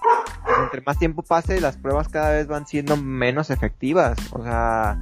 Pues 0.45 0.59
entre 0.59 0.81
más 0.81 0.99
tiempo 0.99 1.23
pase, 1.23 1.61
las 1.61 1.77
pruebas 1.77 2.09
cada 2.09 2.33
vez 2.33 2.49
van 2.49 2.67
siendo 2.67 2.97
menos 2.97 3.49
efectivas. 3.49 4.19
O 4.33 4.43
sea, 4.43 4.99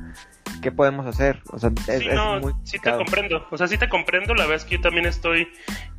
¿qué 0.61 0.71
podemos 0.71 1.07
hacer? 1.07 1.41
O 1.51 1.59
sea, 1.59 1.71
es, 1.89 2.01
sí, 2.01 2.09
no, 2.13 2.43
sí 2.65 2.79
te 2.79 2.93
comprendo. 2.95 3.47
O 3.51 3.57
sea, 3.57 3.69
sí 3.69 3.79
te 3.79 3.89
comprendo. 3.89 4.35
La 4.35 4.43
verdad 4.43 4.57
es 4.57 4.65
que 4.67 4.77
yo 4.77 4.83
también 4.83 5.07
estoy. 5.07 5.49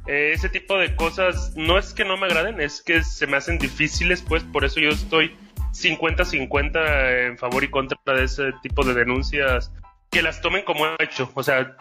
Eh, 0.05 0.33
ese 0.35 0.47
tipo 0.49 0.77
de 0.77 0.95
cosas 0.95 1.53
no 1.55 1.79
es 1.79 1.95
que 1.95 2.05
no 2.05 2.15
me 2.15 2.27
agraden, 2.27 2.61
es 2.61 2.83
que 2.83 3.03
se 3.03 3.25
me 3.25 3.37
hacen 3.37 3.57
difíciles, 3.57 4.21
pues 4.21 4.43
por 4.43 4.63
eso 4.63 4.79
yo 4.79 4.89
estoy 4.89 5.35
50-50 5.71 7.29
en 7.29 7.39
favor 7.39 7.63
y 7.63 7.71
contra 7.71 7.97
de 8.05 8.25
ese 8.25 8.53
tipo 8.61 8.85
de 8.85 8.93
denuncias 8.93 9.71
que 10.11 10.21
las 10.21 10.39
tomen 10.41 10.63
como 10.63 10.85
hecho. 10.99 11.31
O 11.33 11.41
sea, 11.41 11.75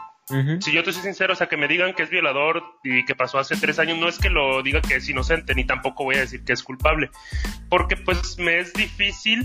si 0.61 0.73
yo 0.73 0.83
te 0.83 0.93
soy 0.93 1.03
sincero, 1.03 1.33
o 1.33 1.37
sea, 1.37 1.49
que 1.49 1.57
me 1.57 1.69
digan 1.69 1.95
que 1.95 2.03
es 2.03 2.11
violador 2.11 2.63
y 2.83 3.05
que 3.05 3.15
pasó 3.15 3.39
hace 3.39 3.57
tres 3.57 3.79
años, 3.79 3.99
no 3.99 4.09
es 4.09 4.19
que 4.19 4.31
lo 4.31 4.63
diga 4.63 4.81
que 4.81 4.97
es 4.97 5.09
inocente, 5.09 5.55
ni 5.55 5.65
tampoco 5.65 6.05
voy 6.05 6.17
a 6.17 6.21
decir 6.21 6.45
que 6.45 6.53
es 6.53 6.63
culpable, 6.63 7.11
porque 7.69 7.97
pues 7.97 8.39
me 8.39 8.59
es 8.59 8.73
difícil 8.73 9.45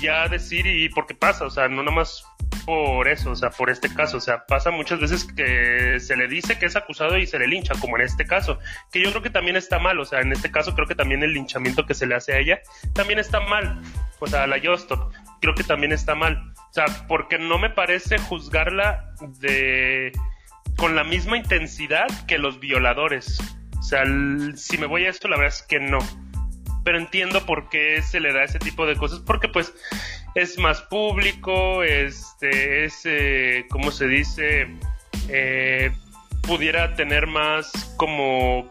ya 0.00 0.28
decir 0.28 0.66
y 0.66 0.88
porque 0.88 1.14
pasa, 1.14 1.44
o 1.44 1.50
sea, 1.50 1.68
no 1.68 1.82
nomás 1.82 2.24
por 2.64 3.08
eso, 3.08 3.30
o 3.30 3.36
sea, 3.36 3.50
por 3.50 3.70
este 3.70 3.92
caso, 3.92 4.18
o 4.18 4.20
sea, 4.20 4.44
pasa 4.46 4.70
muchas 4.70 5.00
veces 5.00 5.24
que 5.24 5.98
se 6.00 6.16
le 6.16 6.28
dice 6.28 6.58
que 6.58 6.66
es 6.66 6.76
acusado 6.76 7.16
y 7.16 7.26
se 7.26 7.38
le 7.38 7.46
lincha, 7.46 7.74
como 7.80 7.96
en 7.96 8.02
este 8.02 8.26
caso, 8.26 8.58
que 8.92 9.02
yo 9.02 9.10
creo 9.10 9.22
que 9.22 9.30
también 9.30 9.56
está 9.56 9.78
mal, 9.78 9.98
o 9.98 10.04
sea, 10.04 10.20
en 10.20 10.32
este 10.32 10.50
caso 10.50 10.74
creo 10.74 10.86
que 10.86 10.94
también 10.94 11.22
el 11.22 11.32
linchamiento 11.32 11.86
que 11.86 11.94
se 11.94 12.06
le 12.06 12.14
hace 12.14 12.34
a 12.34 12.38
ella 12.38 12.60
también 12.92 13.18
está 13.18 13.40
mal, 13.40 13.80
o 14.18 14.26
sea, 14.26 14.44
a 14.44 14.46
la 14.46 14.58
Yostop, 14.58 15.12
creo 15.40 15.54
que 15.54 15.64
también 15.64 15.92
está 15.92 16.14
mal. 16.14 16.52
O 16.70 16.72
sea, 16.72 16.86
porque 17.06 17.38
no 17.38 17.58
me 17.58 17.70
parece 17.70 18.18
juzgarla 18.18 19.12
de 19.40 20.12
con 20.76 20.94
la 20.94 21.04
misma 21.04 21.36
intensidad 21.36 22.06
que 22.26 22.38
los 22.38 22.60
violadores. 22.60 23.40
O 23.78 23.82
sea, 23.82 24.04
si 24.54 24.78
me 24.78 24.86
voy 24.86 25.06
a 25.06 25.10
esto, 25.10 25.28
la 25.28 25.36
verdad 25.36 25.54
es 25.54 25.62
que 25.62 25.80
no. 25.80 25.98
Pero 26.84 26.98
entiendo 26.98 27.44
por 27.46 27.68
qué 27.68 28.00
se 28.02 28.20
le 28.20 28.32
da 28.32 28.44
ese 28.44 28.58
tipo 28.58 28.86
de 28.86 28.96
cosas, 28.96 29.20
porque 29.20 29.48
pues 29.48 29.74
es 30.34 30.58
más 30.58 30.82
público, 30.82 31.82
este, 31.82 32.84
es, 32.84 33.00
eh, 33.04 33.66
¿cómo 33.70 33.90
se 33.90 34.06
dice? 34.06 34.68
Eh, 35.28 35.90
pudiera 36.42 36.94
tener 36.94 37.26
más 37.26 37.94
como 37.96 38.70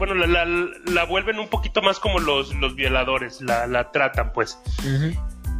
bueno, 0.00 0.14
la, 0.14 0.46
la, 0.46 1.04
vuelven 1.04 1.38
un 1.38 1.48
poquito 1.48 1.82
más 1.82 2.00
como 2.00 2.20
los, 2.20 2.54
los 2.54 2.74
violadores, 2.74 3.42
la, 3.42 3.66
la 3.66 3.92
tratan, 3.92 4.32
pues 4.32 4.58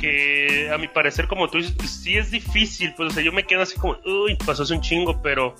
que 0.01 0.71
a 0.73 0.79
mi 0.79 0.89
parecer, 0.89 1.29
como 1.29 1.49
tú 1.49 1.59
dices, 1.59 1.75
pues 1.77 1.91
sí 1.91 2.17
es 2.17 2.31
difícil, 2.31 2.95
pues 2.97 3.11
o 3.11 3.15
sea, 3.15 3.23
yo 3.23 3.33
me 3.33 3.45
quedo 3.45 3.63
así 3.63 3.79
como, 3.79 3.99
uy, 4.05 4.37
pasó 4.45 4.63
hace 4.63 4.75
un 4.75 4.81
chingo, 4.81 5.21
pero... 5.23 5.55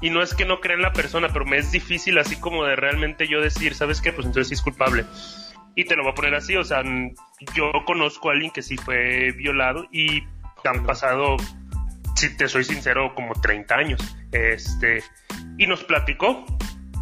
Y 0.00 0.10
no 0.10 0.22
es 0.22 0.34
que 0.34 0.44
no 0.44 0.60
crea 0.60 0.76
en 0.76 0.82
la 0.82 0.92
persona, 0.92 1.28
pero 1.32 1.46
me 1.46 1.56
es 1.56 1.72
difícil 1.72 2.18
así 2.18 2.36
como 2.36 2.64
de 2.64 2.76
realmente 2.76 3.26
yo 3.26 3.40
decir, 3.40 3.74
¿sabes 3.74 4.02
qué? 4.02 4.12
Pues 4.12 4.26
entonces 4.26 4.48
sí 4.48 4.54
es 4.54 4.60
culpable. 4.60 5.06
Y 5.76 5.84
te 5.84 5.96
lo 5.96 6.02
voy 6.02 6.12
a 6.12 6.14
poner 6.14 6.34
así, 6.34 6.56
o 6.56 6.64
sea, 6.64 6.82
yo 7.54 7.72
conozco 7.86 8.28
a 8.28 8.32
alguien 8.32 8.50
que 8.50 8.60
sí 8.60 8.76
fue 8.76 9.32
violado 9.32 9.86
y 9.90 10.24
han 10.64 10.84
pasado, 10.84 11.36
si 12.16 12.36
te 12.36 12.48
soy 12.48 12.64
sincero, 12.64 13.14
como 13.14 13.32
30 13.34 13.74
años. 13.74 14.16
Este, 14.32 15.02
y 15.58 15.66
nos 15.66 15.84
platicó 15.84 16.44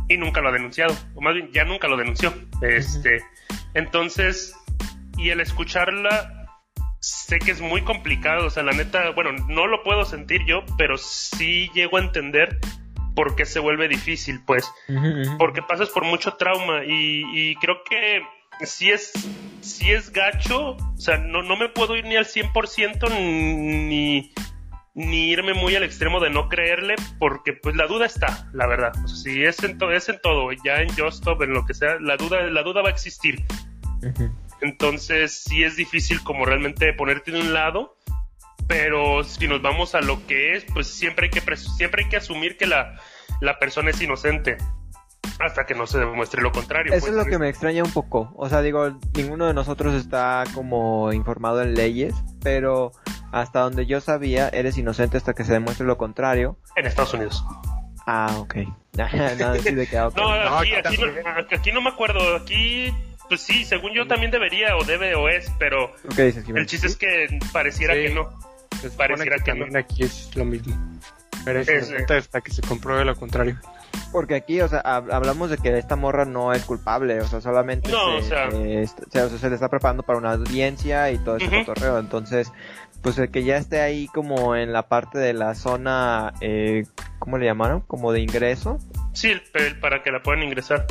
y 0.09 0.17
nunca 0.17 0.41
lo 0.41 0.51
ha 0.51 0.53
denunciado, 0.53 0.95
o 1.15 1.21
más 1.21 1.35
bien 1.35 1.51
ya 1.53 1.65
nunca 1.65 1.89
lo 1.89 1.97
denunció. 1.97 2.33
Este, 2.61 3.23
entonces, 3.75 4.55
y 5.17 5.31
el 5.31 5.41
escucharla 5.41 6.42
sé 7.03 7.41
que 7.41 7.51
es 7.51 7.61
muy 7.61 7.83
complicado, 7.83 8.47
o 8.47 8.51
sea, 8.51 8.63
la 8.63 8.73
neta, 8.73 9.11
bueno, 9.11 9.33
no 9.49 9.67
lo 9.67 9.83
puedo 9.83 10.05
sentir 10.05 10.45
yo, 10.47 10.65
pero 10.79 10.97
sí 10.97 11.69
llego 11.75 11.97
a 11.97 12.01
entender 12.01 12.59
por 13.17 13.35
qué 13.35 13.45
se 13.45 13.59
vuelve 13.59 13.89
difícil, 13.89 14.41
pues, 14.47 14.71
porque 15.37 15.63
pasas 15.63 15.91
por 15.91 16.05
mucho 16.05 16.35
trauma 16.35 16.85
y, 16.87 17.57
creo 17.57 17.83
que 17.89 18.23
si 18.65 18.91
es, 18.91 19.13
si 19.61 19.91
es 19.91 20.13
gacho, 20.13 20.77
o 20.77 20.97
sea, 20.97 21.19
no, 21.19 21.43
no 21.43 21.57
me 21.57 21.69
puedo 21.69 21.97
ir 21.97 22.05
ni 22.05 22.15
al 22.15 22.25
100% 22.25 23.11
ni, 23.19 24.33
ni 24.95 25.31
irme 25.31 25.55
muy 25.55 25.75
al 25.75 25.83
extremo 25.83 26.21
de 26.21 26.31
no 26.31 26.49
creerle, 26.49 26.95
porque 27.19 27.53
pues 27.53 27.75
la 27.75 27.89
duda 27.89 28.07
está, 28.07 28.49
la 28.53 28.69
verdad. 28.69 28.93
O 29.05 29.09
sea, 29.09 29.17
si 29.17 29.43
es 29.43 29.63
en, 29.65 29.77
es 29.93 30.09
en 30.09 30.21
todo, 30.23 30.51
ya 30.65 30.77
en 30.77 30.89
Just 30.95 31.27
en 31.27 31.53
lo 31.53 31.67
que 31.67 31.75
sea, 31.75 31.99
la 32.01 32.17
duda, 32.17 32.43
la 32.43 32.63
duda 32.63 32.83
va 32.83 32.91
a 32.91 32.93
existir. 32.93 33.45
Entonces 34.63 35.43
sí 35.45 35.65
es 35.65 35.77
difícil 35.77 36.23
como 36.23 36.45
realmente 36.45 36.93
ponerte 36.93 37.33
de 37.33 37.41
un 37.41 37.53
lado, 37.53 37.97
pero 38.69 39.25
si 39.25 39.49
nos 39.49 39.61
vamos 39.61 39.95
a 39.95 40.01
lo 40.01 40.25
que 40.27 40.55
es, 40.55 40.65
pues 40.73 40.87
siempre 40.87 41.27
hay 41.27 41.31
que, 41.31 41.57
siempre 41.57 42.05
hay 42.05 42.09
que 42.09 42.17
asumir 42.17 42.57
que 42.57 42.67
la, 42.67 42.99
la 43.41 43.59
persona 43.59 43.91
es 43.91 44.01
inocente 44.01 44.57
hasta 45.41 45.67
que 45.67 45.75
no 45.75 45.87
se 45.87 45.99
demuestre 45.99 46.43
lo 46.43 46.53
contrario. 46.53 46.93
Eso 46.95 47.07
es 47.07 47.13
pues. 47.13 47.25
lo 47.25 47.31
que 47.31 47.39
me 47.39 47.49
extraña 47.49 47.83
un 47.83 47.93
poco. 47.93 48.33
O 48.37 48.49
sea, 48.49 48.63
digo, 48.63 48.99
ninguno 49.15 49.47
de 49.47 49.55
nosotros 49.55 49.95
está 49.95 50.45
como 50.55 51.13
informado 51.13 51.63
en 51.63 51.75
leyes, 51.75 52.15
pero 52.43 52.93
hasta 53.33 53.61
donde 53.61 53.87
yo 53.87 54.01
sabía, 54.01 54.49
eres 54.49 54.79
inocente 54.79 55.17
hasta 55.17 55.35
que 55.35 55.45
se 55.45 55.53
demuestre 55.53 55.87
lo 55.87 55.99
contrario. 55.99 56.57
En 56.77 56.87
Estados 56.87 57.15
Unidos. 57.15 57.45
Ah, 58.07 58.37
ok. 58.39 58.55
no, 58.93 59.05
aquí, 60.59 60.75
aquí 60.75 61.73
no 61.73 61.81
me 61.81 61.91
acuerdo. 61.91 62.37
Aquí 62.37 62.95
pues 63.33 63.41
sí, 63.41 63.65
según 63.65 63.95
yo 63.95 64.07
también 64.07 64.31
debería 64.31 64.77
o 64.77 64.85
debe 64.85 65.15
o 65.15 65.27
es, 65.27 65.51
pero 65.59 65.91
el 66.55 66.67
chiste 66.67 66.87
es 66.87 66.97
que 66.97 67.39
pareciera 67.51 67.95
que 67.95 68.11
no. 68.11 68.29
Pues 68.83 68.93
pareciera 68.93 69.39
que, 69.39 69.53
también 69.53 69.75
aquí 69.75 70.03
es 70.03 70.37
lo 70.37 70.45
mismo. 70.45 70.77
Pero 71.43 71.61
es, 71.61 71.69
eh, 71.71 72.05
hasta 72.11 72.43
que 72.43 72.53
se 72.53 72.61
compruebe 72.61 73.07
lo 73.07 73.17
contrario. 73.17 73.59
Porque 74.13 74.35
aquí, 74.35 74.61
o 74.61 74.69
sea, 74.69 74.81
hablamos 74.81 75.49
de 75.49 75.57
que 75.57 75.79
esta 75.79 75.97
morra 75.97 76.27
no 76.27 76.53
es 76.53 76.63
culpable, 76.65 77.23
o 77.23 77.27
sea, 77.27 77.41
solamente 77.41 77.91
no, 77.91 78.21
se, 78.21 78.35
o 78.35 78.89
sea, 79.11 79.29
se, 79.31 79.49
le 79.49 79.55
está 79.55 79.71
preparando 79.71 80.03
para 80.03 80.19
una 80.19 80.33
audiencia 80.33 81.11
y 81.11 81.17
todo 81.17 81.39
ese 81.39 81.49
cotorreo. 81.49 81.99
Entonces, 81.99 82.53
pues 83.03 83.19
el 83.19 83.31
que 83.31 83.45
ya 83.45 83.57
esté 83.57 83.81
ahí 83.81 84.07
como 84.09 84.57
en 84.57 84.73
la 84.73 84.89
parte 84.89 85.19
de 85.19 85.35
la 85.35 85.55
zona, 85.55 86.33
eh, 86.41 86.85
¿cómo 87.19 87.39
le 87.39 87.47
llamaron? 87.47 87.81
Como 87.81 88.13
de 88.13 88.21
ingreso, 88.21 88.79
Sí, 89.13 89.35
para 89.81 90.03
que 90.03 90.11
la 90.11 90.23
puedan 90.23 90.43
ingresar. 90.43 90.87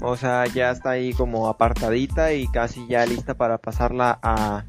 O 0.00 0.16
sea, 0.16 0.44
ya 0.46 0.70
está 0.70 0.90
ahí 0.90 1.12
como 1.12 1.48
apartadita 1.48 2.32
y 2.32 2.48
casi 2.48 2.86
ya 2.88 3.06
lista 3.06 3.34
para 3.34 3.58
pasarla 3.58 4.18
a, 4.22 4.64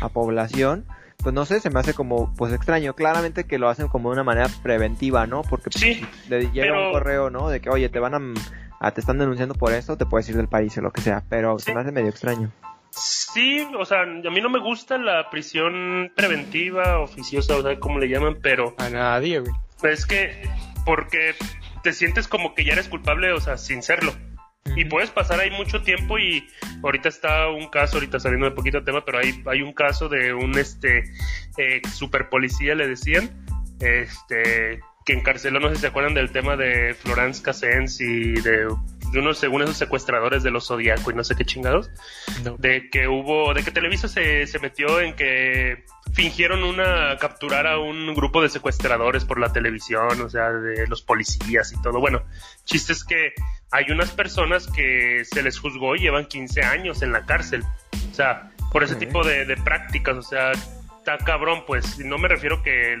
a 0.00 0.08
población. 0.08 0.86
Pues 1.18 1.34
no 1.34 1.44
sé, 1.44 1.60
se 1.60 1.70
me 1.70 1.80
hace 1.80 1.94
como 1.94 2.34
pues 2.34 2.52
extraño. 2.52 2.94
Claramente 2.94 3.44
que 3.44 3.58
lo 3.58 3.68
hacen 3.68 3.88
como 3.88 4.08
de 4.10 4.14
una 4.14 4.24
manera 4.24 4.48
preventiva, 4.62 5.26
¿no? 5.26 5.42
Porque 5.42 5.70
pues, 5.70 5.82
sí, 5.82 6.06
le 6.28 6.50
llega 6.50 6.86
un 6.86 6.92
correo, 6.92 7.30
¿no? 7.30 7.48
De 7.48 7.60
que, 7.60 7.70
oye, 7.70 7.88
te 7.88 7.98
van 7.98 8.36
a, 8.80 8.90
te 8.90 9.00
están 9.00 9.18
denunciando 9.18 9.54
por 9.54 9.72
esto, 9.72 9.96
te 9.96 10.06
puedes 10.06 10.28
ir 10.28 10.36
del 10.36 10.48
país 10.48 10.76
o 10.78 10.80
lo 10.80 10.92
que 10.92 11.02
sea. 11.02 11.22
Pero 11.28 11.58
se 11.58 11.74
me 11.74 11.80
hace 11.80 11.92
medio 11.92 12.08
extraño. 12.08 12.50
Sí, 12.96 13.66
o 13.76 13.84
sea, 13.84 14.02
a 14.02 14.06
mí 14.06 14.40
no 14.40 14.50
me 14.50 14.60
gusta 14.60 14.98
la 14.98 15.28
prisión 15.30 16.12
preventiva, 16.14 17.00
oficiosa, 17.00 17.56
o 17.56 17.62
sea, 17.62 17.78
como 17.78 17.98
le 17.98 18.08
llaman, 18.08 18.38
pero... 18.40 18.74
A 18.78 18.88
nadie, 18.88 19.40
güey. 19.40 19.52
Es 19.82 20.06
que, 20.06 20.48
porque 20.84 21.34
te 21.82 21.92
sientes 21.92 22.28
como 22.28 22.54
que 22.54 22.64
ya 22.64 22.72
eres 22.72 22.88
culpable, 22.88 23.32
o 23.32 23.40
sea, 23.40 23.56
sin 23.56 23.82
serlo. 23.82 24.12
Y 24.76 24.84
puedes 24.86 25.10
pasar 25.10 25.40
ahí 25.40 25.50
mucho 25.50 25.82
tiempo 25.82 26.18
y 26.18 26.48
ahorita 26.82 27.08
está 27.08 27.48
un 27.48 27.68
caso, 27.68 27.96
ahorita 27.96 28.18
saliendo 28.18 28.46
de 28.46 28.52
poquito 28.52 28.82
tema, 28.82 29.04
pero 29.04 29.18
hay, 29.18 29.42
hay 29.46 29.62
un 29.62 29.72
caso 29.72 30.08
de 30.08 30.32
un 30.32 30.58
este 30.58 31.04
eh, 31.58 31.82
super 31.92 32.28
policía, 32.28 32.74
le 32.74 32.88
decían, 32.88 33.30
este 33.80 34.80
que 35.04 35.12
encarceló, 35.12 35.60
no 35.60 35.68
sé 35.68 35.74
si 35.74 35.80
se 35.82 35.88
acuerdan 35.88 36.14
del 36.14 36.32
tema 36.32 36.56
de 36.56 36.94
Florence 36.94 37.42
Cassens 37.42 38.00
y 38.00 38.32
de 38.40 38.66
de 39.14 39.20
unos, 39.20 39.38
según 39.38 39.62
esos 39.62 39.76
secuestradores 39.76 40.42
de 40.42 40.50
los 40.50 40.66
Zodíaco 40.66 41.10
y 41.10 41.14
no 41.14 41.24
sé 41.24 41.34
qué 41.36 41.44
chingados, 41.44 41.90
de 42.58 42.90
que 42.90 43.08
hubo, 43.08 43.54
de 43.54 43.62
que 43.62 43.70
Televisa 43.70 44.08
se, 44.08 44.46
se 44.46 44.58
metió 44.58 45.00
en 45.00 45.14
que 45.14 45.84
fingieron 46.12 46.62
una 46.62 47.16
capturar 47.18 47.66
a 47.66 47.78
un 47.78 48.14
grupo 48.14 48.42
de 48.42 48.48
secuestradores 48.48 49.24
por 49.24 49.40
la 49.40 49.52
televisión, 49.52 50.20
o 50.20 50.28
sea, 50.28 50.50
de 50.50 50.86
los 50.86 51.02
policías 51.02 51.72
y 51.72 51.80
todo. 51.80 52.00
Bueno, 52.00 52.22
chiste 52.64 52.92
es 52.92 53.04
que 53.04 53.32
hay 53.70 53.90
unas 53.90 54.10
personas 54.10 54.66
que 54.66 55.24
se 55.24 55.42
les 55.42 55.58
juzgó 55.58 55.96
y 55.96 56.00
llevan 56.00 56.26
15 56.26 56.62
años 56.62 57.02
en 57.02 57.12
la 57.12 57.24
cárcel. 57.24 57.64
O 58.10 58.14
sea, 58.14 58.50
por 58.70 58.84
ese 58.84 58.96
tipo 58.96 59.24
de, 59.24 59.44
de 59.44 59.56
prácticas, 59.56 60.16
o 60.16 60.22
sea, 60.22 60.52
está 61.04 61.18
cabrón, 61.18 61.64
pues 61.66 61.98
no 61.98 62.16
me 62.16 62.28
refiero 62.28 62.62
que 62.62 62.96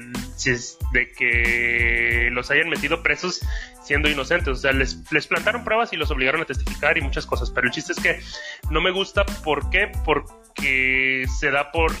de 0.92 1.12
que 1.12 2.28
los 2.32 2.50
hayan 2.50 2.68
metido 2.68 3.02
presos 3.02 3.40
siendo 3.82 4.10
inocentes, 4.10 4.48
o 4.48 4.54
sea, 4.56 4.72
les, 4.72 5.10
les 5.10 5.26
plantaron 5.26 5.64
pruebas 5.64 5.90
y 5.94 5.96
los 5.96 6.10
obligaron 6.10 6.42
a 6.42 6.44
testificar 6.44 6.98
y 6.98 7.00
muchas 7.00 7.24
cosas, 7.24 7.50
pero 7.50 7.66
el 7.66 7.72
chiste 7.72 7.94
es 7.94 8.00
que 8.00 8.20
no 8.70 8.82
me 8.82 8.90
gusta, 8.90 9.24
¿por 9.42 9.70
qué? 9.70 9.90
Porque 10.04 11.24
se 11.38 11.50
da 11.50 11.72
por, 11.72 11.92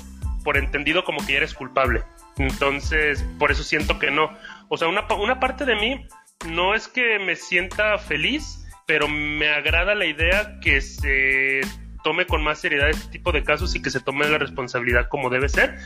por 0.44 0.58
entendido 0.58 1.04
como 1.04 1.24
que 1.24 1.32
ya 1.32 1.38
eres 1.38 1.54
culpable, 1.54 2.02
entonces 2.36 3.24
por 3.38 3.50
eso 3.50 3.62
siento 3.62 3.98
que 3.98 4.10
no, 4.10 4.30
o 4.68 4.76
sea, 4.76 4.88
una, 4.88 5.06
una 5.14 5.40
parte 5.40 5.64
de 5.64 5.76
mí 5.76 6.06
no 6.46 6.74
es 6.74 6.86
que 6.86 7.18
me 7.18 7.34
sienta 7.34 7.96
feliz, 7.96 8.62
pero 8.86 9.08
me 9.08 9.48
agrada 9.48 9.94
la 9.94 10.04
idea 10.04 10.60
que 10.60 10.82
se 10.82 11.62
tome 12.04 12.26
con 12.26 12.44
más 12.44 12.60
seriedad 12.60 12.88
este 12.90 13.10
tipo 13.10 13.32
de 13.32 13.42
casos 13.42 13.74
y 13.74 13.82
que 13.82 13.90
se 13.90 13.98
tome 13.98 14.28
la 14.28 14.38
responsabilidad 14.38 15.08
como 15.08 15.30
debe 15.30 15.48
ser. 15.48 15.76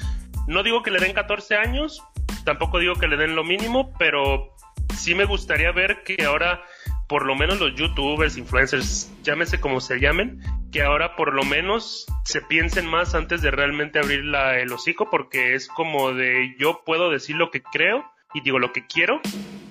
No 0.46 0.62
digo 0.62 0.82
que 0.82 0.90
le 0.90 0.98
den 0.98 1.14
14 1.14 1.56
años, 1.56 2.02
tampoco 2.44 2.78
digo 2.78 2.96
que 2.96 3.08
le 3.08 3.16
den 3.16 3.36
lo 3.36 3.44
mínimo, 3.44 3.94
pero 3.98 4.54
sí 4.94 5.14
me 5.14 5.24
gustaría 5.24 5.72
ver 5.72 6.02
que 6.02 6.22
ahora 6.24 6.62
por 7.08 7.24
lo 7.24 7.34
menos 7.34 7.58
los 7.58 7.74
youtubers, 7.74 8.36
influencers, 8.36 9.10
llámese 9.22 9.60
como 9.60 9.80
se 9.80 9.98
llamen, 9.98 10.42
que 10.70 10.82
ahora 10.82 11.16
por 11.16 11.32
lo 11.32 11.42
menos 11.42 12.06
se 12.24 12.42
piensen 12.42 12.86
más 12.86 13.14
antes 13.14 13.40
de 13.40 13.50
realmente 13.50 13.98
abrir 13.98 14.24
la, 14.26 14.58
el 14.58 14.70
hocico, 14.70 15.08
porque 15.10 15.54
es 15.54 15.68
como 15.68 16.12
de 16.12 16.54
yo 16.58 16.82
puedo 16.84 17.10
decir 17.10 17.36
lo 17.36 17.50
que 17.50 17.62
creo 17.62 18.04
y 18.34 18.42
digo 18.42 18.58
lo 18.58 18.74
que 18.74 18.86
quiero, 18.86 19.22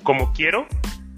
como 0.02 0.34
quiero, 0.34 0.68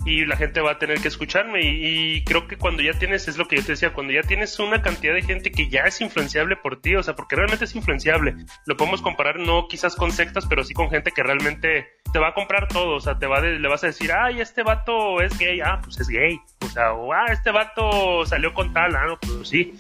y 0.06 0.26
la 0.26 0.36
gente 0.36 0.62
va 0.62 0.72
a 0.72 0.80
tener 0.80 1.00
que 1.02 1.08
escucharme 1.08 1.62
y, 1.62 2.24
creo 2.24 2.48
que 2.48 2.58
cuando 2.58 2.82
ya 2.82 2.94
tienes, 2.94 3.28
es 3.28 3.38
lo 3.38 3.48
que 3.48 3.58
yo 3.58 3.64
te 3.64 3.74
decía, 3.74 3.94
cuando 3.94 4.14
ya 4.14 4.22
tienes 4.22 4.58
una 4.60 4.82
cantidad 4.82 5.14
de 5.14 5.22
gente 5.22 5.52
que 5.52 5.70
ya 5.70 5.82
es 5.82 6.02
influenciable 6.02 6.56
por 6.56 6.82
ti, 6.82 6.96
o 6.96 7.04
sea, 7.04 7.16
porque 7.16 7.36
realmente 7.36 7.66
es 7.66 7.76
influenciable, 7.76 8.36
lo 8.66 8.78
podemos 8.78 9.02
comparar 9.02 9.38
no 9.38 9.68
quizás 9.68 9.96
con 9.96 10.12
sectas, 10.12 10.46
pero 10.48 10.64
sí 10.64 10.74
con 10.74 10.90
gente 10.90 11.12
que 11.12 11.24
realmente 11.24 11.88
te 12.12 12.20
va 12.20 12.30
a 12.30 12.34
comprar 12.34 12.68
todo, 12.68 12.96
o 12.96 13.00
sea, 13.00 13.20
te 13.20 13.28
va 13.28 13.42
le 13.42 13.68
vas 13.68 13.84
a 13.84 13.88
decir, 13.88 14.12
ay, 14.12 14.42
este 14.42 14.64
vato 14.64 15.22
es 15.22 15.38
gay, 15.38 15.62
ah, 15.62 15.80
pues 15.84 16.00
es 16.00 16.08
gay, 16.08 16.40
o 16.62 16.68
sea, 16.68 16.94
o, 16.94 17.14
ah, 17.14 17.26
este 17.32 17.52
vato 17.52 18.26
salió 18.26 18.54
con 18.54 18.74
tal, 18.74 18.96
ah, 18.96 19.06
no, 19.08 19.20
pues 19.20 19.50
sí, 19.50 19.74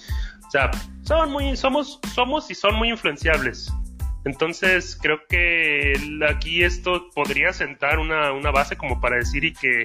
o 0.47 0.51
sea, 0.51 0.71
son 1.03 1.31
muy, 1.31 1.55
somos, 1.55 1.99
somos 2.13 2.49
y 2.49 2.55
son 2.55 2.75
muy 2.75 2.89
influenciables. 2.89 3.71
Entonces 4.25 4.97
creo 5.01 5.21
que 5.27 5.93
aquí 6.29 6.63
esto 6.63 7.09
podría 7.15 7.53
sentar 7.53 7.99
una, 7.99 8.31
una 8.33 8.51
base 8.51 8.75
como 8.75 8.99
para 8.99 9.15
decir 9.15 9.45
y 9.45 9.53
que, 9.53 9.83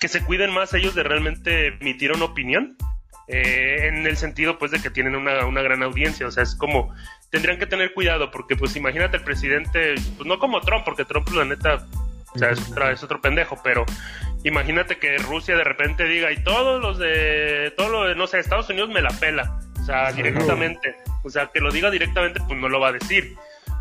que, 0.00 0.08
se 0.08 0.22
cuiden 0.24 0.52
más 0.52 0.74
ellos 0.74 0.94
de 0.94 1.02
realmente 1.02 1.68
emitir 1.68 2.12
una 2.12 2.24
opinión. 2.24 2.76
Eh, 3.28 3.88
en 3.88 4.06
el 4.06 4.16
sentido 4.16 4.56
pues 4.56 4.70
de 4.70 4.80
que 4.80 4.88
tienen 4.88 5.16
una, 5.16 5.46
una, 5.46 5.60
gran 5.60 5.82
audiencia, 5.82 6.28
o 6.28 6.30
sea, 6.30 6.44
es 6.44 6.54
como 6.54 6.94
tendrían 7.28 7.58
que 7.58 7.66
tener 7.66 7.92
cuidado 7.92 8.30
porque 8.30 8.54
pues 8.54 8.76
imagínate 8.76 9.16
el 9.16 9.24
presidente, 9.24 9.96
pues 10.16 10.28
no 10.28 10.38
como 10.38 10.60
Trump, 10.60 10.84
porque 10.84 11.04
Trump 11.04 11.28
la 11.30 11.44
neta 11.44 11.84
o 12.36 12.38
sea, 12.38 12.50
es, 12.50 12.60
es 12.92 13.02
otro 13.02 13.20
pendejo, 13.20 13.58
pero 13.64 13.84
imagínate 14.44 14.98
que 14.98 15.16
Rusia 15.18 15.56
de 15.56 15.64
repente 15.64 16.04
diga 16.04 16.30
y 16.30 16.42
todos 16.44 16.80
los 16.80 16.98
de, 16.98 17.72
todo 17.76 17.88
lo 17.88 18.04
de, 18.04 18.14
no 18.14 18.26
sé, 18.26 18.38
Estados 18.38 18.68
Unidos 18.68 18.90
me 18.90 19.00
la 19.00 19.10
pela, 19.10 19.58
o 19.80 19.84
sea, 19.84 20.12
directamente, 20.12 20.96
o 21.24 21.30
sea, 21.30 21.46
que 21.52 21.60
lo 21.60 21.72
diga 21.72 21.90
directamente 21.90 22.40
pues 22.46 22.60
no 22.60 22.68
lo 22.68 22.78
va 22.78 22.88
a 22.88 22.92
decir. 22.92 23.34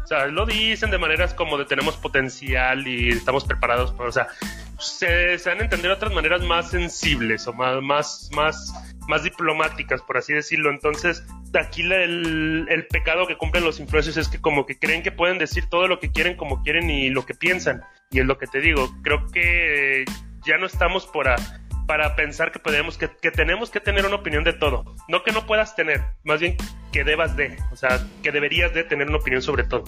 O 0.06 0.08
sea, 0.08 0.28
lo 0.28 0.46
dicen 0.46 0.92
de 0.92 1.00
maneras 1.00 1.34
como 1.34 1.58
de 1.58 1.66
tenemos 1.66 1.98
potencial 1.98 2.88
y 2.88 3.10
estamos 3.10 3.44
preparados, 3.44 3.92
o 3.98 4.12
sea, 4.12 4.28
se, 4.78 5.40
se 5.40 5.50
van 5.50 5.62
a 5.62 5.64
entender 5.64 5.90
otras 5.90 6.14
maneras 6.14 6.44
más 6.44 6.70
sensibles 6.70 7.48
o 7.48 7.54
más, 7.54 7.82
más, 7.82 8.30
más, 8.36 8.72
más 9.08 9.24
diplomáticas, 9.24 10.04
por 10.04 10.18
así 10.18 10.32
decirlo. 10.32 10.70
Entonces, 10.70 11.26
aquí 11.60 11.82
el, 11.82 12.68
el 12.70 12.86
pecado 12.86 13.26
que 13.26 13.36
cumplen 13.36 13.64
los 13.64 13.80
influencers 13.80 14.18
es 14.18 14.28
que 14.28 14.40
como 14.40 14.68
que 14.68 14.78
creen 14.78 15.02
que 15.02 15.12
pueden 15.12 15.40
decir 15.40 15.66
todo 15.72 15.88
lo 15.88 16.00
que 16.00 16.12
quieren 16.12 16.38
como 16.38 16.62
quieren 16.62 16.88
y 16.92 17.10
lo 17.10 17.26
que 17.26 17.34
piensan. 17.34 17.82
Y 18.12 18.20
es 18.20 18.28
lo 18.28 18.38
que 18.38 18.46
te 18.46 18.62
digo, 18.62 18.96
creo 19.02 19.26
que 19.34 20.06
ya 20.46 20.58
no 20.60 20.68
estamos 20.68 21.08
por 21.08 21.30
a, 21.30 21.36
para 21.88 22.16
pensar 22.16 22.52
que 22.52 22.60
podemos, 22.60 22.98
que, 22.98 23.10
que, 23.10 23.32
tenemos 23.32 23.70
que 23.70 23.80
tener 23.80 24.06
una 24.06 24.16
opinión 24.16 24.44
de 24.44 24.54
todo. 24.54 24.96
No 25.08 25.24
que 25.24 25.32
no 25.32 25.46
puedas 25.46 25.76
tener, 25.76 26.04
más 26.24 26.40
bien 26.40 26.58
que 26.92 27.04
debas 27.04 27.36
de, 27.36 27.58
o 27.72 27.76
sea, 27.76 28.00
que 28.24 28.32
deberías 28.32 28.74
de 28.74 28.84
tener 28.84 29.08
una 29.08 29.18
opinión 29.18 29.42
sobre 29.42 29.64
todo. 29.64 29.84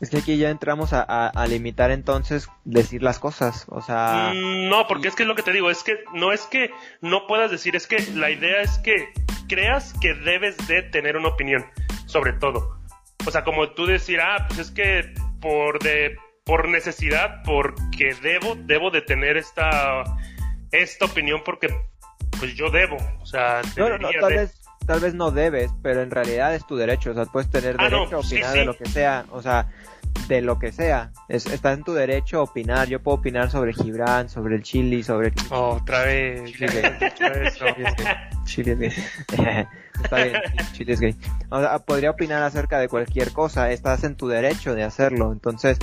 Es 0.00 0.08
que 0.08 0.18
aquí 0.18 0.38
ya 0.38 0.48
entramos 0.48 0.94
a, 0.94 1.02
a, 1.02 1.46
limitar 1.46 1.90
entonces 1.90 2.48
decir 2.64 3.02
las 3.02 3.18
cosas, 3.18 3.66
o 3.68 3.82
sea... 3.82 4.32
Mm, 4.34 4.70
no, 4.70 4.86
porque 4.86 5.08
es 5.08 5.14
que 5.14 5.24
es 5.24 5.28
lo 5.28 5.34
que 5.34 5.42
te 5.42 5.52
digo, 5.52 5.70
es 5.70 5.82
que 5.82 6.04
no 6.14 6.32
es 6.32 6.46
que 6.46 6.70
no 7.02 7.26
puedas 7.26 7.50
decir, 7.50 7.76
es 7.76 7.86
que 7.86 7.98
la 8.14 8.30
idea 8.30 8.62
es 8.62 8.78
que 8.78 9.12
creas 9.46 9.92
que 10.00 10.14
debes 10.14 10.56
de 10.68 10.82
tener 10.82 11.18
una 11.18 11.28
opinión 11.28 11.66
sobre 12.06 12.32
todo. 12.32 12.78
O 13.26 13.30
sea, 13.30 13.44
como 13.44 13.72
tú 13.72 13.84
decir, 13.84 14.20
ah, 14.22 14.46
pues 14.48 14.60
es 14.60 14.70
que 14.70 15.12
por 15.40 15.78
de 15.80 16.16
por 16.44 16.68
necesidad, 16.68 17.42
porque 17.44 18.16
debo, 18.22 18.56
debo 18.56 18.90
de 18.90 19.02
tener 19.02 19.36
esta 19.36 20.02
esta 20.72 21.04
opinión 21.06 21.42
porque 21.44 21.68
pues 22.38 22.54
yo 22.54 22.70
debo, 22.70 22.96
o 23.20 23.26
sea, 23.26 23.60
no, 23.76 23.98
no, 23.98 24.08
tal, 24.18 24.34
vez, 24.34 24.62
tal 24.86 25.00
vez 25.00 25.14
no 25.14 25.30
debes, 25.30 25.70
pero 25.82 26.02
en 26.02 26.10
realidad 26.10 26.54
es 26.54 26.66
tu 26.66 26.76
derecho, 26.76 27.10
o 27.10 27.14
sea, 27.14 27.26
puedes 27.26 27.50
tener 27.50 27.76
ah, 27.78 27.84
derecho 27.84 28.16
a 28.16 28.20
opinar 28.20 28.52
de 28.54 28.64
lo 28.64 28.76
que 28.76 28.86
sea, 28.86 29.26
o 29.30 29.42
sea, 29.42 29.68
de 30.26 30.40
lo 30.40 30.58
que 30.58 30.72
sea, 30.72 31.12
es, 31.28 31.46
está 31.46 31.72
en 31.72 31.82
tu 31.82 31.92
derecho 31.92 32.38
a 32.38 32.42
opinar, 32.44 32.88
yo 32.88 33.02
puedo 33.02 33.18
opinar 33.18 33.50
sobre 33.50 33.74
Gibran, 33.74 34.28
sobre 34.28 34.56
el 34.56 34.62
Chili, 34.62 35.02
sobre... 35.02 35.32
Oh, 35.50 35.78
otra 35.82 36.04
vez, 36.04 36.50
Chile, 36.52 36.98
otra 37.12 37.28
vez, 37.30 37.58
Chile 38.44 38.72
es 38.72 38.78
gay. 38.78 39.04
está 40.02 40.16
bien, 40.24 40.34
Chile 40.72 40.92
es 40.94 41.00
gay. 41.00 41.16
O 41.50 41.60
sea, 41.60 41.78
podría 41.80 42.10
opinar 42.10 42.42
acerca 42.42 42.78
de 42.78 42.88
cualquier 42.88 43.32
cosa, 43.32 43.70
estás 43.70 44.04
en 44.04 44.14
tu 44.16 44.28
derecho 44.28 44.74
de 44.74 44.84
hacerlo, 44.84 45.32
entonces 45.32 45.78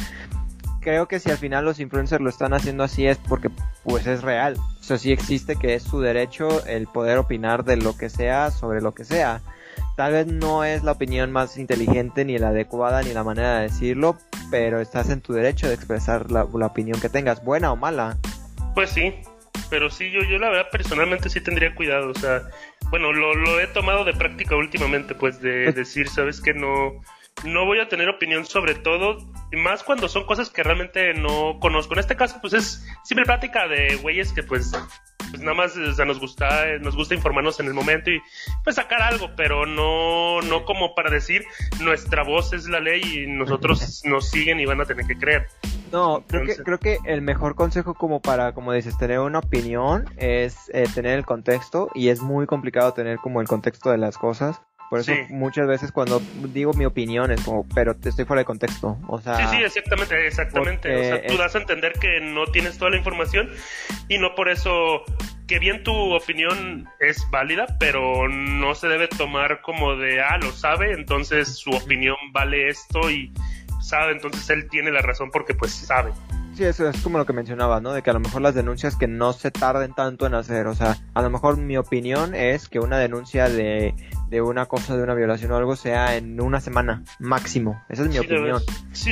creo 0.88 1.08
que 1.10 1.20
si 1.20 1.30
al 1.30 1.38
final 1.38 1.66
los 1.66 1.82
influencers 1.82 2.22
lo 2.22 2.30
están 2.30 2.54
haciendo 2.54 2.84
así 2.84 3.06
es 3.06 3.18
porque 3.18 3.50
pues 3.84 4.08
es 4.08 4.22
real. 4.22 4.58
Sea, 4.88 4.98
sí 4.98 5.12
existe 5.12 5.58
que 5.58 5.74
es 5.74 5.84
su 5.84 6.00
derecho 6.00 6.66
el 6.66 6.88
poder 6.88 7.18
opinar 7.18 7.66
de 7.66 7.76
lo 7.76 7.98
que 7.98 8.10
sea 8.10 8.52
sobre 8.52 8.80
lo 8.80 8.94
que 8.96 9.04
sea. 9.04 9.42
Tal 9.98 10.14
vez 10.14 10.28
no 10.28 10.64
es 10.64 10.82
la 10.86 10.94
opinión 10.94 11.30
más 11.30 11.58
inteligente 11.58 12.24
ni 12.24 12.38
la 12.38 12.50
adecuada 12.50 13.04
ni 13.04 13.12
la 13.12 13.26
manera 13.26 13.58
de 13.58 13.64
decirlo, 13.64 14.18
pero 14.50 14.80
estás 14.80 15.10
en 15.10 15.20
tu 15.20 15.34
derecho 15.34 15.68
de 15.68 15.74
expresar 15.74 16.32
la, 16.32 16.44
opinión 16.44 17.02
que 17.02 17.10
tengas, 17.10 17.44
buena 17.44 17.74
o 17.74 17.76
mala. 17.76 18.16
Pues 18.76 18.92
sí, 18.92 19.14
pero 19.70 19.90
sí, 19.90 20.10
yo, 20.10 20.22
yo 20.22 20.40
la 20.40 20.52
verdad 20.52 20.68
personalmente 20.72 21.28
sí 21.30 21.42
tendría 21.42 21.76
cuidado, 21.76 22.12
o 22.12 22.16
sea, 22.16 22.44
bueno, 22.90 23.12
lo, 23.12 23.36
lo 23.36 23.60
he 23.60 23.68
tomado 23.68 24.06
de 24.06 24.14
práctica 24.14 24.56
últimamente, 24.56 25.16
pues 25.16 25.42
de 25.42 25.66
pues 25.66 25.76
decir, 25.76 26.08
sabes 26.08 26.40
que 26.40 26.54
no, 26.54 27.02
no 27.44 27.66
voy 27.66 27.80
a 27.80 27.88
tener 27.88 28.10
opinión 28.10 28.46
sobre 28.46 28.76
todo, 28.76 29.18
más 29.52 29.84
cuando 29.84 30.10
son 30.10 30.26
cosas 30.26 30.50
que 30.50 30.64
realmente 30.64 31.14
no 31.14 31.60
conozco. 31.60 31.94
En 31.94 32.00
este 32.00 32.16
caso, 32.16 32.38
pues 32.42 32.54
es 32.54 32.86
simple 33.04 33.26
plática 33.26 33.68
de 33.68 33.96
güeyes 33.98 34.34
que 34.34 34.44
pues, 34.44 34.72
pues 35.30 35.42
nada 35.42 35.54
más 35.54 35.78
o 35.78 35.94
sea, 35.94 36.06
nos 36.06 36.20
gusta, 36.20 36.78
nos 36.80 36.96
gusta 36.96 37.16
informarnos 37.16 37.60
en 37.60 37.68
el 37.68 37.74
momento 37.74 38.12
y 38.12 38.20
pues 38.64 38.76
sacar 38.76 39.02
algo, 39.02 39.30
pero 39.36 39.66
no, 39.66 40.42
no 40.42 40.66
como 40.66 40.96
para 40.96 41.10
decir 41.10 41.46
nuestra 41.82 42.24
voz 42.24 42.54
es 42.54 42.68
la 42.68 42.80
ley 42.80 43.02
y 43.04 43.28
nosotros 43.28 44.02
nos 44.06 44.30
siguen 44.30 44.60
y 44.60 44.66
van 44.66 44.82
a 44.82 44.86
tener 44.86 45.06
que 45.06 45.18
creer. 45.18 45.48
No, 45.92 46.24
creo 46.28 46.46
que, 46.46 46.56
creo 46.58 46.80
que 46.80 46.98
el 47.06 47.22
mejor 47.22 47.56
consejo 47.56 47.94
como 47.94 48.22
para, 48.22 48.54
como 48.54 48.74
dices, 48.74 48.98
tener 48.98 49.20
una 49.20 49.40
opinión 49.40 50.06
es 50.18 50.70
eh, 50.74 50.86
tener 50.94 51.18
el 51.18 51.26
contexto 51.26 51.90
y 51.94 52.10
es 52.10 52.22
muy 52.22 52.46
complicado 52.46 52.94
tener 52.94 53.20
como 53.20 53.40
el 53.40 53.48
contexto 53.48 53.92
de 53.92 53.98
las 53.98 54.18
cosas. 54.18 54.62
Por 54.90 55.00
eso 55.00 55.12
muchas 55.30 55.68
veces 55.68 55.92
cuando 55.92 56.22
digo 56.54 56.74
mi 56.74 56.86
opinión 56.86 57.32
es 57.32 57.42
como, 57.42 57.68
pero 57.76 57.96
te 57.96 58.10
estoy 58.10 58.26
fuera 58.26 58.42
de 58.42 58.46
contexto. 58.46 58.98
O 59.08 59.20
sea, 59.20 59.38
sí, 59.38 59.58
sí, 59.58 59.64
exactamente, 59.64 60.28
exactamente. 60.28 60.96
O 60.96 61.04
sea, 61.04 61.28
tú 61.28 61.38
das 61.38 61.56
a 61.56 61.60
entender 61.60 61.94
que 61.94 62.22
no 62.22 62.46
tienes 62.48 62.78
toda 62.78 62.92
la 62.92 62.98
información 62.98 63.50
y 64.08 64.18
no 64.18 64.34
por 64.36 64.50
eso 64.50 65.04
que 65.48 65.60
bien 65.60 65.84
tu 65.84 65.94
opinión 66.14 66.88
es 67.00 67.26
válida, 67.32 67.68
pero 67.80 68.28
no 68.28 68.76
se 68.76 68.88
debe 68.88 69.08
tomar 69.08 69.62
como 69.62 69.96
de, 69.96 70.22
ah, 70.22 70.38
lo 70.38 70.52
sabe, 70.52 70.94
entonces 70.94 71.58
su 71.58 71.72
opinión 71.72 72.18
vale 72.32 72.68
esto 72.68 73.10
y 73.10 73.32
sabe, 73.82 74.12
entonces 74.14 74.50
él 74.50 74.70
tiene 74.70 74.92
la 74.92 75.02
razón 75.02 75.32
porque 75.32 75.54
pues 75.54 75.72
sabe. 75.72 76.12
Sí, 76.58 76.64
eso 76.64 76.89
es 76.89 76.99
como 77.03 77.20
lo 77.20 77.26
que 77.28 77.34
mencionaba, 77.34 77.82
¿no? 77.82 77.93
De 77.93 78.01
que 78.01 78.10
a 78.10 78.14
lo 78.14 78.20
mejor 78.20 78.41
las 78.41 78.55
denuncias 78.55 78.95
que 78.95 79.08
no 79.08 79.32
se 79.32 79.51
tarden 79.51 79.93
tanto 79.93 80.26
en 80.26 80.34
hacer, 80.34 80.66
o 80.66 80.74
sea, 80.74 80.97
a 81.14 81.22
lo 81.22 81.30
mejor 81.30 81.58
mi 81.58 81.78
opinión 81.78 82.34
es 82.34 82.68
que 82.68 82.80
una 82.80 82.97
denuncia 82.97 83.47
de 83.47 83.93
de 84.30 84.41
una 84.41 84.66
cosa, 84.66 84.95
de 84.97 85.03
una 85.03 85.14
violación 85.14 85.51
o 85.51 85.55
algo, 85.55 85.76
sea 85.76 86.16
en 86.16 86.41
una 86.41 86.60
semana 86.60 87.03
máximo. 87.20 87.82
Esa 87.89 88.03
es 88.03 88.10
mi 88.10 88.18
opinión. 88.18 88.62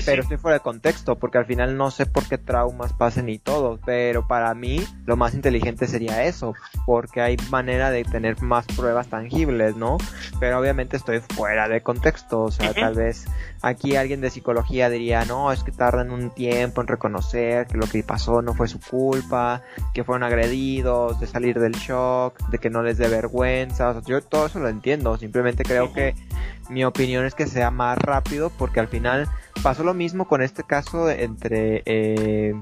pero 0.05 0.21
estoy 0.21 0.37
fuera 0.37 0.57
de 0.57 0.59
contexto, 0.61 1.15
porque 1.17 1.37
al 1.37 1.45
final 1.45 1.77
no 1.77 1.91
sé 1.91 2.05
por 2.05 2.27
qué 2.27 2.37
traumas 2.37 2.93
pasen 2.93 3.29
y 3.29 3.39
todo. 3.39 3.79
Pero 3.85 4.27
para 4.27 4.53
mí, 4.53 4.85
lo 5.05 5.15
más 5.15 5.33
inteligente 5.33 5.87
sería 5.87 6.23
eso, 6.25 6.53
porque 6.85 7.21
hay 7.21 7.37
manera 7.49 7.91
de 7.91 8.03
tener 8.03 8.41
más 8.41 8.65
pruebas 8.65 9.07
tangibles, 9.07 9.75
¿no? 9.75 9.97
Pero 10.39 10.59
obviamente 10.59 10.97
estoy 10.97 11.21
fuera 11.21 11.67
de 11.69 11.81
contexto. 11.81 12.41
O 12.41 12.51
sea, 12.51 12.73
tal 12.73 12.95
vez 12.95 13.25
aquí 13.61 13.95
alguien 13.95 14.21
de 14.21 14.29
psicología 14.29 14.89
diría, 14.89 15.23
no, 15.25 15.51
es 15.51 15.63
que 15.63 15.71
tardan 15.71 16.11
un 16.11 16.29
tiempo 16.29 16.81
en 16.81 16.87
reconocer 16.87 17.34
que 17.35 17.77
lo 17.77 17.87
que 17.87 18.03
pasó 18.03 18.41
no 18.41 18.53
fue 18.53 18.67
su 18.67 18.79
culpa, 18.79 19.61
que 19.93 20.03
fueron 20.03 20.23
agredidos, 20.23 21.19
de 21.19 21.27
salir 21.27 21.59
del 21.59 21.73
shock, 21.73 22.39
de 22.49 22.57
que 22.57 22.69
no 22.69 22.81
les 22.81 22.97
dé 22.97 23.07
vergüenza. 23.07 23.89
O 23.89 23.93
sea, 23.93 24.01
yo 24.05 24.21
todo 24.21 24.47
eso 24.47 24.59
lo 24.59 24.69
entiendo 24.69 25.17
Simplemente 25.17 25.63
creo 25.63 25.93
que 25.93 26.15
mi 26.69 26.83
opinión 26.83 27.25
es 27.25 27.35
que 27.35 27.47
sea 27.47 27.71
más 27.71 27.97
rápido 27.97 28.49
porque 28.49 28.79
al 28.79 28.87
final 28.87 29.27
pasó 29.63 29.83
lo 29.83 29.93
mismo 29.93 30.27
con 30.27 30.41
este 30.41 30.63
caso 30.63 31.09
entre... 31.09 31.83
Eh, 31.85 32.55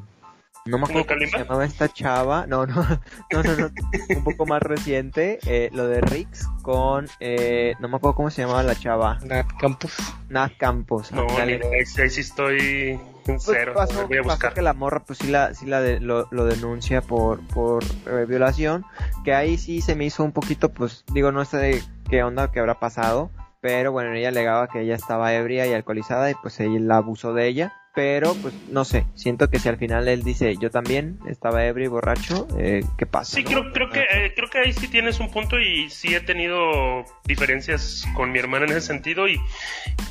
no 0.65 0.77
me 0.77 0.85
acuerdo 0.85 1.07
cómo 1.07 1.27
se 1.27 1.37
llamaba 1.39 1.65
esta 1.65 1.89
chava. 1.89 2.47
No, 2.47 2.65
no, 2.65 2.83
no, 3.31 3.43
no, 3.43 3.69
un 4.15 4.23
poco 4.23 4.45
más 4.45 4.61
reciente. 4.61 5.39
Eh, 5.45 5.69
lo 5.73 5.87
de 5.87 5.99
Rix 5.99 6.47
con. 6.61 7.07
Eh, 7.19 7.73
no 7.79 7.89
me 7.89 7.97
acuerdo 7.97 8.15
cómo 8.15 8.29
se 8.29 8.43
llamaba 8.43 8.63
la 8.63 8.73
chava. 8.73 9.19
Nat 9.23 9.45
Campos. 9.59 9.93
Nat 10.29 10.53
Campos. 10.57 11.11
No, 11.11 11.27
ahí 11.37 11.59
sí 11.85 12.21
estoy 12.21 12.97
pues 13.25 13.43
cero. 13.45 13.73
Pasó, 13.75 14.07
voy 14.07 14.17
a 14.17 14.21
buscar. 14.21 14.53
que 14.53 14.61
la 14.61 14.73
morra, 14.73 15.03
pues 15.03 15.19
sí, 15.19 15.27
la, 15.27 15.53
sí 15.53 15.65
la 15.65 15.81
lo, 15.99 16.27
lo, 16.31 16.45
denuncia 16.45 17.01
por, 17.01 17.39
por 17.47 17.83
violación. 18.27 18.85
Que 19.23 19.33
ahí 19.33 19.57
sí 19.57 19.81
se 19.81 19.95
me 19.95 20.05
hizo 20.05 20.23
un 20.23 20.31
poquito, 20.31 20.69
pues, 20.69 21.03
digo, 21.13 21.31
no 21.31 21.43
sé 21.45 21.83
qué 22.09 22.23
onda 22.23 22.51
que 22.51 22.59
habrá 22.59 22.79
pasado. 22.79 23.31
Pero 23.61 23.93
bueno, 23.93 24.13
ella 24.13 24.27
alegaba 24.27 24.67
que 24.67 24.81
ella 24.81 24.95
estaba 24.95 25.33
ebria 25.33 25.65
y 25.65 25.73
alcoholizada 25.73 26.29
y 26.29 26.35
pues 26.35 26.59
él 26.59 26.87
la 26.87 26.97
abusó 26.97 27.33
de 27.33 27.47
ella. 27.47 27.73
Pero 27.95 28.33
pues 28.41 28.55
no 28.69 28.85
sé, 28.85 29.05
siento 29.13 29.49
que 29.49 29.59
si 29.59 29.69
al 29.69 29.77
final 29.77 30.07
él 30.07 30.23
dice 30.23 30.55
yo 30.59 30.71
también 30.71 31.19
estaba 31.27 31.63
ebrio 31.65 31.85
y 31.85 31.89
borracho, 31.89 32.47
eh, 32.57 32.81
¿qué 32.97 33.05
pasa? 33.05 33.35
Sí, 33.35 33.43
creo, 33.43 33.71
creo, 33.71 33.89
que, 33.91 33.99
eh, 33.99 34.33
creo 34.35 34.49
que 34.49 34.57
ahí 34.57 34.73
sí 34.73 34.87
tienes 34.87 35.19
un 35.19 35.29
punto 35.29 35.59
y 35.59 35.91
sí 35.91 36.15
he 36.15 36.21
tenido 36.21 37.05
diferencias 37.25 38.07
con 38.15 38.31
mi 38.31 38.39
hermana 38.39 38.65
en 38.65 38.71
ese 38.71 38.81
sentido 38.81 39.27
y 39.27 39.39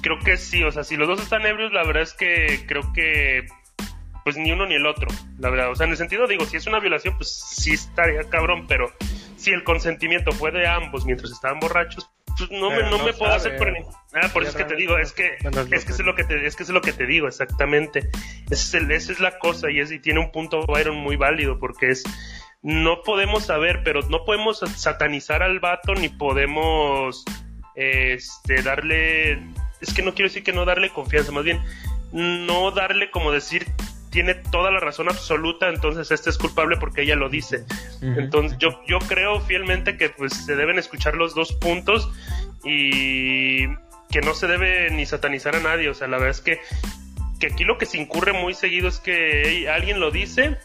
creo 0.01 0.20
que 0.20 0.37
sí, 0.37 0.62
o 0.62 0.70
sea, 0.70 0.85
si 0.85 0.97
los 0.97 1.09
dos 1.09 1.20
están 1.20 1.45
ebrios, 1.45 1.72
la 1.72 1.85
verdad 1.85 2.05
es 2.05 2.14
que 2.14 2.64
creo 2.68 2.93
que 2.93 3.47
pues 4.22 4.37
ni 4.37 4.53
uno 4.53 4.66
ni 4.66 4.76
el 4.76 4.87
otro, 4.87 5.09
la 5.39 5.51
verdad. 5.51 5.70
O 5.70 5.74
sea, 5.74 5.87
en 5.87 5.91
el 5.91 5.99
sentido 5.99 6.28
digo, 6.28 6.45
si 6.45 6.57
es 6.57 6.66
una 6.68 6.78
violación, 6.78 7.16
pues 7.16 7.33
sí 7.33 7.72
estaría 7.72 8.22
cabrón, 8.30 8.66
pero 8.68 8.93
si 9.37 9.51
el 9.51 9.64
consentimiento 9.64 10.30
fue 10.30 10.53
de 10.53 10.68
ambos 10.68 11.05
mientros 11.05 11.33
estaban 11.33 11.59
borrachos, 11.59 12.09
pues 12.37 12.51
no 12.51 12.70
me, 12.70 12.83
no, 12.91 12.99
me 13.05 13.12
puedo 13.12 13.33
hacer 13.33 13.57
por 13.57 13.68
Ah, 14.14 14.28
por 14.33 14.43
eso 14.43 14.51
es 14.51 14.57
que 14.57 14.64
te 14.64 14.76
digo, 14.76 14.99
es 14.99 15.12
que, 15.12 15.39
es 15.70 15.85
que 15.85 15.93
es 15.93 16.01
lo 16.01 16.14
que 16.14 16.24
te, 16.24 16.47
es 16.47 16.55
que 16.55 16.62
es 16.64 16.68
lo 16.68 16.83
que 16.83 16.93
te 16.93 17.07
digo, 17.07 17.28
exactamente. 17.28 18.11
Esa 18.51 18.78
es, 18.78 18.91
esa 18.91 19.12
es 19.12 19.20
la 19.20 19.39
cosa 19.39 19.70
y 19.70 19.80
es, 19.80 19.91
y 19.91 19.99
tiene 19.99 20.20
un 20.20 20.30
punto 20.30 20.66
Byron 20.66 20.97
muy 20.97 21.16
válido 21.16 21.59
porque 21.59 21.91
es, 21.91 22.05
no 22.61 23.03
podemos 23.03 23.47
saber, 23.47 23.83
pero 23.85 24.03
no 24.03 24.24
podemos 24.24 24.61
satanizar 24.76 25.43
al 25.43 25.61
vato 25.61 25.95
ni 25.95 26.11
podemos, 26.11 27.24
este, 27.74 28.62
darle, 28.62 29.33
es 29.80 29.95
que 29.95 30.03
no 30.03 30.12
quiero 30.12 30.28
decir 30.28 30.45
que 30.45 30.53
no 30.53 30.66
darle 30.66 30.91
confianza, 30.91 31.33
más 31.33 31.45
bien, 31.45 31.61
no 32.12 32.70
darle 32.70 33.11
como 33.11 33.33
decir 33.33 33.66
tiene 34.13 34.35
toda 34.35 34.71
la 34.71 34.79
razón 34.79 35.09
absoluta, 35.09 35.71
entonces 35.71 36.11
este 36.11 36.31
es 36.31 36.39
culpable 36.39 36.77
porque 36.77 37.03
ella 37.03 37.17
lo 37.17 37.31
dice. 37.31 37.65
Entonces 38.03 38.59
yo, 38.59 38.81
yo 38.87 38.99
creo 39.01 39.41
fielmente 39.41 39.97
que 39.97 40.11
pues 40.11 40.35
se 40.35 40.55
deben 40.55 40.79
escuchar 40.79 41.17
los 41.17 41.35
dos 41.35 41.55
puntos 41.55 42.11
y 42.63 43.67
que 44.11 44.21
no 44.25 44.35
se 44.35 44.47
debe 44.47 44.91
ni 44.91 45.07
satanizar 45.07 45.57
a 45.57 45.61
nadie, 45.61 45.89
o 45.89 45.95
sea, 45.95 46.07
la 46.07 46.19
verdad 46.19 46.31
es 46.31 46.43
que, 46.43 46.61
que 47.41 47.47
aquí 47.47 47.65
lo 47.65 47.79
que 47.79 47.87
se 47.87 47.99
incurre 47.99 48.35
muy 48.35 48.53
seguido 48.53 48.87
es 48.87 49.01
que 49.01 49.69
alguien 49.71 49.99
lo 49.99 50.11
dice, 50.11 50.59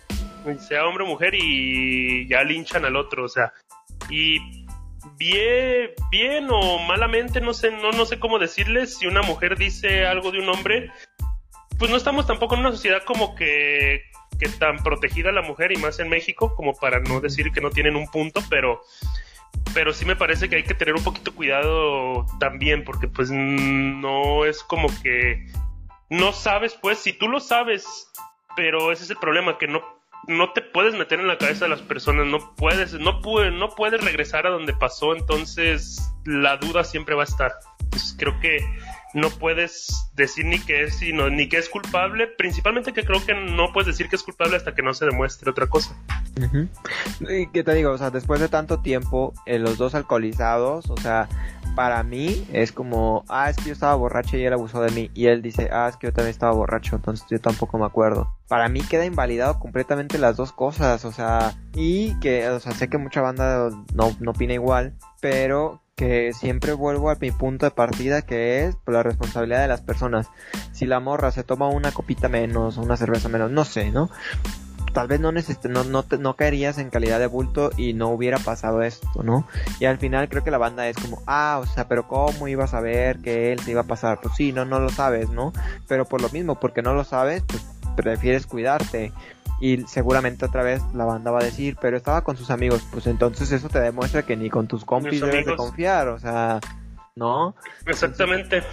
sea 0.67 0.85
hombre 0.85 1.05
o 1.05 1.07
mujer, 1.07 1.33
y 1.33 2.27
ya 2.27 2.43
linchan 2.43 2.83
al 2.83 2.97
otro, 2.97 3.23
o 3.23 3.29
sea, 3.29 3.53
y 4.09 4.65
bien, 5.17 5.91
bien 6.11 6.47
o 6.51 6.79
malamente, 6.79 7.39
no 7.39 7.53
sé, 7.53 7.71
no, 7.71 7.91
no 7.91 8.05
sé 8.05 8.19
cómo 8.19 8.37
decirles, 8.37 8.97
si 8.97 9.07
una 9.07 9.21
mujer 9.21 9.57
dice 9.57 10.05
algo 10.05 10.31
de 10.31 10.39
un 10.39 10.49
hombre, 10.49 10.91
pues 11.77 11.91
no 11.91 11.97
estamos 11.97 12.25
tampoco 12.25 12.55
en 12.55 12.61
una 12.61 12.71
sociedad 12.71 13.03
como 13.03 13.35
que, 13.35 14.01
que 14.39 14.49
tan 14.49 14.77
protegida 14.77 15.31
la 15.31 15.41
mujer 15.41 15.71
y 15.71 15.77
más 15.77 15.99
en 15.99 16.09
México 16.09 16.55
como 16.55 16.73
para 16.73 16.99
no 16.99 17.19
decir 17.19 17.51
que 17.51 17.61
no 17.61 17.69
tienen 17.69 17.95
un 17.95 18.07
punto, 18.07 18.41
pero 18.49 18.81
pero 19.73 19.93
sí 19.93 20.05
me 20.05 20.15
parece 20.15 20.49
que 20.49 20.57
hay 20.57 20.63
que 20.63 20.73
tener 20.73 20.95
un 20.95 21.03
poquito 21.03 21.33
cuidado 21.33 22.25
también 22.39 22.83
porque 22.83 23.07
pues 23.07 23.29
no 23.31 24.45
es 24.45 24.63
como 24.63 24.87
que 25.01 25.47
no 26.09 26.31
sabes 26.31 26.77
pues 26.81 26.99
si 26.99 27.13
tú 27.13 27.27
lo 27.27 27.39
sabes 27.39 28.11
pero 28.55 28.91
ese 28.91 29.03
es 29.03 29.09
el 29.09 29.17
problema 29.17 29.57
que 29.57 29.67
no 29.67 29.81
no 30.27 30.51
te 30.53 30.61
puedes 30.61 30.95
meter 30.95 31.19
en 31.19 31.27
la 31.27 31.37
cabeza 31.37 31.65
de 31.65 31.69
las 31.69 31.81
personas 31.81 32.27
no 32.27 32.55
puedes 32.55 32.93
no 32.93 33.21
puede, 33.21 33.51
no 33.51 33.69
puedes 33.69 34.03
regresar 34.03 34.47
a 34.47 34.51
donde 34.51 34.73
pasó 34.73 35.15
entonces 35.15 36.07
la 36.27 36.57
duda 36.57 36.83
siempre 36.83 37.15
va 37.15 37.23
a 37.23 37.25
estar. 37.25 37.53
Creo 38.17 38.39
que 38.39 38.59
no 39.17 39.31
puedes 39.31 40.11
decir 40.13 40.45
ni 40.45 40.59
que 40.59 40.83
es 40.83 40.99
sino, 40.99 41.29
ni 41.29 41.49
que 41.49 41.57
es 41.57 41.69
culpable, 41.69 42.27
principalmente 42.27 42.93
que 42.93 43.03
creo 43.03 43.25
que 43.25 43.33
no 43.33 43.73
puedes 43.73 43.87
decir 43.87 44.09
que 44.09 44.15
es 44.15 44.23
culpable 44.23 44.55
hasta 44.55 44.75
que 44.75 44.83
no 44.83 44.93
se 44.93 45.05
demuestre 45.05 45.49
otra 45.49 45.67
cosa. 45.67 45.95
¿Y 47.27 47.47
qué 47.47 47.63
te 47.63 47.73
digo? 47.73 47.91
O 47.91 47.97
sea, 47.97 48.11
después 48.11 48.39
de 48.39 48.47
tanto 48.47 48.79
tiempo, 48.79 49.33
eh, 49.47 49.57
los 49.57 49.79
dos 49.79 49.95
alcoholizados, 49.95 50.89
o 50.91 50.97
sea, 50.97 51.27
para 51.75 52.03
mí 52.03 52.47
es 52.53 52.71
como, 52.71 53.25
ah, 53.27 53.49
es 53.49 53.57
que 53.57 53.65
yo 53.65 53.73
estaba 53.73 53.95
borracho 53.95 54.37
y 54.37 54.45
él 54.45 54.53
abusó 54.53 54.81
de 54.81 54.91
mí. 54.91 55.09
Y 55.15 55.27
él 55.27 55.41
dice, 55.41 55.69
ah, 55.71 55.87
es 55.89 55.97
que 55.97 56.07
yo 56.07 56.13
también 56.13 56.31
estaba 56.31 56.53
borracho, 56.53 56.95
entonces 56.95 57.25
yo 57.27 57.41
tampoco 57.41 57.79
me 57.79 57.85
acuerdo. 57.85 58.31
Para 58.47 58.69
mí 58.69 58.81
queda 58.81 59.05
invalidado 59.05 59.57
completamente 59.57 60.19
las 60.19 60.37
dos 60.37 60.51
cosas, 60.51 61.05
o 61.05 61.11
sea, 61.11 61.55
y 61.73 62.19
que, 62.19 62.47
o 62.49 62.59
sea, 62.59 62.73
sé 62.73 62.87
que 62.87 62.99
mucha 62.99 63.21
banda 63.21 63.71
no, 63.95 64.15
no 64.19 64.31
opina 64.31 64.53
igual, 64.53 64.93
pero 65.21 65.81
que 65.97 66.31
siempre 66.31 66.73
vuelvo 66.73 67.09
a 67.09 67.15
mi 67.15 67.31
punto 67.31 67.65
de 67.65 67.71
partida 67.71 68.21
que 68.21 68.63
es 68.63 68.75
por 68.75 68.93
la 68.93 69.01
responsabilidad 69.01 69.61
de 69.61 69.67
las 69.67 69.81
personas. 69.81 70.29
Si 70.71 70.85
la 70.85 70.99
morra 70.99 71.31
se 71.31 71.43
toma 71.43 71.69
una 71.69 71.91
copita 71.91 72.29
menos, 72.29 72.77
una 72.77 72.95
cerveza 72.95 73.29
menos, 73.29 73.49
no 73.49 73.65
sé, 73.65 73.91
¿no? 73.91 74.11
Tal 74.93 75.07
vez 75.07 75.19
no, 75.19 75.31
no, 75.31 75.83
no, 75.83 76.05
no 76.19 76.35
caerías 76.35 76.77
en 76.77 76.91
calidad 76.91 77.19
de 77.19 77.25
bulto 77.25 77.71
y 77.77 77.93
no 77.93 78.09
hubiera 78.09 78.37
pasado 78.37 78.83
esto, 78.83 79.23
¿no? 79.23 79.47
Y 79.79 79.85
al 79.85 79.97
final 79.97 80.29
creo 80.29 80.43
que 80.43 80.51
la 80.51 80.59
banda 80.59 80.87
es 80.87 80.97
como, 80.97 81.23
ah, 81.25 81.59
o 81.61 81.65
sea, 81.65 81.87
pero 81.87 82.07
¿cómo 82.07 82.47
ibas 82.47 82.75
a 82.75 82.79
ver 82.79 83.17
que 83.17 83.51
él 83.51 83.59
se 83.59 83.71
iba 83.71 83.81
a 83.81 83.87
pasar? 83.87 84.19
Pues 84.21 84.35
sí, 84.35 84.53
no, 84.53 84.65
no 84.65 84.79
lo 84.79 84.89
sabes, 84.89 85.29
¿no? 85.29 85.51
Pero 85.87 86.05
por 86.05 86.21
lo 86.21 86.29
mismo, 86.29 86.59
porque 86.59 86.83
no 86.83 86.93
lo 86.93 87.05
sabes, 87.05 87.41
pues 87.47 87.65
prefieres 87.95 88.45
cuidarte 88.45 89.11
y 89.59 89.81
seguramente 89.87 90.45
otra 90.45 90.63
vez 90.63 90.81
la 90.93 91.05
banda 91.05 91.31
va 91.31 91.39
a 91.39 91.43
decir, 91.43 91.77
pero 91.81 91.97
estaba 91.97 92.23
con 92.23 92.37
sus 92.37 92.51
amigos, 92.51 92.85
pues 92.91 93.07
entonces 93.07 93.51
eso 93.51 93.69
te 93.69 93.79
demuestra 93.79 94.23
que 94.23 94.35
ni 94.35 94.49
con 94.49 94.67
tus 94.67 94.85
compis 94.85 95.21
debes 95.21 95.45
de 95.45 95.55
confiar, 95.55 96.07
o 96.09 96.19
sea, 96.19 96.59
¿no? 97.15 97.55
Exactamente. 97.85 98.63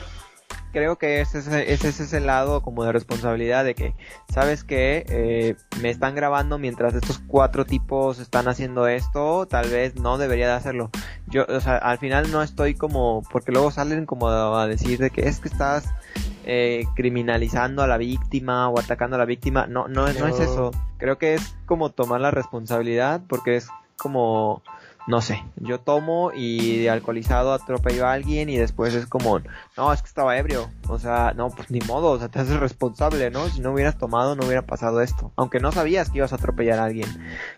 Creo 0.75 0.97
que 0.97 1.21
ese, 1.21 1.39
ese, 1.39 1.89
es 1.89 2.01
ese 2.01 2.21
lado 2.21 2.61
como 2.61 2.85
de 2.85 2.93
responsabilidad 2.93 3.65
de 3.65 3.77
que, 3.77 3.95
¿sabes 4.29 4.65
que 4.65 5.07
eh, 5.09 5.57
me 5.81 5.89
están 5.89 6.17
grabando 6.17 6.59
mientras 6.59 6.95
estos 6.95 7.21
cuatro 7.27 7.65
tipos 7.65 8.19
están 8.19 8.49
haciendo 8.49 8.89
esto, 8.89 9.47
tal 9.47 9.71
vez 9.71 9.95
no 9.95 10.19
debería 10.19 10.49
de 10.49 10.55
hacerlo. 10.55 10.91
Yo, 11.29 11.47
o 11.49 11.61
sea, 11.61 11.77
al 11.77 11.99
final 11.99 12.31
no 12.33 12.43
estoy 12.43 12.75
como, 12.75 13.23
porque 13.31 13.53
luego 13.53 13.71
salen 13.71 14.05
como 14.05 14.29
a 14.29 14.67
decir 14.67 14.99
de 14.99 15.11
que 15.11 15.29
es 15.29 15.39
que 15.39 15.49
estás 15.49 15.85
eh, 16.45 16.85
criminalizando 16.97 17.83
a 17.83 17.87
la 17.87 17.97
víctima 17.97 18.69
o 18.69 18.81
atacando 18.81 19.15
a 19.15 19.21
la 19.21 19.27
víctima. 19.27 19.67
No, 19.69 19.87
no, 19.87 20.13
no, 20.13 20.27
es 20.27 20.41
eso. 20.41 20.73
Creo 20.99 21.19
que 21.19 21.35
es 21.35 21.57
como 21.67 21.91
tomar 21.91 22.21
la 22.21 22.33
responsabilidad 22.33 23.23
porque 23.29 23.57
es 23.57 23.69
como, 23.97 24.63
no 25.07 25.21
sé, 25.21 25.45
yo 25.57 25.81
tomo 25.81 26.33
y 26.35 26.79
de 26.79 26.91
alcoholizado 26.91 27.53
atropello 27.53 28.07
a 28.07 28.13
alguien 28.13 28.49
y 28.49 28.57
después 28.57 28.95
es 28.95 29.07
como, 29.07 29.41
no, 29.77 29.93
es 29.93 30.01
que 30.01 30.09
estaba 30.09 30.37
ebrio. 30.39 30.71
O 30.89 30.99
sea, 30.99 31.33
no, 31.37 31.51
pues 31.51 31.71
ni 31.71 31.81
modo, 31.81 32.13
o 32.13 32.19
sea, 32.19 32.29
te 32.29 32.39
haces 32.39 32.59
responsable, 32.59 33.31
¿no? 33.31 33.49
Si 33.49 33.61
no 33.61 33.73
hubieras 33.73 33.99
tomado 33.99 34.35
no 34.35 34.47
hubiera 34.47 34.63
pasado 34.63 35.03
esto. 35.03 35.33
Aunque 35.37 35.61
no 35.61 35.73
sabías 35.73 36.11
que 36.11 36.19
ibas 36.19 36.33
a 36.33 36.37
atropellar 36.37 36.79
a 36.79 36.85
alguien. 36.85 37.09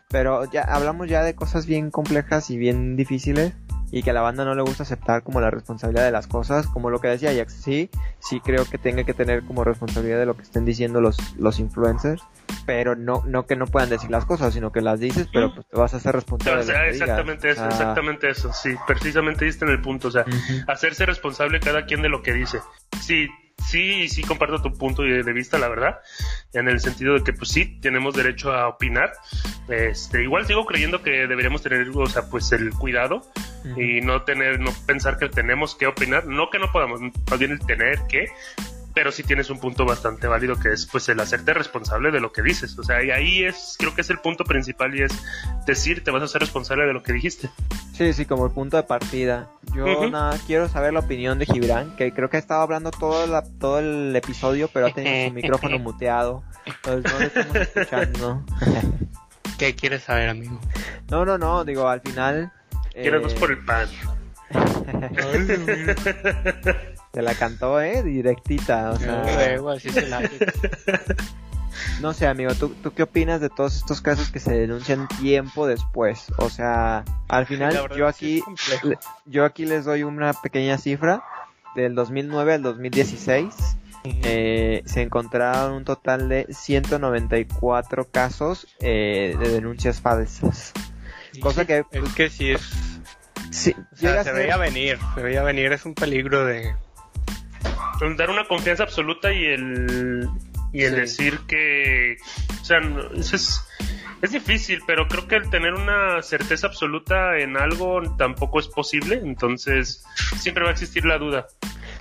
Pero 0.08 0.44
ya 0.50 0.62
hablamos 0.62 1.08
ya 1.08 1.22
de 1.22 1.34
cosas 1.34 1.66
bien 1.66 1.90
complejas 1.90 2.50
y 2.50 2.58
bien 2.58 2.96
difíciles 2.96 3.52
y 3.96 4.02
que 4.02 4.10
a 4.10 4.12
la 4.12 4.20
banda 4.20 4.44
no 4.44 4.54
le 4.54 4.60
gusta 4.60 4.82
aceptar 4.82 5.22
como 5.22 5.40
la 5.40 5.50
responsabilidad 5.50 6.04
de 6.04 6.10
las 6.10 6.26
cosas, 6.26 6.66
como 6.66 6.90
lo 6.90 7.00
que 7.00 7.08
decía 7.08 7.34
Jax, 7.34 7.54
sí, 7.54 7.88
sí 8.18 8.40
creo 8.40 8.66
que 8.66 8.76
tenga 8.76 9.04
que 9.04 9.14
tener 9.14 9.42
como 9.42 9.64
responsabilidad 9.64 10.18
de 10.18 10.26
lo 10.26 10.36
que 10.36 10.42
estén 10.42 10.66
diciendo 10.66 11.00
los, 11.00 11.16
los 11.38 11.58
influencers, 11.60 12.22
pero 12.66 12.94
no, 12.94 13.22
no 13.24 13.46
que 13.46 13.56
no 13.56 13.66
puedan 13.66 13.88
decir 13.88 14.10
las 14.10 14.26
cosas, 14.26 14.52
sino 14.52 14.70
que 14.70 14.82
las 14.82 15.00
dices, 15.00 15.30
pero 15.32 15.54
pues 15.54 15.66
te 15.66 15.78
vas 15.78 15.94
a 15.94 15.96
hacer 15.96 16.14
responsable. 16.14 16.60
exactamente 16.90 17.48
eso, 17.48 17.66
exactamente 17.66 18.28
eso, 18.28 18.52
sí, 18.52 18.74
precisamente 18.86 19.46
diste 19.46 19.64
en 19.64 19.70
el 19.70 19.80
punto, 19.80 20.08
o 20.08 20.10
sea, 20.10 20.26
hacerse 20.66 21.06
responsable 21.06 21.58
cada 21.58 21.86
quien 21.86 22.02
de 22.02 22.10
lo 22.10 22.22
que 22.22 22.34
dice. 22.34 22.60
Sí, 23.00 23.30
sí, 23.68 24.08
sí 24.08 24.22
comparto 24.22 24.62
tu 24.62 24.72
punto 24.72 25.02
de 25.02 25.32
vista, 25.32 25.58
la 25.58 25.68
verdad, 25.68 26.00
en 26.52 26.68
el 26.68 26.80
sentido 26.80 27.14
de 27.14 27.24
que 27.24 27.32
pues 27.32 27.50
sí, 27.50 27.78
tenemos 27.80 28.14
derecho 28.14 28.52
a 28.52 28.68
opinar. 28.68 29.12
Este, 29.68 30.22
igual 30.22 30.46
sigo 30.46 30.64
creyendo 30.66 31.02
que 31.02 31.26
deberíamos 31.26 31.62
tener, 31.62 31.88
o 31.94 32.06
sea, 32.06 32.28
pues 32.30 32.52
el 32.52 32.70
cuidado 32.70 33.22
y 33.76 34.00
no 34.00 34.22
tener, 34.22 34.60
no 34.60 34.70
pensar 34.86 35.18
que 35.18 35.28
tenemos 35.28 35.74
que 35.74 35.86
opinar, 35.86 36.26
no 36.26 36.50
que 36.50 36.58
no 36.58 36.70
podamos, 36.70 37.00
más 37.00 37.38
bien 37.38 37.52
el 37.52 37.60
tener 37.60 37.98
que, 38.08 38.28
pero 38.96 39.12
sí 39.12 39.22
tienes 39.22 39.50
un 39.50 39.60
punto 39.60 39.84
bastante 39.84 40.26
válido 40.26 40.58
que 40.58 40.72
es 40.72 40.86
pues 40.86 41.06
el 41.10 41.20
hacerte 41.20 41.52
responsable 41.52 42.10
de 42.10 42.18
lo 42.18 42.32
que 42.32 42.40
dices. 42.40 42.78
O 42.78 42.82
sea, 42.82 43.04
y 43.04 43.10
ahí 43.10 43.44
es, 43.44 43.76
creo 43.78 43.94
que 43.94 44.00
es 44.00 44.08
el 44.08 44.20
punto 44.20 44.42
principal 44.42 44.98
y 44.98 45.02
es 45.02 45.12
decir, 45.66 46.02
te 46.02 46.10
vas 46.10 46.22
a 46.22 46.28
ser 46.28 46.40
responsable 46.40 46.86
de 46.86 46.94
lo 46.94 47.02
que 47.02 47.12
dijiste. 47.12 47.50
Sí, 47.92 48.14
sí, 48.14 48.24
como 48.24 48.46
el 48.46 48.52
punto 48.52 48.78
de 48.78 48.84
partida. 48.84 49.50
Yo 49.74 50.08
nada, 50.08 50.38
quiero 50.46 50.70
saber 50.70 50.94
la 50.94 51.00
opinión 51.00 51.38
de 51.38 51.44
Gibran, 51.44 51.94
que 51.96 52.10
creo 52.10 52.30
que 52.30 52.38
ha 52.38 52.40
estado 52.40 52.62
hablando 52.62 52.90
todo, 52.90 53.26
la, 53.26 53.42
todo 53.42 53.80
el 53.80 54.16
episodio, 54.16 54.70
pero 54.72 54.86
ha 54.86 54.94
tenido 54.94 55.28
su 55.28 55.34
micrófono 55.34 55.78
muteado. 55.78 56.42
Entonces 56.64 57.12
no 57.12 57.18
lo 57.18 57.26
estamos 57.26 57.56
escuchando. 57.56 58.44
¿Qué 59.58 59.74
quieres 59.74 60.04
saber, 60.04 60.30
amigo? 60.30 60.58
No, 61.10 61.26
no, 61.26 61.36
no, 61.36 61.66
digo, 61.66 61.86
al 61.86 62.00
final... 62.00 62.50
Quiero 62.94 63.20
dos 63.20 63.34
por 63.34 63.50
el 63.50 63.62
pan. 63.62 63.90
Se 67.16 67.22
la 67.22 67.34
cantó, 67.34 67.80
¿eh? 67.80 68.02
Directita, 68.02 68.90
o 68.90 68.98
sea... 68.98 69.24
No 72.02 72.12
sé, 72.12 72.26
amigo, 72.26 72.54
¿tú, 72.54 72.74
¿tú 72.82 72.92
qué 72.92 73.04
opinas 73.04 73.40
de 73.40 73.48
todos 73.48 73.74
estos 73.74 74.02
casos 74.02 74.30
que 74.30 74.38
se 74.38 74.52
denuncian 74.52 75.08
tiempo 75.08 75.66
después? 75.66 76.26
O 76.36 76.50
sea, 76.50 77.06
al 77.28 77.46
final 77.46 77.88
yo 77.96 78.06
aquí, 78.06 78.42
yo 79.24 79.46
aquí 79.46 79.64
les 79.64 79.86
doy 79.86 80.02
una 80.02 80.34
pequeña 80.34 80.76
cifra. 80.76 81.24
Del 81.74 81.94
2009 81.94 82.52
al 82.52 82.62
2016 82.62 83.54
eh, 84.04 84.82
se 84.84 85.00
encontraron 85.00 85.72
un 85.72 85.86
total 85.86 86.28
de 86.28 86.46
194 86.50 88.10
casos 88.10 88.66
eh, 88.80 89.34
de 89.38 89.48
denuncias 89.48 90.02
falsas. 90.02 90.74
Cosa 91.40 91.64
que... 91.64 91.82
Es 91.90 92.14
que 92.14 92.28
sí 92.28 92.50
es... 92.50 92.60
Sí, 93.50 93.74
se 93.94 94.32
veía 94.32 94.58
venir, 94.58 94.98
se 95.14 95.22
veía 95.22 95.42
venir, 95.42 95.72
es 95.72 95.86
un 95.86 95.94
peligro 95.94 96.44
de 96.44 96.74
dar 98.16 98.30
una 98.30 98.44
confianza 98.46 98.82
absoluta 98.82 99.32
y 99.32 99.44
el 99.44 100.28
y 100.72 100.82
el 100.82 100.94
decir 100.94 101.38
que 101.46 102.16
o 102.60 102.64
sea 102.64 102.78
es, 103.14 103.62
es 104.20 104.30
difícil 104.30 104.80
pero 104.86 105.08
creo 105.08 105.26
que 105.26 105.36
el 105.36 105.48
tener 105.48 105.74
una 105.74 106.22
certeza 106.22 106.66
absoluta 106.66 107.38
en 107.38 107.56
algo 107.56 108.02
tampoco 108.16 108.60
es 108.60 108.68
posible 108.68 109.20
entonces 109.22 110.04
siempre 110.38 110.64
va 110.64 110.70
a 110.70 110.72
existir 110.72 111.04
la 111.04 111.18
duda 111.18 111.46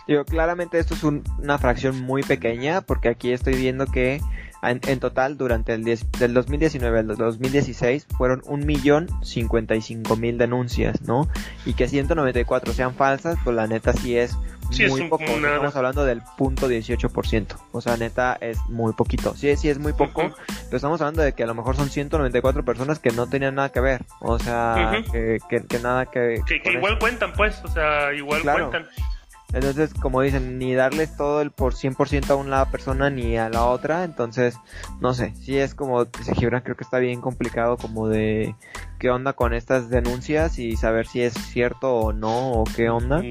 Digo, 0.07 0.23
claramente 0.23 0.77
esto 0.77 0.93
es 0.93 1.03
una 1.03 1.57
fracción 1.57 1.99
muy 1.99 2.21
pequeña 2.21 2.81
porque 2.81 3.09
aquí 3.09 3.31
estoy 3.31 3.55
viendo 3.55 3.87
que 3.87 4.21
en, 4.61 4.99
total, 4.99 5.37
durante 5.37 5.73
el 5.73 5.83
del 5.83 6.33
2019 6.33 6.99
al 6.99 7.07
2016 7.07 8.07
fueron 8.17 8.41
un 8.45 8.65
millón 8.65 9.07
mil 10.17 10.37
denuncias, 10.37 11.01
¿no? 11.01 11.27
Y 11.65 11.73
que 11.73 11.87
194 11.87 12.73
sean 12.73 12.95
falsas, 12.95 13.37
pues 13.43 13.55
la 13.55 13.67
neta 13.67 13.93
sí 13.93 14.17
es 14.17 14.37
muy 14.89 15.09
poco. 15.09 15.23
Estamos 15.23 15.75
hablando 15.75 16.05
del 16.05 16.21
punto 16.37 16.69
18%. 16.69 17.57
O 17.71 17.81
sea, 17.81 17.97
neta 17.97 18.37
es 18.39 18.57
muy 18.69 18.93
poquito. 18.93 19.35
Sí, 19.35 19.55
sí 19.55 19.69
es 19.69 19.79
muy 19.79 19.93
poco, 19.93 20.33
pero 20.47 20.75
estamos 20.75 21.01
hablando 21.01 21.21
de 21.21 21.33
que 21.33 21.43
a 21.43 21.47
lo 21.47 21.55
mejor 21.55 21.75
son 21.75 21.89
194 21.89 22.63
personas 22.65 22.99
que 22.99 23.11
no 23.11 23.27
tenían 23.27 23.55
nada 23.55 23.69
que 23.69 23.79
ver. 23.79 24.05
O 24.21 24.39
sea, 24.39 25.03
que, 25.11 25.39
que, 25.67 25.79
nada 25.79 26.05
que... 26.07 26.41
Que, 26.45 26.71
igual 26.71 26.99
cuentan, 26.99 27.33
pues. 27.33 27.61
O 27.63 27.67
sea, 27.67 28.13
igual 28.13 28.41
cuentan. 28.41 28.87
Entonces, 29.53 29.93
como 29.93 30.21
dicen, 30.21 30.57
ni 30.57 30.73
darles 30.75 31.15
todo 31.15 31.41
el 31.41 31.51
por 31.51 31.75
100% 31.75 32.29
a 32.29 32.35
una 32.35 32.69
persona 32.71 33.09
ni 33.09 33.37
a 33.37 33.49
la 33.49 33.65
otra. 33.65 34.03
Entonces, 34.03 34.57
no 34.99 35.13
sé, 35.13 35.33
si 35.35 35.57
es 35.57 35.75
como 35.75 36.03
dice 36.03 36.35
Gibran, 36.35 36.61
creo 36.61 36.75
que 36.75 36.83
está 36.83 36.99
bien 36.99 37.21
complicado 37.21 37.77
como 37.77 38.09
de 38.09 38.53
qué 38.99 39.09
onda 39.09 39.31
con 39.31 39.53
estas 39.53 39.89
denuncias 39.89 40.59
y 40.59 40.75
saber 40.75 41.07
si 41.07 41.21
es 41.21 41.33
cierto 41.33 41.95
o 41.95 42.11
no 42.11 42.51
o 42.51 42.63
qué 42.75 42.89
onda. 42.89 43.21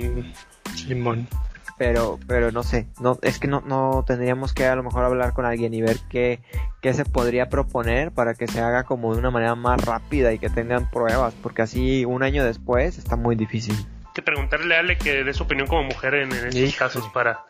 Simón. 0.74 1.28
Pero, 1.76 2.20
pero 2.28 2.52
no 2.52 2.62
sé, 2.62 2.86
no, 3.00 3.18
es 3.22 3.40
que 3.40 3.48
no, 3.48 3.60
no 3.60 4.04
tendríamos 4.06 4.52
que 4.52 4.64
a 4.64 4.76
lo 4.76 4.84
mejor 4.84 5.04
hablar 5.04 5.32
con 5.32 5.44
alguien 5.44 5.74
y 5.74 5.82
ver 5.82 5.96
qué, 6.08 6.40
qué 6.80 6.94
se 6.94 7.04
podría 7.04 7.48
proponer 7.48 8.12
para 8.12 8.34
que 8.34 8.46
se 8.46 8.60
haga 8.60 8.84
como 8.84 9.12
de 9.12 9.18
una 9.18 9.32
manera 9.32 9.56
más 9.56 9.84
rápida 9.84 10.32
y 10.32 10.38
que 10.38 10.50
tengan 10.50 10.88
pruebas, 10.88 11.34
porque 11.42 11.62
así 11.62 12.04
un 12.04 12.22
año 12.22 12.44
después 12.44 12.96
está 12.96 13.16
muy 13.16 13.34
difícil 13.34 13.74
que 14.14 14.22
preguntarle 14.22 14.76
a 14.76 14.78
Ale 14.78 14.96
que 14.96 15.24
dé 15.24 15.34
su 15.34 15.42
opinión 15.42 15.66
como 15.66 15.82
mujer 15.82 16.14
en, 16.14 16.32
estos 16.32 16.76
casos 16.76 17.08
para, 17.12 17.44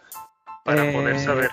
para 0.65 0.91
poder 0.91 1.17
eh, 1.17 1.19
saber. 1.19 1.51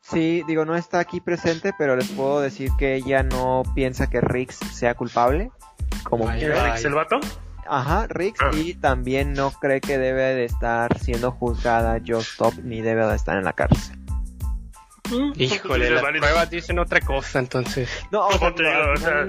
Sí, 0.00 0.42
digo, 0.46 0.64
no 0.64 0.76
está 0.76 1.00
aquí 1.00 1.20
presente, 1.20 1.72
pero 1.76 1.96
les 1.96 2.08
puedo 2.08 2.40
decir 2.40 2.70
que 2.78 2.94
ella 2.94 3.22
no 3.22 3.64
piensa 3.74 4.08
que 4.08 4.20
Rix 4.20 4.56
sea 4.56 4.94
culpable. 4.94 5.50
Como 6.04 6.30
¿Rix 6.30 6.84
el 6.84 6.94
vato? 6.94 7.20
Ajá, 7.68 8.06
Rix, 8.08 8.40
ah. 8.42 8.50
y 8.54 8.74
también 8.74 9.32
no 9.32 9.50
cree 9.52 9.80
que 9.80 9.98
debe 9.98 10.34
de 10.34 10.44
estar 10.44 10.98
siendo 10.98 11.30
juzgada 11.30 12.00
Just 12.06 12.32
Stop 12.32 12.54
ni 12.62 12.80
debe 12.80 13.06
de 13.06 13.16
estar 13.16 13.36
en 13.36 13.44
la 13.44 13.52
cárcel. 13.52 13.98
Mm, 15.10 15.32
Híjole, 15.36 15.90
las 15.90 16.02
pruebas 16.02 16.50
dicen 16.50 16.78
otra 16.78 17.00
cosa, 17.00 17.38
entonces. 17.38 17.88
No, 18.10 18.26
o 18.26 18.32
sea, 18.98 19.28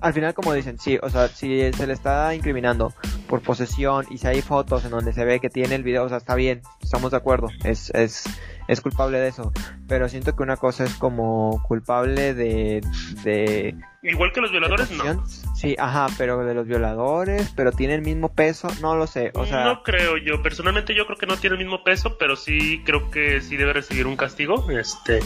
al 0.00 0.12
final 0.12 0.34
como 0.34 0.52
dicen, 0.52 0.78
sí, 0.78 0.98
o 1.02 1.10
sea, 1.10 1.28
si 1.28 1.72
se 1.72 1.86
le 1.86 1.92
está 1.92 2.34
incriminando 2.34 2.92
por 3.28 3.42
posesión 3.42 4.06
y 4.10 4.18
si 4.18 4.26
hay 4.26 4.42
fotos 4.42 4.84
en 4.84 4.90
donde 4.90 5.12
se 5.12 5.24
ve 5.24 5.40
que 5.40 5.50
tiene 5.50 5.74
el 5.74 5.82
video, 5.82 6.04
o 6.04 6.08
sea, 6.08 6.18
está 6.18 6.34
bien, 6.34 6.62
estamos 6.82 7.10
de 7.10 7.16
acuerdo, 7.16 7.48
es, 7.64 7.90
es, 7.90 8.24
es 8.68 8.80
culpable 8.80 9.18
de 9.18 9.28
eso, 9.28 9.52
pero 9.88 10.08
siento 10.08 10.34
que 10.34 10.42
una 10.42 10.56
cosa 10.56 10.84
es 10.84 10.94
como 10.94 11.62
culpable 11.66 12.34
de... 12.34 12.80
de 13.24 13.76
Igual 14.02 14.32
que 14.32 14.40
los 14.40 14.52
violadores, 14.52 14.90
no. 14.92 15.26
Sí, 15.56 15.74
ajá, 15.78 16.06
pero 16.16 16.44
de 16.44 16.54
los 16.54 16.66
violadores, 16.66 17.52
pero 17.56 17.72
tiene 17.72 17.94
el 17.94 18.02
mismo 18.02 18.32
peso, 18.32 18.68
no 18.80 18.94
lo 18.94 19.06
sé, 19.06 19.32
o 19.34 19.44
sea... 19.44 19.64
No 19.64 19.82
creo 19.82 20.16
yo, 20.16 20.40
personalmente 20.42 20.94
yo 20.94 21.04
creo 21.06 21.18
que 21.18 21.26
no 21.26 21.36
tiene 21.36 21.56
el 21.56 21.62
mismo 21.62 21.82
peso, 21.82 22.16
pero 22.16 22.36
sí 22.36 22.82
creo 22.84 23.10
que 23.10 23.40
sí 23.40 23.56
debe 23.56 23.72
recibir 23.72 24.06
un 24.06 24.16
castigo, 24.16 24.70
este... 24.70 25.20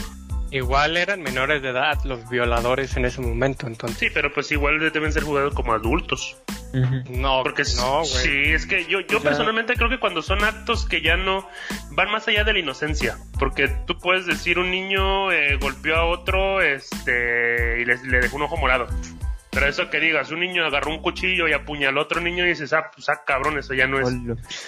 Igual 0.53 0.97
eran 0.97 1.23
menores 1.23 1.63
de 1.63 1.69
edad 1.69 1.97
los 2.03 2.29
violadores 2.29 2.95
en 2.95 3.05
ese 3.05 3.21
momento, 3.21 3.65
entonces. 3.65 3.97
Sí, 3.97 4.07
pero 4.13 4.31
pues 4.31 4.51
igual 4.51 4.79
deben 4.91 5.11
ser 5.11 5.23
jugados 5.23 5.55
como 5.55 5.73
adultos. 5.73 6.37
No, 7.09 7.41
porque 7.41 7.63
no, 7.77 8.05
Sí, 8.05 8.51
es 8.51 8.67
que 8.67 8.85
yo, 8.85 8.99
yo 9.01 9.19
personalmente 9.19 9.73
creo 9.73 9.89
que 9.89 9.99
cuando 9.99 10.21
son 10.21 10.43
actos 10.43 10.87
que 10.87 11.01
ya 11.01 11.17
no 11.17 11.49
van 11.91 12.11
más 12.11 12.27
allá 12.27 12.43
de 12.43 12.53
la 12.53 12.59
inocencia, 12.59 13.17
porque 13.39 13.67
tú 13.87 13.97
puedes 13.97 14.27
decir 14.27 14.59
un 14.59 14.69
niño 14.69 15.31
eh, 15.31 15.57
golpeó 15.57 15.95
a 15.95 16.05
otro, 16.05 16.61
este, 16.61 17.81
y 17.81 17.85
le, 17.85 17.97
le 18.05 18.19
dejó 18.19 18.35
un 18.35 18.43
ojo 18.43 18.55
morado. 18.57 18.85
Pero 19.49 19.67
eso 19.67 19.89
que 19.89 19.99
digas, 19.99 20.29
un 20.29 20.39
niño 20.39 20.65
agarró 20.65 20.91
un 20.91 21.01
cuchillo 21.01 21.47
y 21.47 21.53
apuñaló 21.53 22.01
a 22.01 22.03
otro 22.03 22.21
niño 22.21 22.45
y 22.45 22.49
dices, 22.49 22.73
ah, 22.73 22.91
pues 22.93 23.09
ah, 23.09 23.21
cabrón, 23.25 23.57
eso 23.57 23.73
ya 23.73 23.87
no 23.87 23.99
es, 23.99 24.07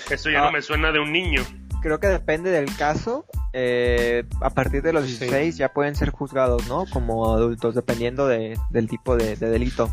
eso 0.09 0.31
ya 0.31 0.39
no 0.39 0.47
ah. 0.47 0.51
me 0.51 0.63
suena 0.63 0.91
de 0.91 0.99
un 0.99 1.11
niño 1.11 1.43
creo 1.85 1.99
que 1.99 2.07
depende 2.07 2.49
del 2.49 2.75
caso. 2.75 3.27
Eh, 3.53 4.23
a 4.41 4.49
partir 4.49 4.81
de 4.81 4.91
los 4.91 5.05
16 5.05 5.55
ya 5.55 5.71
pueden 5.71 5.95
ser 5.95 6.09
juzgados, 6.09 6.67
¿no? 6.67 6.85
Como 6.91 7.31
adultos, 7.31 7.75
dependiendo 7.75 8.27
de, 8.27 8.57
del 8.71 8.89
tipo 8.89 9.15
de, 9.15 9.35
delito. 9.35 9.91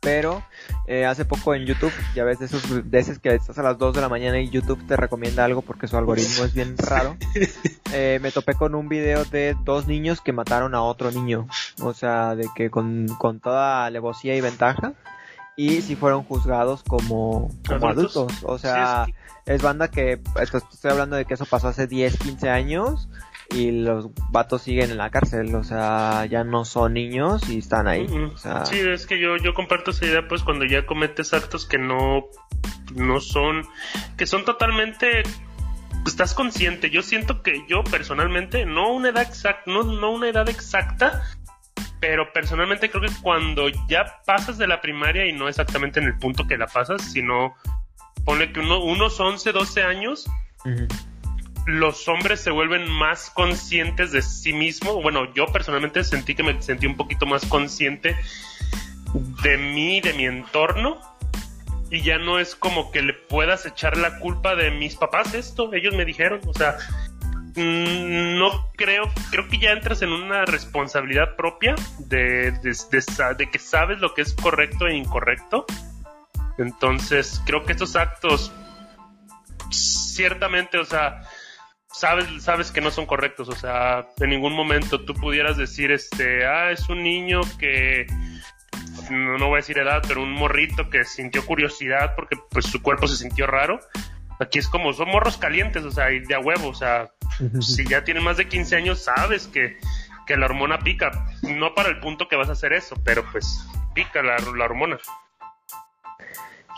Pero 0.00 0.42
eh, 0.88 1.06
hace 1.06 1.24
poco 1.24 1.54
en 1.54 1.64
YouTube, 1.64 1.92
ya 2.16 2.24
ves 2.24 2.40
de 2.40 2.46
esos 2.46 2.90
veces 2.90 3.20
que 3.20 3.32
estás 3.32 3.56
a 3.56 3.62
las 3.62 3.78
2 3.78 3.94
de 3.94 4.00
la 4.00 4.08
mañana 4.08 4.40
y 4.40 4.50
YouTube 4.50 4.84
te 4.88 4.96
recomienda 4.96 5.44
algo 5.44 5.62
porque 5.62 5.86
su 5.86 5.96
algoritmo 5.96 6.44
es 6.44 6.54
bien 6.54 6.76
raro. 6.76 7.16
Eh, 7.94 8.18
me 8.20 8.30
topé 8.30 8.52
con 8.52 8.74
un 8.74 8.90
video 8.90 9.24
de 9.24 9.56
dos 9.64 9.86
niños 9.86 10.20
que 10.20 10.34
mataron 10.34 10.74
a 10.74 10.82
otro 10.82 11.10
niño. 11.10 11.46
O 11.80 11.94
sea, 11.94 12.34
de 12.34 12.46
que 12.54 12.68
con, 12.68 13.06
con 13.18 13.40
toda 13.40 13.86
alevosía 13.86 14.36
y 14.36 14.42
ventaja. 14.42 14.92
Y 15.58 15.82
si 15.82 15.96
fueron 15.96 16.22
juzgados 16.22 16.84
como, 16.84 17.50
como 17.66 17.88
adultos. 17.88 18.32
O 18.44 18.58
sea, 18.58 19.06
es 19.44 19.60
banda 19.60 19.90
que, 19.90 20.20
estoy 20.40 20.90
hablando 20.92 21.16
de 21.16 21.24
que 21.24 21.34
eso 21.34 21.46
pasó 21.46 21.66
hace 21.66 21.88
10, 21.88 22.16
15 22.16 22.48
años 22.48 23.08
y 23.50 23.72
los 23.72 24.10
vatos 24.30 24.62
siguen 24.62 24.92
en 24.92 24.98
la 24.98 25.10
cárcel, 25.10 25.52
o 25.56 25.64
sea, 25.64 26.26
ya 26.26 26.44
no 26.44 26.64
son 26.64 26.94
niños 26.94 27.48
y 27.50 27.58
están 27.58 27.88
ahí. 27.88 28.06
Sí, 28.66 28.78
es 28.78 29.06
que 29.06 29.18
yo, 29.18 29.36
yo 29.36 29.52
comparto 29.52 29.90
esa 29.90 30.06
idea, 30.06 30.28
pues 30.28 30.44
cuando 30.44 30.64
ya 30.64 30.86
cometes 30.86 31.34
actos 31.34 31.66
que 31.66 31.78
no, 31.78 32.26
no 32.94 33.18
son, 33.18 33.66
que 34.16 34.26
son 34.26 34.44
totalmente 34.44 35.24
estás 36.06 36.34
consciente. 36.34 36.90
Yo 36.90 37.02
siento 37.02 37.42
que 37.42 37.64
yo 37.68 37.84
personalmente, 37.84 38.66
no 38.66 38.92
una 38.92 39.10
edad 39.10 39.22
exacta, 39.22 39.62
no, 39.66 39.82
no 39.82 40.10
una 40.12 40.28
edad 40.28 40.48
exacta, 40.48 41.22
pero 42.00 42.32
personalmente 42.32 42.90
creo 42.90 43.02
que 43.02 43.12
cuando 43.22 43.68
ya 43.88 44.22
pasas 44.24 44.58
de 44.58 44.66
la 44.66 44.80
primaria 44.80 45.26
y 45.26 45.32
no 45.32 45.48
exactamente 45.48 46.00
en 46.00 46.06
el 46.06 46.18
punto 46.18 46.46
que 46.46 46.56
la 46.56 46.66
pasas, 46.66 47.02
sino 47.12 47.54
pone 48.24 48.52
que 48.52 48.60
unos 48.60 49.20
11, 49.20 49.52
12 49.52 49.82
años, 49.82 50.28
los 51.66 52.08
hombres 52.08 52.40
se 52.40 52.50
vuelven 52.50 52.90
más 52.90 53.30
conscientes 53.30 54.12
de 54.12 54.22
sí 54.22 54.52
mismo. 54.52 55.02
Bueno, 55.02 55.32
yo 55.34 55.46
personalmente 55.46 56.02
sentí 56.04 56.34
que 56.34 56.42
me 56.42 56.60
sentí 56.62 56.86
un 56.86 56.96
poquito 56.96 57.26
más 57.26 57.44
consciente 57.46 58.16
de 59.42 59.58
mí, 59.58 60.00
de 60.00 60.12
mi 60.14 60.24
entorno. 60.24 60.98
Y 61.90 62.02
ya 62.02 62.18
no 62.18 62.38
es 62.38 62.54
como 62.54 62.90
que 62.90 63.00
le 63.00 63.14
puedas 63.14 63.64
echar 63.64 63.96
la 63.96 64.18
culpa 64.18 64.54
de 64.54 64.70
mis 64.70 64.96
papás 64.96 65.32
esto. 65.32 65.72
Ellos 65.72 65.94
me 65.94 66.04
dijeron, 66.04 66.40
o 66.46 66.52
sea, 66.52 66.76
no 67.58 68.70
creo, 68.76 69.10
creo 69.30 69.48
que 69.48 69.58
ya 69.58 69.72
entras 69.72 70.02
en 70.02 70.12
una 70.12 70.44
responsabilidad 70.44 71.36
propia 71.36 71.74
de, 71.98 72.52
de, 72.52 73.50
que 73.50 73.58
sabes 73.58 73.98
lo 73.98 74.14
que 74.14 74.22
es 74.22 74.34
correcto 74.34 74.86
e 74.86 74.96
incorrecto. 74.96 75.66
Entonces, 76.58 77.42
creo 77.46 77.64
que 77.64 77.72
estos 77.72 77.96
actos, 77.96 78.52
ciertamente, 79.70 80.78
o 80.78 80.84
sea, 80.84 81.22
sabes, 81.92 82.42
sabes 82.42 82.70
que 82.70 82.80
no 82.80 82.90
son 82.90 83.06
correctos. 83.06 83.48
O 83.48 83.54
sea, 83.54 84.06
en 84.18 84.30
ningún 84.30 84.54
momento 84.54 85.04
tú 85.04 85.14
pudieras 85.14 85.56
decir, 85.56 85.90
este, 85.90 86.46
ah, 86.46 86.70
es 86.70 86.88
un 86.88 87.02
niño 87.02 87.40
que 87.58 88.06
no, 89.10 89.46
voy 89.46 89.54
a 89.54 89.56
decir 89.56 89.78
edad, 89.78 90.02
pero 90.06 90.22
un 90.22 90.32
morrito 90.32 90.90
que 90.90 91.04
sintió 91.04 91.44
curiosidad 91.44 92.14
porque 92.14 92.36
pues 92.50 92.66
su 92.66 92.82
cuerpo 92.82 93.06
se 93.06 93.16
sintió 93.16 93.46
raro. 93.46 93.80
Aquí 94.40 94.58
es 94.58 94.68
como, 94.68 94.92
son 94.92 95.08
morros 95.08 95.36
calientes, 95.36 95.84
o 95.84 95.90
sea, 95.90 96.12
y 96.12 96.20
de 96.20 96.34
a 96.34 96.40
huevo, 96.40 96.68
o 96.68 96.74
sea, 96.74 97.10
si 97.60 97.84
ya 97.86 98.04
tienes 98.04 98.22
más 98.22 98.36
de 98.36 98.48
15 98.48 98.76
años, 98.76 99.02
sabes 99.02 99.48
que, 99.48 99.78
que 100.26 100.36
la 100.36 100.46
hormona 100.46 100.78
pica. 100.78 101.10
No 101.42 101.74
para 101.74 101.88
el 101.88 102.00
punto 102.00 102.28
que 102.28 102.36
vas 102.36 102.48
a 102.48 102.52
hacer 102.52 102.72
eso, 102.72 102.94
pero 103.04 103.24
pues 103.32 103.66
pica 103.94 104.22
la, 104.22 104.36
la 104.38 104.64
hormona. 104.64 104.98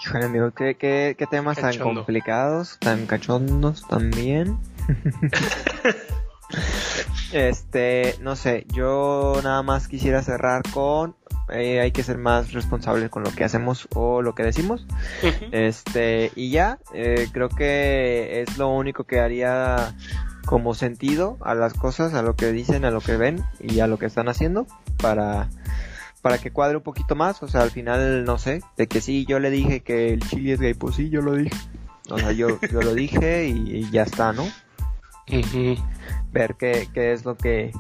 Híjole, 0.03 0.25
amigo, 0.25 0.51
¿qué, 0.53 0.77
qué, 0.77 1.15
qué 1.19 1.27
temas 1.27 1.59
tan 1.59 1.79
complicados, 1.79 2.79
tan 2.79 3.07
cachondos 3.07 3.87
también? 3.87 4.59
este, 7.33 8.17
no 8.21 8.35
sé, 8.35 8.65
yo 8.69 9.39
nada 9.43 9.63
más 9.63 9.89
quisiera 9.89 10.23
cerrar 10.23 10.63
con 10.73 11.15
eh, 11.53 11.81
hay 11.81 11.93
que 11.93 12.03
ser 12.03 12.19
más 12.19 12.53
responsables 12.53 13.11
con 13.11 13.23
lo 13.23 13.31
que 13.31 13.45
hacemos 13.45 13.89
o 13.95 14.23
lo 14.23 14.35
que 14.35 14.43
decimos. 14.43 14.87
Este, 15.53 16.33
y 16.35 16.51
ya, 16.51 16.79
eh, 16.95 17.29
creo 17.33 17.49
que 17.49 18.43
es 18.43 18.59
lo 18.59 18.69
único 18.69 19.05
que 19.05 19.21
haría 19.21 19.95
como 20.47 20.75
sentido 20.75 21.39
a 21.41 21.55
las 21.55 21.75
cosas, 21.75 22.15
a 22.15 22.23
lo 22.23 22.35
que 22.37 22.53
dicen, 22.53 22.85
a 22.85 22.91
lo 22.91 23.01
que 23.01 23.17
ven 23.17 23.43
y 23.61 23.81
a 23.81 23.87
lo 23.87 23.99
que 23.99 24.07
están 24.07 24.29
haciendo 24.29 24.67
para 24.99 25.49
para 26.23 26.37
que 26.37 26.51
cuadre 26.51 26.77
un 26.77 26.83
poquito 26.83 27.15
más, 27.15 27.43
o 27.43 27.49
sea, 27.49 27.63
al 27.63 27.71
final 27.71 28.25
no 28.25 28.37
sé, 28.37 28.61
de 28.77 28.87
que 28.87 29.01
sí 29.01 29.25
yo 29.27 29.39
le 29.39 29.49
dije 29.51 29.81
que 29.81 30.13
el 30.13 30.21
chili 30.21 30.53
es 30.53 30.61
gay, 30.61 30.75
pues 30.75 30.97
sí, 30.97 31.09
yo 31.09 31.23
lo 31.23 31.35
dije. 31.35 31.57
O 32.11 32.19
sea, 32.19 32.33
yo, 32.33 32.61
yo 32.73 32.83
lo 32.83 32.95
dije 32.95 33.49
y, 33.49 33.91
ya 33.91 34.03
está, 34.03 34.33
¿no? 34.33 34.47
Ver 36.33 36.57
qué, 36.59 36.89
qué 36.93 37.13
es 37.13 37.25
lo 37.25 37.37
que 37.37 37.73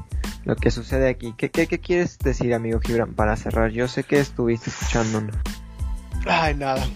lo 0.44 0.56
que 0.56 0.70
sucede 0.70 1.08
aquí. 1.08 1.34
¿Qué, 1.36 1.50
qué, 1.50 1.66
quieres 1.66 2.18
decir, 2.18 2.54
amigo 2.54 2.80
Gibran, 2.80 3.14
para 3.14 3.36
cerrar? 3.36 3.70
Yo 3.70 3.88
sé 3.88 4.04
que 4.04 4.20
estuviste 4.20 4.70
escuchándonos. 4.70 5.36
Ay, 6.26 6.54
nada. 6.54 6.84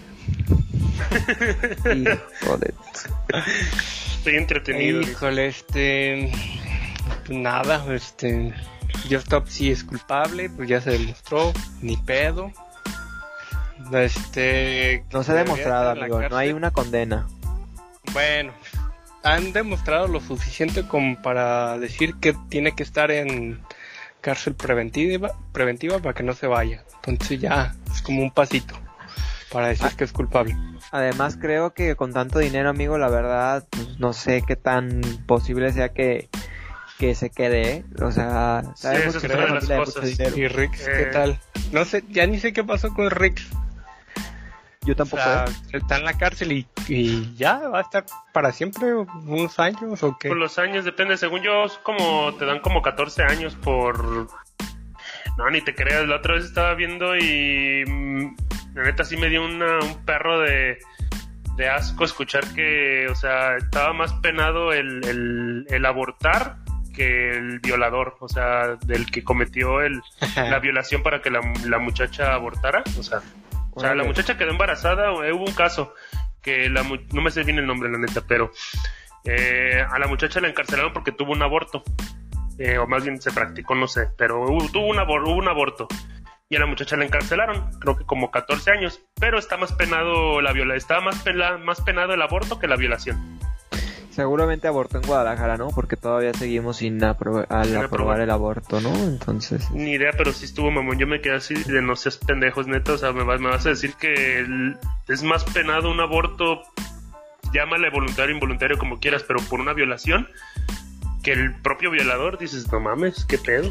Híjole. 1.85 2.73
Estoy 4.17 4.35
entretenido. 4.35 5.01
Híjole, 5.01 5.47
este... 5.47 6.31
Nada, 7.29 7.85
este... 7.93 8.53
Just 9.03 9.25
Stop 9.25 9.47
sí 9.47 9.71
es 9.71 9.83
culpable, 9.83 10.49
pues 10.49 10.69
ya 10.69 10.81
se 10.81 10.91
demostró, 10.91 11.53
ni 11.81 11.97
pedo. 11.97 12.51
Este... 13.91 15.03
No 15.11 15.23
se 15.23 15.31
ha 15.33 15.35
demostrado, 15.35 15.91
amigo, 15.91 16.21
no 16.27 16.37
hay 16.37 16.51
una 16.51 16.71
condena. 16.71 17.27
Bueno, 18.13 18.53
han 19.25 19.53
demostrado 19.53 20.07
lo 20.07 20.21
suficiente 20.21 20.87
como 20.87 21.19
para 21.21 21.79
decir 21.79 22.13
que 22.21 22.35
tiene 22.47 22.73
que 22.73 22.83
estar 22.83 23.09
en 23.09 23.59
cárcel 24.21 24.53
preventiva, 24.53 25.31
preventiva 25.51 25.99
para 25.99 26.13
que 26.13 26.23
no 26.23 26.33
se 26.33 26.45
vaya. 26.45 26.83
Entonces 27.03 27.41
ya 27.41 27.75
es 27.91 28.03
como 28.03 28.21
un 28.21 28.31
pasito 28.31 28.75
para 29.51 29.67
decir 29.67 29.87
ah. 29.91 29.97
que 29.97 30.03
es 30.03 30.13
culpable. 30.13 30.55
Además 30.91 31.37
creo 31.41 31.73
que 31.73 31.95
con 31.95 32.13
tanto 32.13 32.37
dinero, 32.37 32.69
amigo, 32.69 32.99
la 32.99 33.09
verdad, 33.09 33.67
pues, 33.71 33.99
no 33.99 34.13
sé 34.13 34.43
qué 34.47 34.55
tan 34.55 35.01
posible 35.25 35.73
sea 35.73 35.89
que, 35.89 36.29
que 36.99 37.15
se 37.15 37.31
quede, 37.31 37.77
¿eh? 37.77 37.85
O 38.01 38.11
sea, 38.11 38.63
sabemos 38.75 39.17
que 39.17 39.27
es 39.27 40.37
¿Y 40.37 40.47
Rix 40.47 40.85
qué 40.85 41.01
eh. 41.01 41.09
tal? 41.11 41.39
No 41.71 41.83
sé, 41.83 42.03
ya 42.09 42.27
ni 42.27 42.39
sé 42.39 42.53
qué 42.53 42.63
pasó 42.63 42.93
con 42.93 43.09
Rix. 43.09 43.49
Yo 44.85 44.95
tampoco. 44.95 45.23
está 45.71 45.97
en 45.97 46.05
la 46.05 46.17
cárcel 46.17 46.51
y, 46.87 47.35
ya 47.35 47.57
va 47.69 47.79
a 47.79 47.81
estar 47.81 48.05
para 48.33 48.51
siempre, 48.51 48.93
unos 48.93 49.59
años 49.59 50.03
o 50.03 50.17
qué. 50.17 50.29
Por 50.29 50.37
los 50.37 50.59
años 50.59 50.85
depende, 50.85 51.17
según 51.17 51.41
yo, 51.41 51.65
como 51.83 52.33
te 52.35 52.45
dan 52.45 52.59
como 52.59 52.81
14 52.81 53.23
años 53.23 53.55
por. 53.55 54.27
No, 55.37 55.49
ni 55.49 55.61
te 55.61 55.75
creas, 55.75 56.07
la 56.07 56.17
otra 56.17 56.35
vez 56.35 56.45
estaba 56.45 56.75
viendo 56.75 57.17
y. 57.17 57.83
Mm, 57.85 58.35
la 58.75 58.83
neta 58.83 59.03
sí 59.03 59.17
me 59.17 59.29
dio 59.29 59.43
una, 59.43 59.79
un 59.79 60.05
perro 60.05 60.39
de, 60.39 60.79
de 61.55 61.69
asco 61.69 62.03
escuchar 62.05 62.45
que, 62.53 63.07
o 63.09 63.15
sea, 63.15 63.57
estaba 63.57 63.93
más 63.93 64.13
penado 64.13 64.73
el, 64.73 65.03
el, 65.05 65.65
el 65.69 65.85
abortar 65.85 66.57
que 66.93 67.31
el 67.31 67.59
violador, 67.59 68.17
o 68.19 68.29
sea, 68.29 68.75
del 68.85 69.09
que 69.11 69.23
cometió 69.23 69.81
el, 69.81 70.01
la 70.35 70.59
violación 70.59 71.03
para 71.03 71.21
que 71.21 71.29
la, 71.29 71.41
la 71.65 71.79
muchacha 71.79 72.33
abortara, 72.33 72.83
o 72.97 73.03
sea. 73.03 73.21
O 73.75 73.81
sea, 73.81 73.93
la 73.93 74.05
muchacha 74.05 74.37
quedó 74.37 74.51
embarazada, 74.51 75.11
eh, 75.25 75.33
hubo 75.33 75.43
un 75.43 75.53
caso 75.53 75.93
que 76.41 76.69
la, 76.69 76.83
no 76.83 77.21
me 77.21 77.29
sé 77.29 77.43
bien 77.43 77.59
el 77.59 77.67
nombre, 77.67 77.91
la 77.91 77.97
neta, 77.97 78.23
pero 78.25 78.51
eh, 79.25 79.85
a 79.87 79.99
la 79.99 80.07
muchacha 80.07 80.39
la 80.39 80.47
encarcelaron 80.47 80.93
porque 80.93 81.11
tuvo 81.11 81.33
un 81.33 81.43
aborto. 81.43 81.83
Eh, 82.57 82.77
o 82.77 82.87
más 82.87 83.03
bien 83.03 83.21
se 83.21 83.31
practicó, 83.31 83.75
no 83.75 83.85
sé, 83.87 84.07
pero 84.17 84.45
tuvo, 84.71 84.87
un 84.87 84.97
hubo 84.97 85.35
un 85.35 85.47
aborto. 85.49 85.89
Y 86.47 86.55
a 86.55 86.59
la 86.59 86.67
muchacha 86.67 86.95
la 86.95 87.03
encarcelaron, 87.03 87.69
creo 87.79 87.97
que 87.97 88.05
como 88.05 88.31
14 88.31 88.71
años, 88.71 89.01
pero 89.19 89.37
está 89.37 89.57
más 89.57 89.73
penado 89.73 90.39
la 90.41 90.53
viola, 90.53 90.75
está 90.75 91.01
más, 91.01 91.21
más 91.63 91.81
penado 91.81 92.13
el 92.13 92.21
aborto 92.21 92.59
que 92.59 92.67
la 92.67 92.77
violación. 92.77 93.39
Seguramente 94.15 94.69
abortó 94.69 94.97
en 94.97 95.05
Guadalajara, 95.05 95.57
¿no? 95.57 95.67
Porque 95.75 95.97
todavía 95.97 96.33
seguimos 96.33 96.77
sin 96.77 97.03
aprobar 97.03 98.21
el 98.21 98.31
aborto, 98.31 98.79
¿no? 98.79 98.95
Entonces. 98.95 99.69
Ni 99.71 99.91
idea, 99.91 100.11
pero 100.17 100.31
sí 100.31 100.45
estuvo 100.45 100.71
mamón. 100.71 100.97
Yo 100.97 101.05
me 101.05 101.19
quedé 101.19 101.35
así 101.35 101.53
de 101.53 101.81
no 101.81 101.97
seas 101.97 102.17
pendejos, 102.17 102.65
neto. 102.65 102.93
O 102.93 102.97
sea, 102.97 103.11
me 103.11 103.25
vas, 103.25 103.41
me 103.41 103.49
vas 103.49 103.65
a 103.65 103.69
decir 103.69 103.93
que 103.95 104.45
es 105.09 105.23
más 105.23 105.43
penado 105.43 105.91
un 105.91 105.99
aborto, 105.99 106.61
llámale 107.53 107.89
voluntario 107.89 108.33
o 108.33 108.37
involuntario 108.37 108.77
como 108.77 109.01
quieras, 109.01 109.23
pero 109.27 109.41
por 109.49 109.59
una 109.59 109.73
violación, 109.73 110.29
que 111.21 111.33
el 111.33 111.53
propio 111.61 111.91
violador. 111.91 112.37
Dices, 112.37 112.71
no 112.71 112.79
mames, 112.79 113.25
qué 113.25 113.37
pedo. 113.37 113.69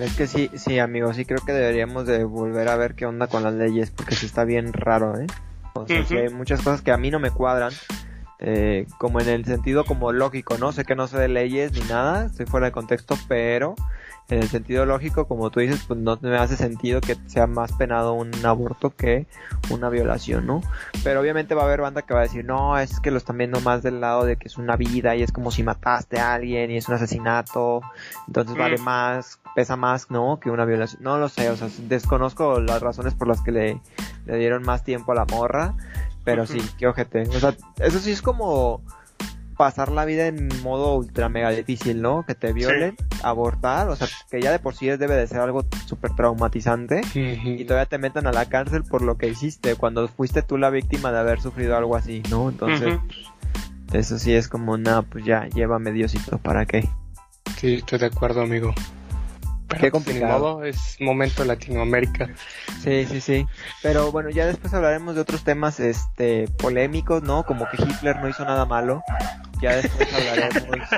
Es 0.00 0.16
que 0.16 0.26
sí, 0.26 0.50
sí, 0.56 0.80
amigo, 0.80 1.14
sí 1.14 1.24
creo 1.24 1.38
que 1.46 1.52
deberíamos 1.52 2.04
de 2.04 2.24
volver 2.24 2.66
a 2.66 2.74
ver 2.74 2.96
qué 2.96 3.06
onda 3.06 3.28
con 3.28 3.44
las 3.44 3.54
leyes, 3.54 3.92
porque 3.92 4.16
sí 4.16 4.26
está 4.26 4.42
bien 4.42 4.72
raro, 4.72 5.20
¿eh? 5.20 5.28
O 5.74 5.86
sea, 5.86 6.04
hay 6.18 6.30
muchas 6.30 6.62
cosas 6.62 6.82
que 6.82 6.90
a 6.90 6.96
mí 6.96 7.12
no 7.12 7.20
me 7.20 7.30
cuadran 7.30 7.72
eh, 8.44 8.86
como 8.98 9.20
en 9.20 9.28
el 9.28 9.44
sentido 9.44 9.84
como 9.84 10.10
lógico, 10.10 10.58
¿no? 10.58 10.72
Sé 10.72 10.84
que 10.84 10.96
no 10.96 11.06
sé 11.06 11.16
de 11.16 11.28
leyes 11.28 11.72
ni 11.72 11.80
nada, 11.82 12.26
estoy 12.26 12.44
fuera 12.44 12.66
de 12.66 12.72
contexto, 12.72 13.16
pero 13.28 13.76
en 14.28 14.40
el 14.40 14.48
sentido 14.48 14.84
lógico, 14.84 15.28
como 15.28 15.50
tú 15.50 15.60
dices, 15.60 15.84
pues 15.86 16.00
no 16.00 16.18
me 16.20 16.36
hace 16.36 16.56
sentido 16.56 17.00
que 17.00 17.16
sea 17.26 17.46
más 17.46 17.72
penado 17.72 18.14
un 18.14 18.32
aborto 18.44 18.90
que 18.96 19.26
una 19.70 19.90
violación, 19.90 20.46
¿no? 20.46 20.60
Pero 21.04 21.20
obviamente 21.20 21.54
va 21.54 21.62
a 21.62 21.64
haber 21.66 21.82
banda 21.82 22.02
que 22.02 22.14
va 22.14 22.20
a 22.20 22.24
decir, 22.24 22.44
no, 22.44 22.76
es 22.78 22.98
que 22.98 23.12
lo 23.12 23.18
están 23.18 23.38
viendo 23.38 23.60
más 23.60 23.84
del 23.84 24.00
lado 24.00 24.24
de 24.24 24.36
que 24.36 24.48
es 24.48 24.58
una 24.58 24.74
vida 24.74 25.14
y 25.14 25.22
es 25.22 25.30
como 25.30 25.52
si 25.52 25.62
mataste 25.62 26.18
a 26.18 26.34
alguien 26.34 26.70
y 26.72 26.78
es 26.78 26.88
un 26.88 26.96
asesinato, 26.96 27.82
entonces 28.26 28.56
vale 28.56 28.78
mm. 28.78 28.82
más, 28.82 29.38
pesa 29.54 29.76
más, 29.76 30.10
¿no? 30.10 30.40
Que 30.40 30.50
una 30.50 30.64
violación. 30.64 31.02
No 31.02 31.18
lo 31.18 31.28
sé, 31.28 31.48
o 31.50 31.56
sea, 31.56 31.68
desconozco 31.88 32.60
las 32.60 32.80
razones 32.80 33.14
por 33.14 33.28
las 33.28 33.40
que 33.42 33.52
le, 33.52 33.80
le 34.26 34.36
dieron 34.36 34.62
más 34.62 34.82
tiempo 34.82 35.12
a 35.12 35.14
la 35.14 35.26
morra, 35.26 35.74
pero 36.24 36.46
sí, 36.46 36.60
qué 36.78 36.86
ojete. 36.86 37.22
O 37.22 37.40
sea, 37.40 37.54
eso 37.78 37.98
sí 37.98 38.10
es 38.10 38.22
como 38.22 38.82
pasar 39.56 39.92
la 39.92 40.04
vida 40.04 40.26
en 40.26 40.48
modo 40.62 40.96
ultra 40.96 41.28
mega 41.28 41.50
difícil, 41.50 42.02
¿no? 42.02 42.24
Que 42.26 42.34
te 42.34 42.52
violen, 42.52 42.96
abortar, 43.22 43.88
o 43.88 43.96
sea, 43.96 44.08
que 44.30 44.40
ya 44.40 44.50
de 44.50 44.58
por 44.58 44.74
sí 44.74 44.86
debe 44.86 45.14
de 45.14 45.26
ser 45.26 45.40
algo 45.40 45.64
súper 45.86 46.14
traumatizante 46.16 47.02
y 47.14 47.64
todavía 47.64 47.86
te 47.86 47.98
metan 47.98 48.26
a 48.26 48.32
la 48.32 48.46
cárcel 48.46 48.82
por 48.82 49.02
lo 49.02 49.18
que 49.18 49.28
hiciste 49.28 49.76
cuando 49.76 50.08
fuiste 50.08 50.42
tú 50.42 50.58
la 50.58 50.70
víctima 50.70 51.12
de 51.12 51.18
haber 51.18 51.40
sufrido 51.40 51.76
algo 51.76 51.96
así, 51.96 52.22
¿no? 52.30 52.48
Entonces, 52.48 52.98
eso 53.92 54.18
sí 54.18 54.34
es 54.34 54.48
como, 54.48 54.78
nada, 54.78 55.02
pues 55.02 55.24
ya, 55.24 55.46
llévame 55.48 55.92
Diosito, 55.92 56.38
¿para 56.38 56.66
qué? 56.66 56.88
Sí, 57.58 57.74
estoy 57.74 57.98
de 57.98 58.06
acuerdo, 58.06 58.42
amigo. 58.42 58.74
Qué 59.78 59.90
complicado. 59.90 60.64
es 60.64 60.96
momento 61.00 61.44
Latinoamérica. 61.44 62.28
Sí, 62.82 63.06
sí, 63.06 63.20
sí. 63.20 63.46
Pero 63.82 64.12
bueno, 64.12 64.30
ya 64.30 64.46
después 64.46 64.72
hablaremos 64.74 65.14
de 65.14 65.20
otros 65.20 65.44
temas 65.44 65.80
este 65.80 66.48
polémicos, 66.58 67.22
¿no? 67.22 67.44
Como 67.44 67.68
que 67.68 67.82
Hitler 67.82 68.16
no 68.16 68.28
hizo 68.28 68.44
nada 68.44 68.64
malo. 68.64 69.02
Ya 69.60 69.76
después 69.76 70.08
hablaremos 70.30 70.90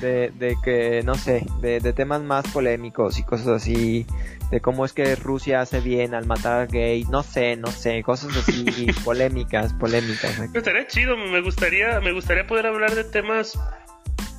de, 0.00 0.30
de, 0.30 0.56
que, 0.62 1.02
no 1.04 1.14
sé, 1.14 1.46
de, 1.60 1.80
de 1.80 1.92
temas 1.92 2.22
más 2.22 2.46
polémicos 2.48 3.18
y 3.18 3.22
cosas 3.22 3.48
así 3.48 4.06
de 4.50 4.60
cómo 4.60 4.84
es 4.84 4.92
que 4.92 5.16
Rusia 5.16 5.60
hace 5.60 5.80
bien 5.80 6.14
al 6.14 6.26
matar 6.26 6.60
a 6.60 6.66
gay, 6.66 7.04
no 7.10 7.22
sé, 7.22 7.56
no 7.56 7.68
sé, 7.68 8.02
cosas 8.02 8.36
así 8.36 8.86
polémicas, 9.04 9.72
polémicas. 9.74 10.38
Estaría 10.54 10.86
chido, 10.86 11.16
me 11.16 11.40
gustaría, 11.40 12.00
me 12.00 12.12
gustaría 12.12 12.46
poder 12.46 12.66
hablar 12.66 12.94
de 12.94 13.04
temas 13.04 13.58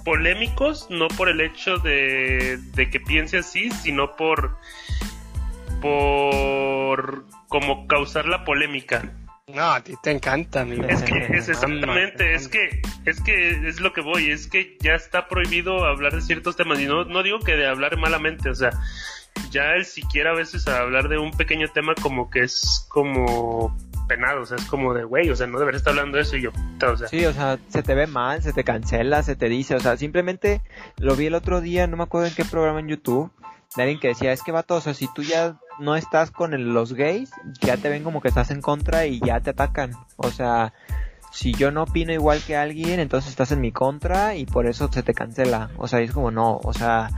polémicos, 0.06 0.88
no 0.90 1.10
por 1.10 1.28
el 1.28 1.42
hecho 1.42 1.80
de, 1.80 2.58
de 2.74 2.90
que 2.90 3.02
piense 3.02 3.40
así, 3.40 3.70
sino 3.72 4.16
por 4.16 4.58
por 5.82 7.26
como 7.50 7.88
causar 7.88 8.28
la 8.28 8.46
polémica. 8.46 9.12
No, 9.48 9.72
a 9.72 9.84
ti 9.84 9.94
te 10.02 10.12
encanta, 10.12 10.62
amigo. 10.62 10.86
Es 10.88 11.04
que 11.04 11.18
es 11.18 11.50
exactamente, 11.50 12.34
es 12.34 12.48
que 12.48 12.82
es 13.06 13.22
que 13.22 13.68
es 13.68 13.80
lo 13.80 13.94
que 13.94 14.02
voy, 14.02 14.32
es 14.32 14.48
que 14.48 14.78
ya 14.80 14.94
está 14.94 15.28
prohibido 15.28 15.86
hablar 15.86 16.14
de 16.14 16.22
ciertos 16.22 16.56
temas 16.56 16.80
y 16.80 16.86
no, 16.86 17.04
no 17.06 17.22
digo 17.22 17.40
que 17.40 17.56
de 17.56 17.68
hablar 17.68 17.98
malamente, 17.98 18.50
o 18.50 18.56
sea, 18.56 18.72
ya 19.52 19.74
el 19.76 19.86
siquiera 19.86 20.32
a 20.32 20.36
veces 20.36 20.68
hablar 20.68 21.10
de 21.10 21.18
un 21.18 21.32
pequeño 21.32 21.68
tema 21.70 21.94
como 21.96 22.30
que 22.30 22.42
es 22.42 22.86
como 22.90 23.78
penado, 24.08 24.42
o 24.42 24.46
sea, 24.46 24.58
es 24.58 24.66
como 24.66 24.94
de, 24.94 25.04
güey, 25.04 25.30
o 25.30 25.36
sea, 25.36 25.48
no 25.48 25.60
debería 25.60 25.78
estar 25.78 25.92
hablando 25.92 26.18
de 26.18 26.24
eso 26.24 26.38
y 26.38 26.42
yo. 26.42 26.52
Sí, 27.10 27.26
o 27.26 27.34
sea, 27.34 27.60
se 27.70 27.84
te 27.84 27.96
ve 27.96 28.08
mal, 28.08 28.42
se 28.42 28.54
te 28.54 28.64
cancela, 28.64 29.24
se 29.24 29.36
te 29.36 29.50
dice, 29.50 29.76
o 29.76 29.80
sea, 29.80 29.98
simplemente 29.98 30.62
lo 30.98 31.16
vi 31.16 31.28
el 31.28 31.36
otro 31.36 31.62
día, 31.62 31.88
no 31.88 31.98
me 31.98 32.04
acuerdo 32.04 32.28
en 32.28 32.36
qué 32.36 32.46
programa 32.46 32.80
en 32.80 32.88
YouTube, 32.88 33.32
de 33.76 33.84
alguien 33.84 34.00
que 34.00 34.10
decía, 34.10 34.32
es 34.32 34.44
que 34.44 34.52
vato, 34.52 34.76
o 34.76 34.82
sea, 34.82 34.94
si 34.94 35.12
tú 35.14 35.24
ya 35.24 35.58
no 35.80 35.96
estás 35.96 36.32
con 36.32 36.74
los 36.74 36.94
gays, 36.94 37.32
ya 37.62 37.78
te 37.78 37.90
ven 37.90 38.04
como 38.04 38.22
que 38.22 38.30
estás 38.30 38.52
en 38.52 38.62
contra 38.62 39.06
y 39.06 39.20
ya 39.20 39.42
te 39.42 39.50
atacan. 39.50 39.92
O 40.16 40.32
sea, 40.32 40.74
si 41.32 41.54
yo 41.54 41.72
no 41.72 41.84
opino 41.84 42.14
igual 42.14 42.42
que 42.42 42.56
alguien, 42.56 43.00
entonces 43.00 43.30
estás 43.30 43.52
en 43.52 43.60
mi 43.60 43.72
contra 43.72 44.36
y 44.36 44.46
por 44.46 44.68
eso 44.68 44.90
se 44.92 45.04
te 45.04 45.14
cancela. 45.14 45.70
O 45.78 45.88
sea, 45.88 46.00
es 46.00 46.12
como 46.12 46.32
no, 46.32 46.58
o 46.64 46.74
sea, 46.74 47.10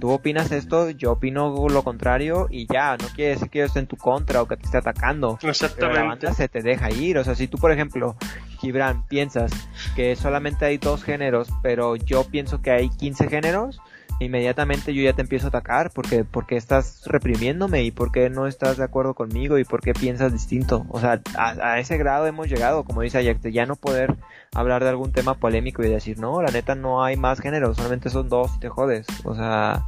tú 0.00 0.10
opinas 0.10 0.52
esto, 0.52 0.90
yo 0.90 1.12
opino 1.12 1.68
lo 1.68 1.82
contrario 1.82 2.46
y 2.50 2.66
ya, 2.66 2.96
no 2.96 3.08
quiere 3.08 3.32
decir 3.32 3.50
que 3.50 3.60
yo 3.60 3.64
esté 3.66 3.80
en 3.80 3.86
tu 3.86 3.96
contra 3.96 4.42
o 4.42 4.48
que 4.48 4.56
te 4.56 4.64
esté 4.64 4.78
atacando. 4.78 5.38
Exactamente. 5.42 6.00
la 6.00 6.08
banda 6.08 6.34
se 6.34 6.48
te 6.48 6.62
deja 6.62 6.90
ir. 6.90 7.18
O 7.18 7.24
sea, 7.24 7.34
si 7.34 7.48
tú, 7.48 7.58
por 7.58 7.72
ejemplo, 7.72 8.16
Gibran, 8.60 9.06
piensas 9.06 9.52
que 9.94 10.16
solamente 10.16 10.64
hay 10.64 10.78
dos 10.78 11.02
géneros, 11.02 11.48
pero 11.62 11.96
yo 11.96 12.24
pienso 12.24 12.60
que 12.60 12.70
hay 12.70 12.88
15 12.90 13.28
géneros, 13.28 13.80
inmediatamente 14.20 14.94
yo 14.94 15.02
ya 15.02 15.12
te 15.12 15.22
empiezo 15.22 15.46
a 15.46 15.48
atacar 15.48 15.90
porque, 15.90 16.24
porque 16.24 16.56
estás 16.56 17.02
reprimiéndome 17.06 17.84
y 17.84 17.90
porque 17.90 18.30
no 18.30 18.46
estás 18.46 18.76
de 18.76 18.84
acuerdo 18.84 19.14
conmigo 19.14 19.58
y 19.58 19.64
porque 19.64 19.94
piensas 19.94 20.32
distinto. 20.32 20.86
O 20.90 21.00
sea, 21.00 21.20
a, 21.36 21.78
ese 21.78 21.96
grado 21.98 22.26
hemos 22.26 22.48
llegado, 22.48 22.84
como 22.84 23.02
dice 23.02 23.18
Ajax, 23.18 23.42
de 23.42 23.52
ya 23.52 23.66
no 23.66 23.76
poder 23.76 24.16
hablar 24.54 24.82
de 24.82 24.90
algún 24.90 25.12
tema 25.12 25.34
polémico 25.34 25.82
y 25.82 25.88
decir, 25.88 26.18
no, 26.18 26.42
la 26.42 26.50
neta 26.50 26.74
no 26.74 27.04
hay 27.04 27.16
más 27.16 27.40
géneros, 27.40 27.76
solamente 27.76 28.10
son 28.10 28.28
dos 28.28 28.52
y 28.56 28.60
te 28.60 28.68
jodes. 28.68 29.06
O 29.24 29.34
sea, 29.34 29.86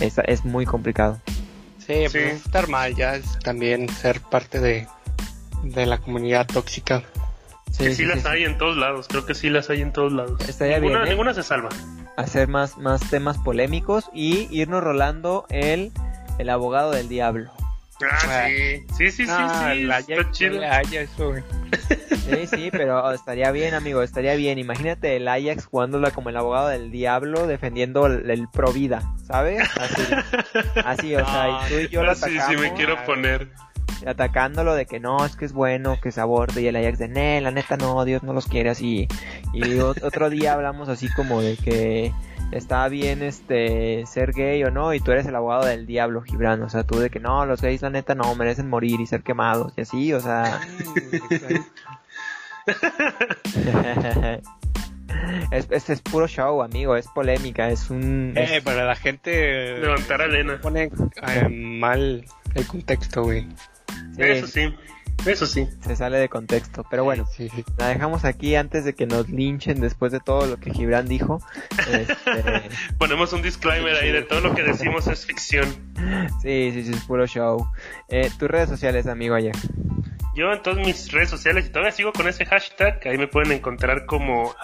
es, 0.00 0.18
es 0.26 0.44
muy 0.44 0.64
complicado. 0.64 1.20
Sí, 1.78 2.08
sí. 2.08 2.18
estar 2.18 2.68
mal 2.68 2.94
ya 2.96 3.14
es 3.14 3.38
también 3.40 3.88
ser 3.88 4.20
parte 4.20 4.58
de, 4.58 4.86
de 5.62 5.86
la 5.86 5.98
comunidad 5.98 6.46
tóxica. 6.46 7.02
Sí, 7.70 7.84
que 7.84 7.94
sí, 7.94 8.04
las 8.06 8.24
hay 8.24 8.44
en 8.44 8.56
todos 8.56 8.76
lados, 8.76 9.06
creo 9.06 9.26
que 9.26 9.34
sí 9.34 9.50
las 9.50 9.68
hay 9.68 9.82
en 9.82 9.92
todos 9.92 10.12
lados. 10.12 10.40
Estaría 10.48 10.78
bien, 10.78 10.96
¿eh? 10.96 11.10
ninguna 11.10 11.34
se 11.34 11.42
salva 11.42 11.68
hacer 12.16 12.48
más, 12.48 12.78
más 12.78 13.08
temas 13.10 13.38
polémicos 13.38 14.10
y 14.12 14.48
irnos 14.50 14.82
rolando 14.82 15.46
el, 15.50 15.92
el 16.38 16.50
abogado 16.50 16.90
del 16.90 17.08
diablo. 17.08 17.50
Ah, 18.02 18.46
sí. 18.48 18.84
Sí, 18.96 19.10
sí, 19.10 19.24
sí, 19.24 19.30
ah, 19.30 19.72
sí. 19.72 19.84
La 19.84 19.98
está 20.00 20.30
chido. 20.30 20.62
eso, 20.62 21.34
Sí, 22.26 22.46
sí, 22.46 22.68
pero 22.70 23.12
estaría 23.12 23.50
bien, 23.52 23.74
amigo, 23.74 24.02
estaría 24.02 24.34
bien. 24.34 24.58
Imagínate 24.58 25.16
el 25.16 25.28
Ajax 25.28 25.66
jugándola 25.66 26.10
como 26.10 26.28
el 26.28 26.36
abogado 26.36 26.68
del 26.68 26.90
diablo 26.90 27.46
defendiendo 27.46 28.06
el, 28.06 28.48
pro 28.52 28.72
vida, 28.72 29.02
¿sabes? 29.26 29.62
Así, 29.80 30.02
así 30.84 31.16
o 31.16 31.24
sea, 31.24 31.48
y 31.48 31.68
tú 31.68 31.78
y 31.78 31.88
yo 31.88 32.04
lo 32.04 32.12
atacamos. 32.12 32.44
Sí, 32.46 32.54
sí, 32.54 32.60
me 32.60 32.74
quiero 32.74 33.02
poner 33.06 33.48
atacándolo 34.06 34.74
de 34.74 34.86
que 34.86 35.00
no, 35.00 35.24
es 35.24 35.36
que 35.36 35.44
es 35.44 35.52
bueno, 35.52 35.98
que 36.00 36.12
se 36.12 36.20
aborte, 36.20 36.60
y 36.60 36.66
el 36.66 36.76
Ajax 36.76 36.98
de, 36.98 37.08
ne, 37.08 37.40
la 37.40 37.50
neta 37.50 37.76
no, 37.76 38.04
Dios 38.04 38.22
no 38.22 38.32
los 38.32 38.46
quiere 38.46 38.70
así. 38.70 39.08
Y 39.52 39.78
otro 39.78 40.30
día 40.30 40.54
hablamos 40.54 40.88
así 40.88 41.08
como 41.14 41.40
de 41.40 41.56
que 41.56 42.12
está 42.52 42.86
bien 42.88 43.22
este 43.22 44.04
ser 44.06 44.32
gay 44.32 44.62
o 44.64 44.70
no, 44.70 44.94
y 44.94 45.00
tú 45.00 45.12
eres 45.12 45.26
el 45.26 45.36
abogado 45.36 45.66
del 45.66 45.86
diablo, 45.86 46.22
Gibran, 46.22 46.62
o 46.62 46.68
sea, 46.68 46.84
tú 46.84 46.98
de 46.98 47.10
que 47.10 47.20
no, 47.20 47.46
los 47.46 47.60
gays 47.60 47.82
la 47.82 47.90
neta 47.90 48.14
no, 48.14 48.34
merecen 48.34 48.68
morir 48.68 49.00
y 49.00 49.06
ser 49.06 49.22
quemados, 49.22 49.72
y 49.76 49.82
así, 49.82 50.12
o 50.12 50.20
sea... 50.20 50.60
es, 55.50 55.66
es, 55.70 55.90
es, 55.90 56.02
puro 56.02 56.26
show, 56.26 56.62
amigo, 56.62 56.96
es 56.96 57.06
polémica, 57.08 57.68
es 57.70 57.90
un... 57.90 58.32
Eh, 58.36 58.60
para 58.62 58.84
la 58.84 58.96
gente... 58.96 59.78
Levantar 59.78 60.22
arena. 60.22 60.58
Pone 60.60 60.90
eh, 61.28 61.48
mal 61.48 62.24
el 62.54 62.66
contexto, 62.66 63.22
güey. 63.24 63.46
Eso 64.18 64.46
sí. 64.46 64.74
Eso 65.24 65.46
sí. 65.46 65.68
Se 65.80 65.96
sale 65.96 66.18
de 66.18 66.28
contexto. 66.28 66.84
Pero 66.88 67.04
bueno, 67.04 67.26
la 67.78 67.88
dejamos 67.88 68.24
aquí 68.24 68.54
antes 68.54 68.84
de 68.84 68.94
que 68.94 69.06
nos 69.06 69.28
linchen 69.28 69.80
después 69.80 70.12
de 70.12 70.20
todo 70.20 70.46
lo 70.46 70.58
que 70.58 70.72
Gibran 70.72 71.08
dijo. 71.08 71.40
Este, 71.90 72.70
Ponemos 72.98 73.32
un 73.32 73.42
disclaimer 73.42 73.96
ahí 73.96 74.12
de 74.12 74.22
todo 74.22 74.40
lo 74.40 74.54
que 74.54 74.62
decimos 74.62 75.06
es 75.08 75.26
ficción. 75.26 75.66
Sí, 76.42 76.70
sí, 76.72 76.84
sí, 76.84 76.92
es 76.92 77.04
puro 77.04 77.26
show. 77.26 77.68
Eh, 78.08 78.30
tus 78.38 78.48
redes 78.48 78.68
sociales, 78.68 79.06
amigo, 79.06 79.34
allá. 79.34 79.52
Yo 80.36 80.52
en 80.52 80.62
todas 80.62 80.86
mis 80.86 81.10
redes 81.12 81.30
sociales 81.30 81.66
y 81.66 81.70
todavía 81.70 81.92
sigo 81.92 82.12
con 82.12 82.28
ese 82.28 82.44
hashtag, 82.44 83.00
ahí 83.08 83.16
me 83.16 83.26
pueden 83.26 83.52
encontrar 83.52 84.04
como 84.04 84.54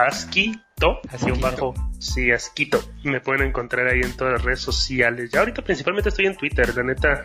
Asquito, 0.83 1.01
así 1.15 1.31
un 1.31 1.41
bajo, 1.41 1.75
sí, 2.01 2.33
Asquito. 2.33 2.83
Me 3.05 3.21
pueden 3.21 3.47
encontrar 3.47 3.87
ahí 3.87 4.01
en 4.01 4.17
todas 4.17 4.35
las 4.35 4.43
redes 4.43 4.61
sociales. 4.61 5.31
Ya 5.31 5.41
ahorita 5.41 5.63
principalmente 5.63 6.09
estoy 6.09 6.27
en 6.27 6.37
Twitter, 6.37 6.75
la 6.75 6.83
neta. 6.83 7.25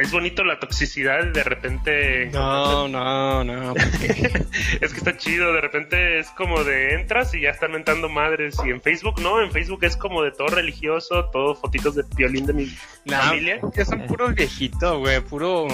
Es 0.00 0.10
bonito 0.10 0.44
la 0.44 0.58
toxicidad 0.58 1.24
de 1.32 1.42
repente. 1.42 2.26
No, 2.26 2.88
no, 2.88 3.44
no. 3.44 3.74
es 4.80 4.92
que 4.92 4.98
está 4.98 5.16
chido, 5.16 5.52
de 5.54 5.60
repente 5.62 6.18
es 6.18 6.28
como 6.30 6.64
de 6.64 6.94
entras 6.94 7.34
y 7.34 7.40
ya 7.40 7.50
están 7.50 7.72
mentando 7.72 8.10
madres. 8.10 8.56
Y 8.64 8.70
en 8.70 8.82
Facebook 8.82 9.20
no, 9.22 9.42
en 9.42 9.50
Facebook 9.50 9.84
es 9.84 9.96
como 9.96 10.22
de 10.22 10.32
todo 10.32 10.48
religioso, 10.48 11.30
todo 11.32 11.54
fotitos 11.54 11.94
de 11.94 12.04
violín 12.14 12.44
de 12.44 12.52
mi 12.52 12.66
familia. 13.06 13.60
Que 13.72 13.86
son 13.86 14.06
puros 14.06 14.34
viejitos, 14.34 14.98
güey, 14.98 15.20
puro 15.20 15.66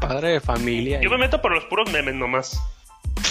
padre 0.00 0.28
de 0.30 0.40
familia. 0.40 1.00
Yo 1.02 1.10
me 1.10 1.18
meto 1.18 1.42
por 1.42 1.52
los 1.52 1.64
puros 1.64 1.90
memes 1.92 2.14
nomás. 2.14 2.58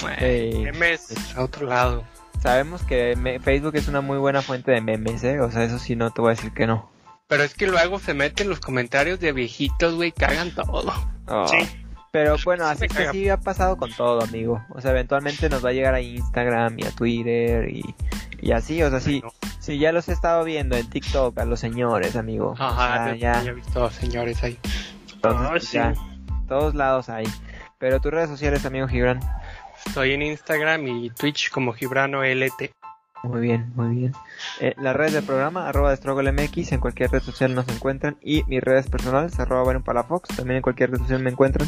memes 0.04 1.36
a 1.36 1.44
otro 1.44 1.66
lado. 1.66 2.04
Sabemos 2.42 2.84
que 2.84 3.40
Facebook 3.44 3.76
es 3.76 3.88
una 3.88 4.02
muy 4.02 4.18
buena 4.18 4.42
fuente 4.42 4.72
de 4.72 4.82
memes, 4.82 5.24
¿eh? 5.24 5.40
O 5.40 5.52
sea, 5.52 5.64
eso 5.64 5.80
sí 5.80 5.96
no 5.96 6.12
te 6.12 6.22
voy 6.22 6.32
a 6.32 6.36
decir 6.36 6.54
que 6.54 6.68
no. 6.68 6.90
Pero 7.28 7.44
es 7.44 7.54
que 7.54 7.68
luego 7.68 8.00
se 8.00 8.14
meten 8.14 8.50
los 8.50 8.60
comentarios 8.60 9.20
de 9.20 9.32
viejitos, 9.34 9.96
güey, 9.96 10.12
cagan 10.12 10.52
todo. 10.52 10.94
Oh. 11.28 11.48
Sí. 11.48 11.58
Pero 12.12 12.38
bueno, 12.46 12.66
así 12.66 12.88
que 12.88 13.10
sí 13.12 13.30
ha 13.30 13.38
pasado 13.38 13.76
con 13.76 13.92
todo, 13.92 14.22
amigo. 14.22 14.64
O 14.70 14.80
sea, 14.80 14.92
eventualmente 14.92 15.50
nos 15.50 15.64
va 15.64 15.70
a 15.70 15.74
llegar 15.74 15.94
a 15.94 16.02
Instagram 16.02 16.80
y 16.80 16.86
a 16.86 16.92
Twitter 16.92 17.70
y, 17.70 17.84
y 18.42 18.52
así, 18.54 18.82
o 18.82 18.90
sea, 18.90 19.02
sí, 19.02 19.22
sí, 19.60 19.78
ya 19.78 19.92
los 19.92 20.08
he 20.08 20.14
estado 20.14 20.44
viendo 20.46 20.78
en 20.78 20.90
TikTok 20.90 21.38
a 21.38 21.46
los 21.46 21.60
señores, 21.60 22.16
amigo. 22.16 22.56
Ajá, 22.58 23.14
ya. 23.16 23.44
he 23.44 23.52
visto 23.52 23.90
señores 23.92 24.42
ahí. 24.44 24.58
Entonces, 25.14 25.68
sí 25.68 25.80
todos 26.48 26.76
lados 26.76 27.10
hay. 27.10 27.26
Pero 27.78 28.00
tus 28.00 28.12
redes 28.12 28.30
sociales, 28.30 28.66
amigo 28.66 28.88
Gibran. 28.88 29.20
Estoy 29.88 30.14
en 30.14 30.22
Instagram 30.22 30.88
y 30.88 31.10
Twitch 31.12 31.50
como 31.50 31.74
Gibrano 31.74 32.24
LT. 32.24 32.72
Muy 33.24 33.42
bien, 33.42 33.72
muy 33.76 33.96
bien. 33.96 34.14
Eh, 34.60 34.74
las 34.78 34.96
redes 34.96 35.14
del 35.14 35.24
programa, 35.24 35.68
arroba 35.68 35.96
MX, 35.96 36.74
en 36.74 36.80
cualquier 36.80 37.10
red 37.10 37.22
social 37.22 37.56
nos 37.56 37.68
encuentran. 37.70 38.18
Y 38.22 38.44
mis 38.48 38.62
redes 38.62 38.90
personales, 38.90 39.40
arroba 39.40 39.80
Palafox, 39.80 40.36
también 40.36 40.58
en 40.58 40.62
cualquier 40.62 40.92
red 40.92 41.00
social 41.00 41.24
me 41.24 41.32
encuentran. 41.32 41.68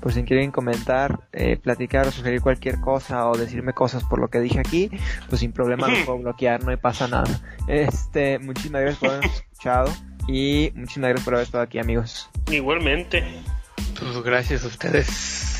Por 0.00 0.12
si 0.12 0.24
quieren 0.24 0.50
comentar, 0.50 1.20
eh, 1.32 1.56
platicar 1.56 2.06
o 2.06 2.10
sugerir 2.10 2.42
cualquier 2.42 2.80
cosa 2.80 3.28
o 3.28 3.36
decirme 3.36 3.72
cosas 3.72 4.04
por 4.04 4.18
lo 4.18 4.28
que 4.28 4.40
dije 4.40 4.58
aquí, 4.58 4.90
pues 5.28 5.40
sin 5.40 5.52
problema 5.52 5.88
lo 5.88 5.94
puedo 6.04 6.18
bloquear, 6.18 6.62
no 6.64 6.76
pasa 6.76 7.08
nada. 7.08 7.40
Este, 7.66 8.38
muchísimas 8.38 8.82
gracias 8.82 8.98
por 9.00 9.10
habernos 9.10 9.34
escuchado 9.34 9.92
y 10.28 10.72
muchísimas 10.74 11.10
gracias 11.10 11.24
por 11.24 11.34
haber 11.34 11.46
estado 11.46 11.64
aquí, 11.64 11.78
amigos. 11.78 12.28
Igualmente. 12.50 13.24
Pues 13.98 14.22
gracias 14.22 14.64
a 14.64 14.66
ustedes. 14.66 15.59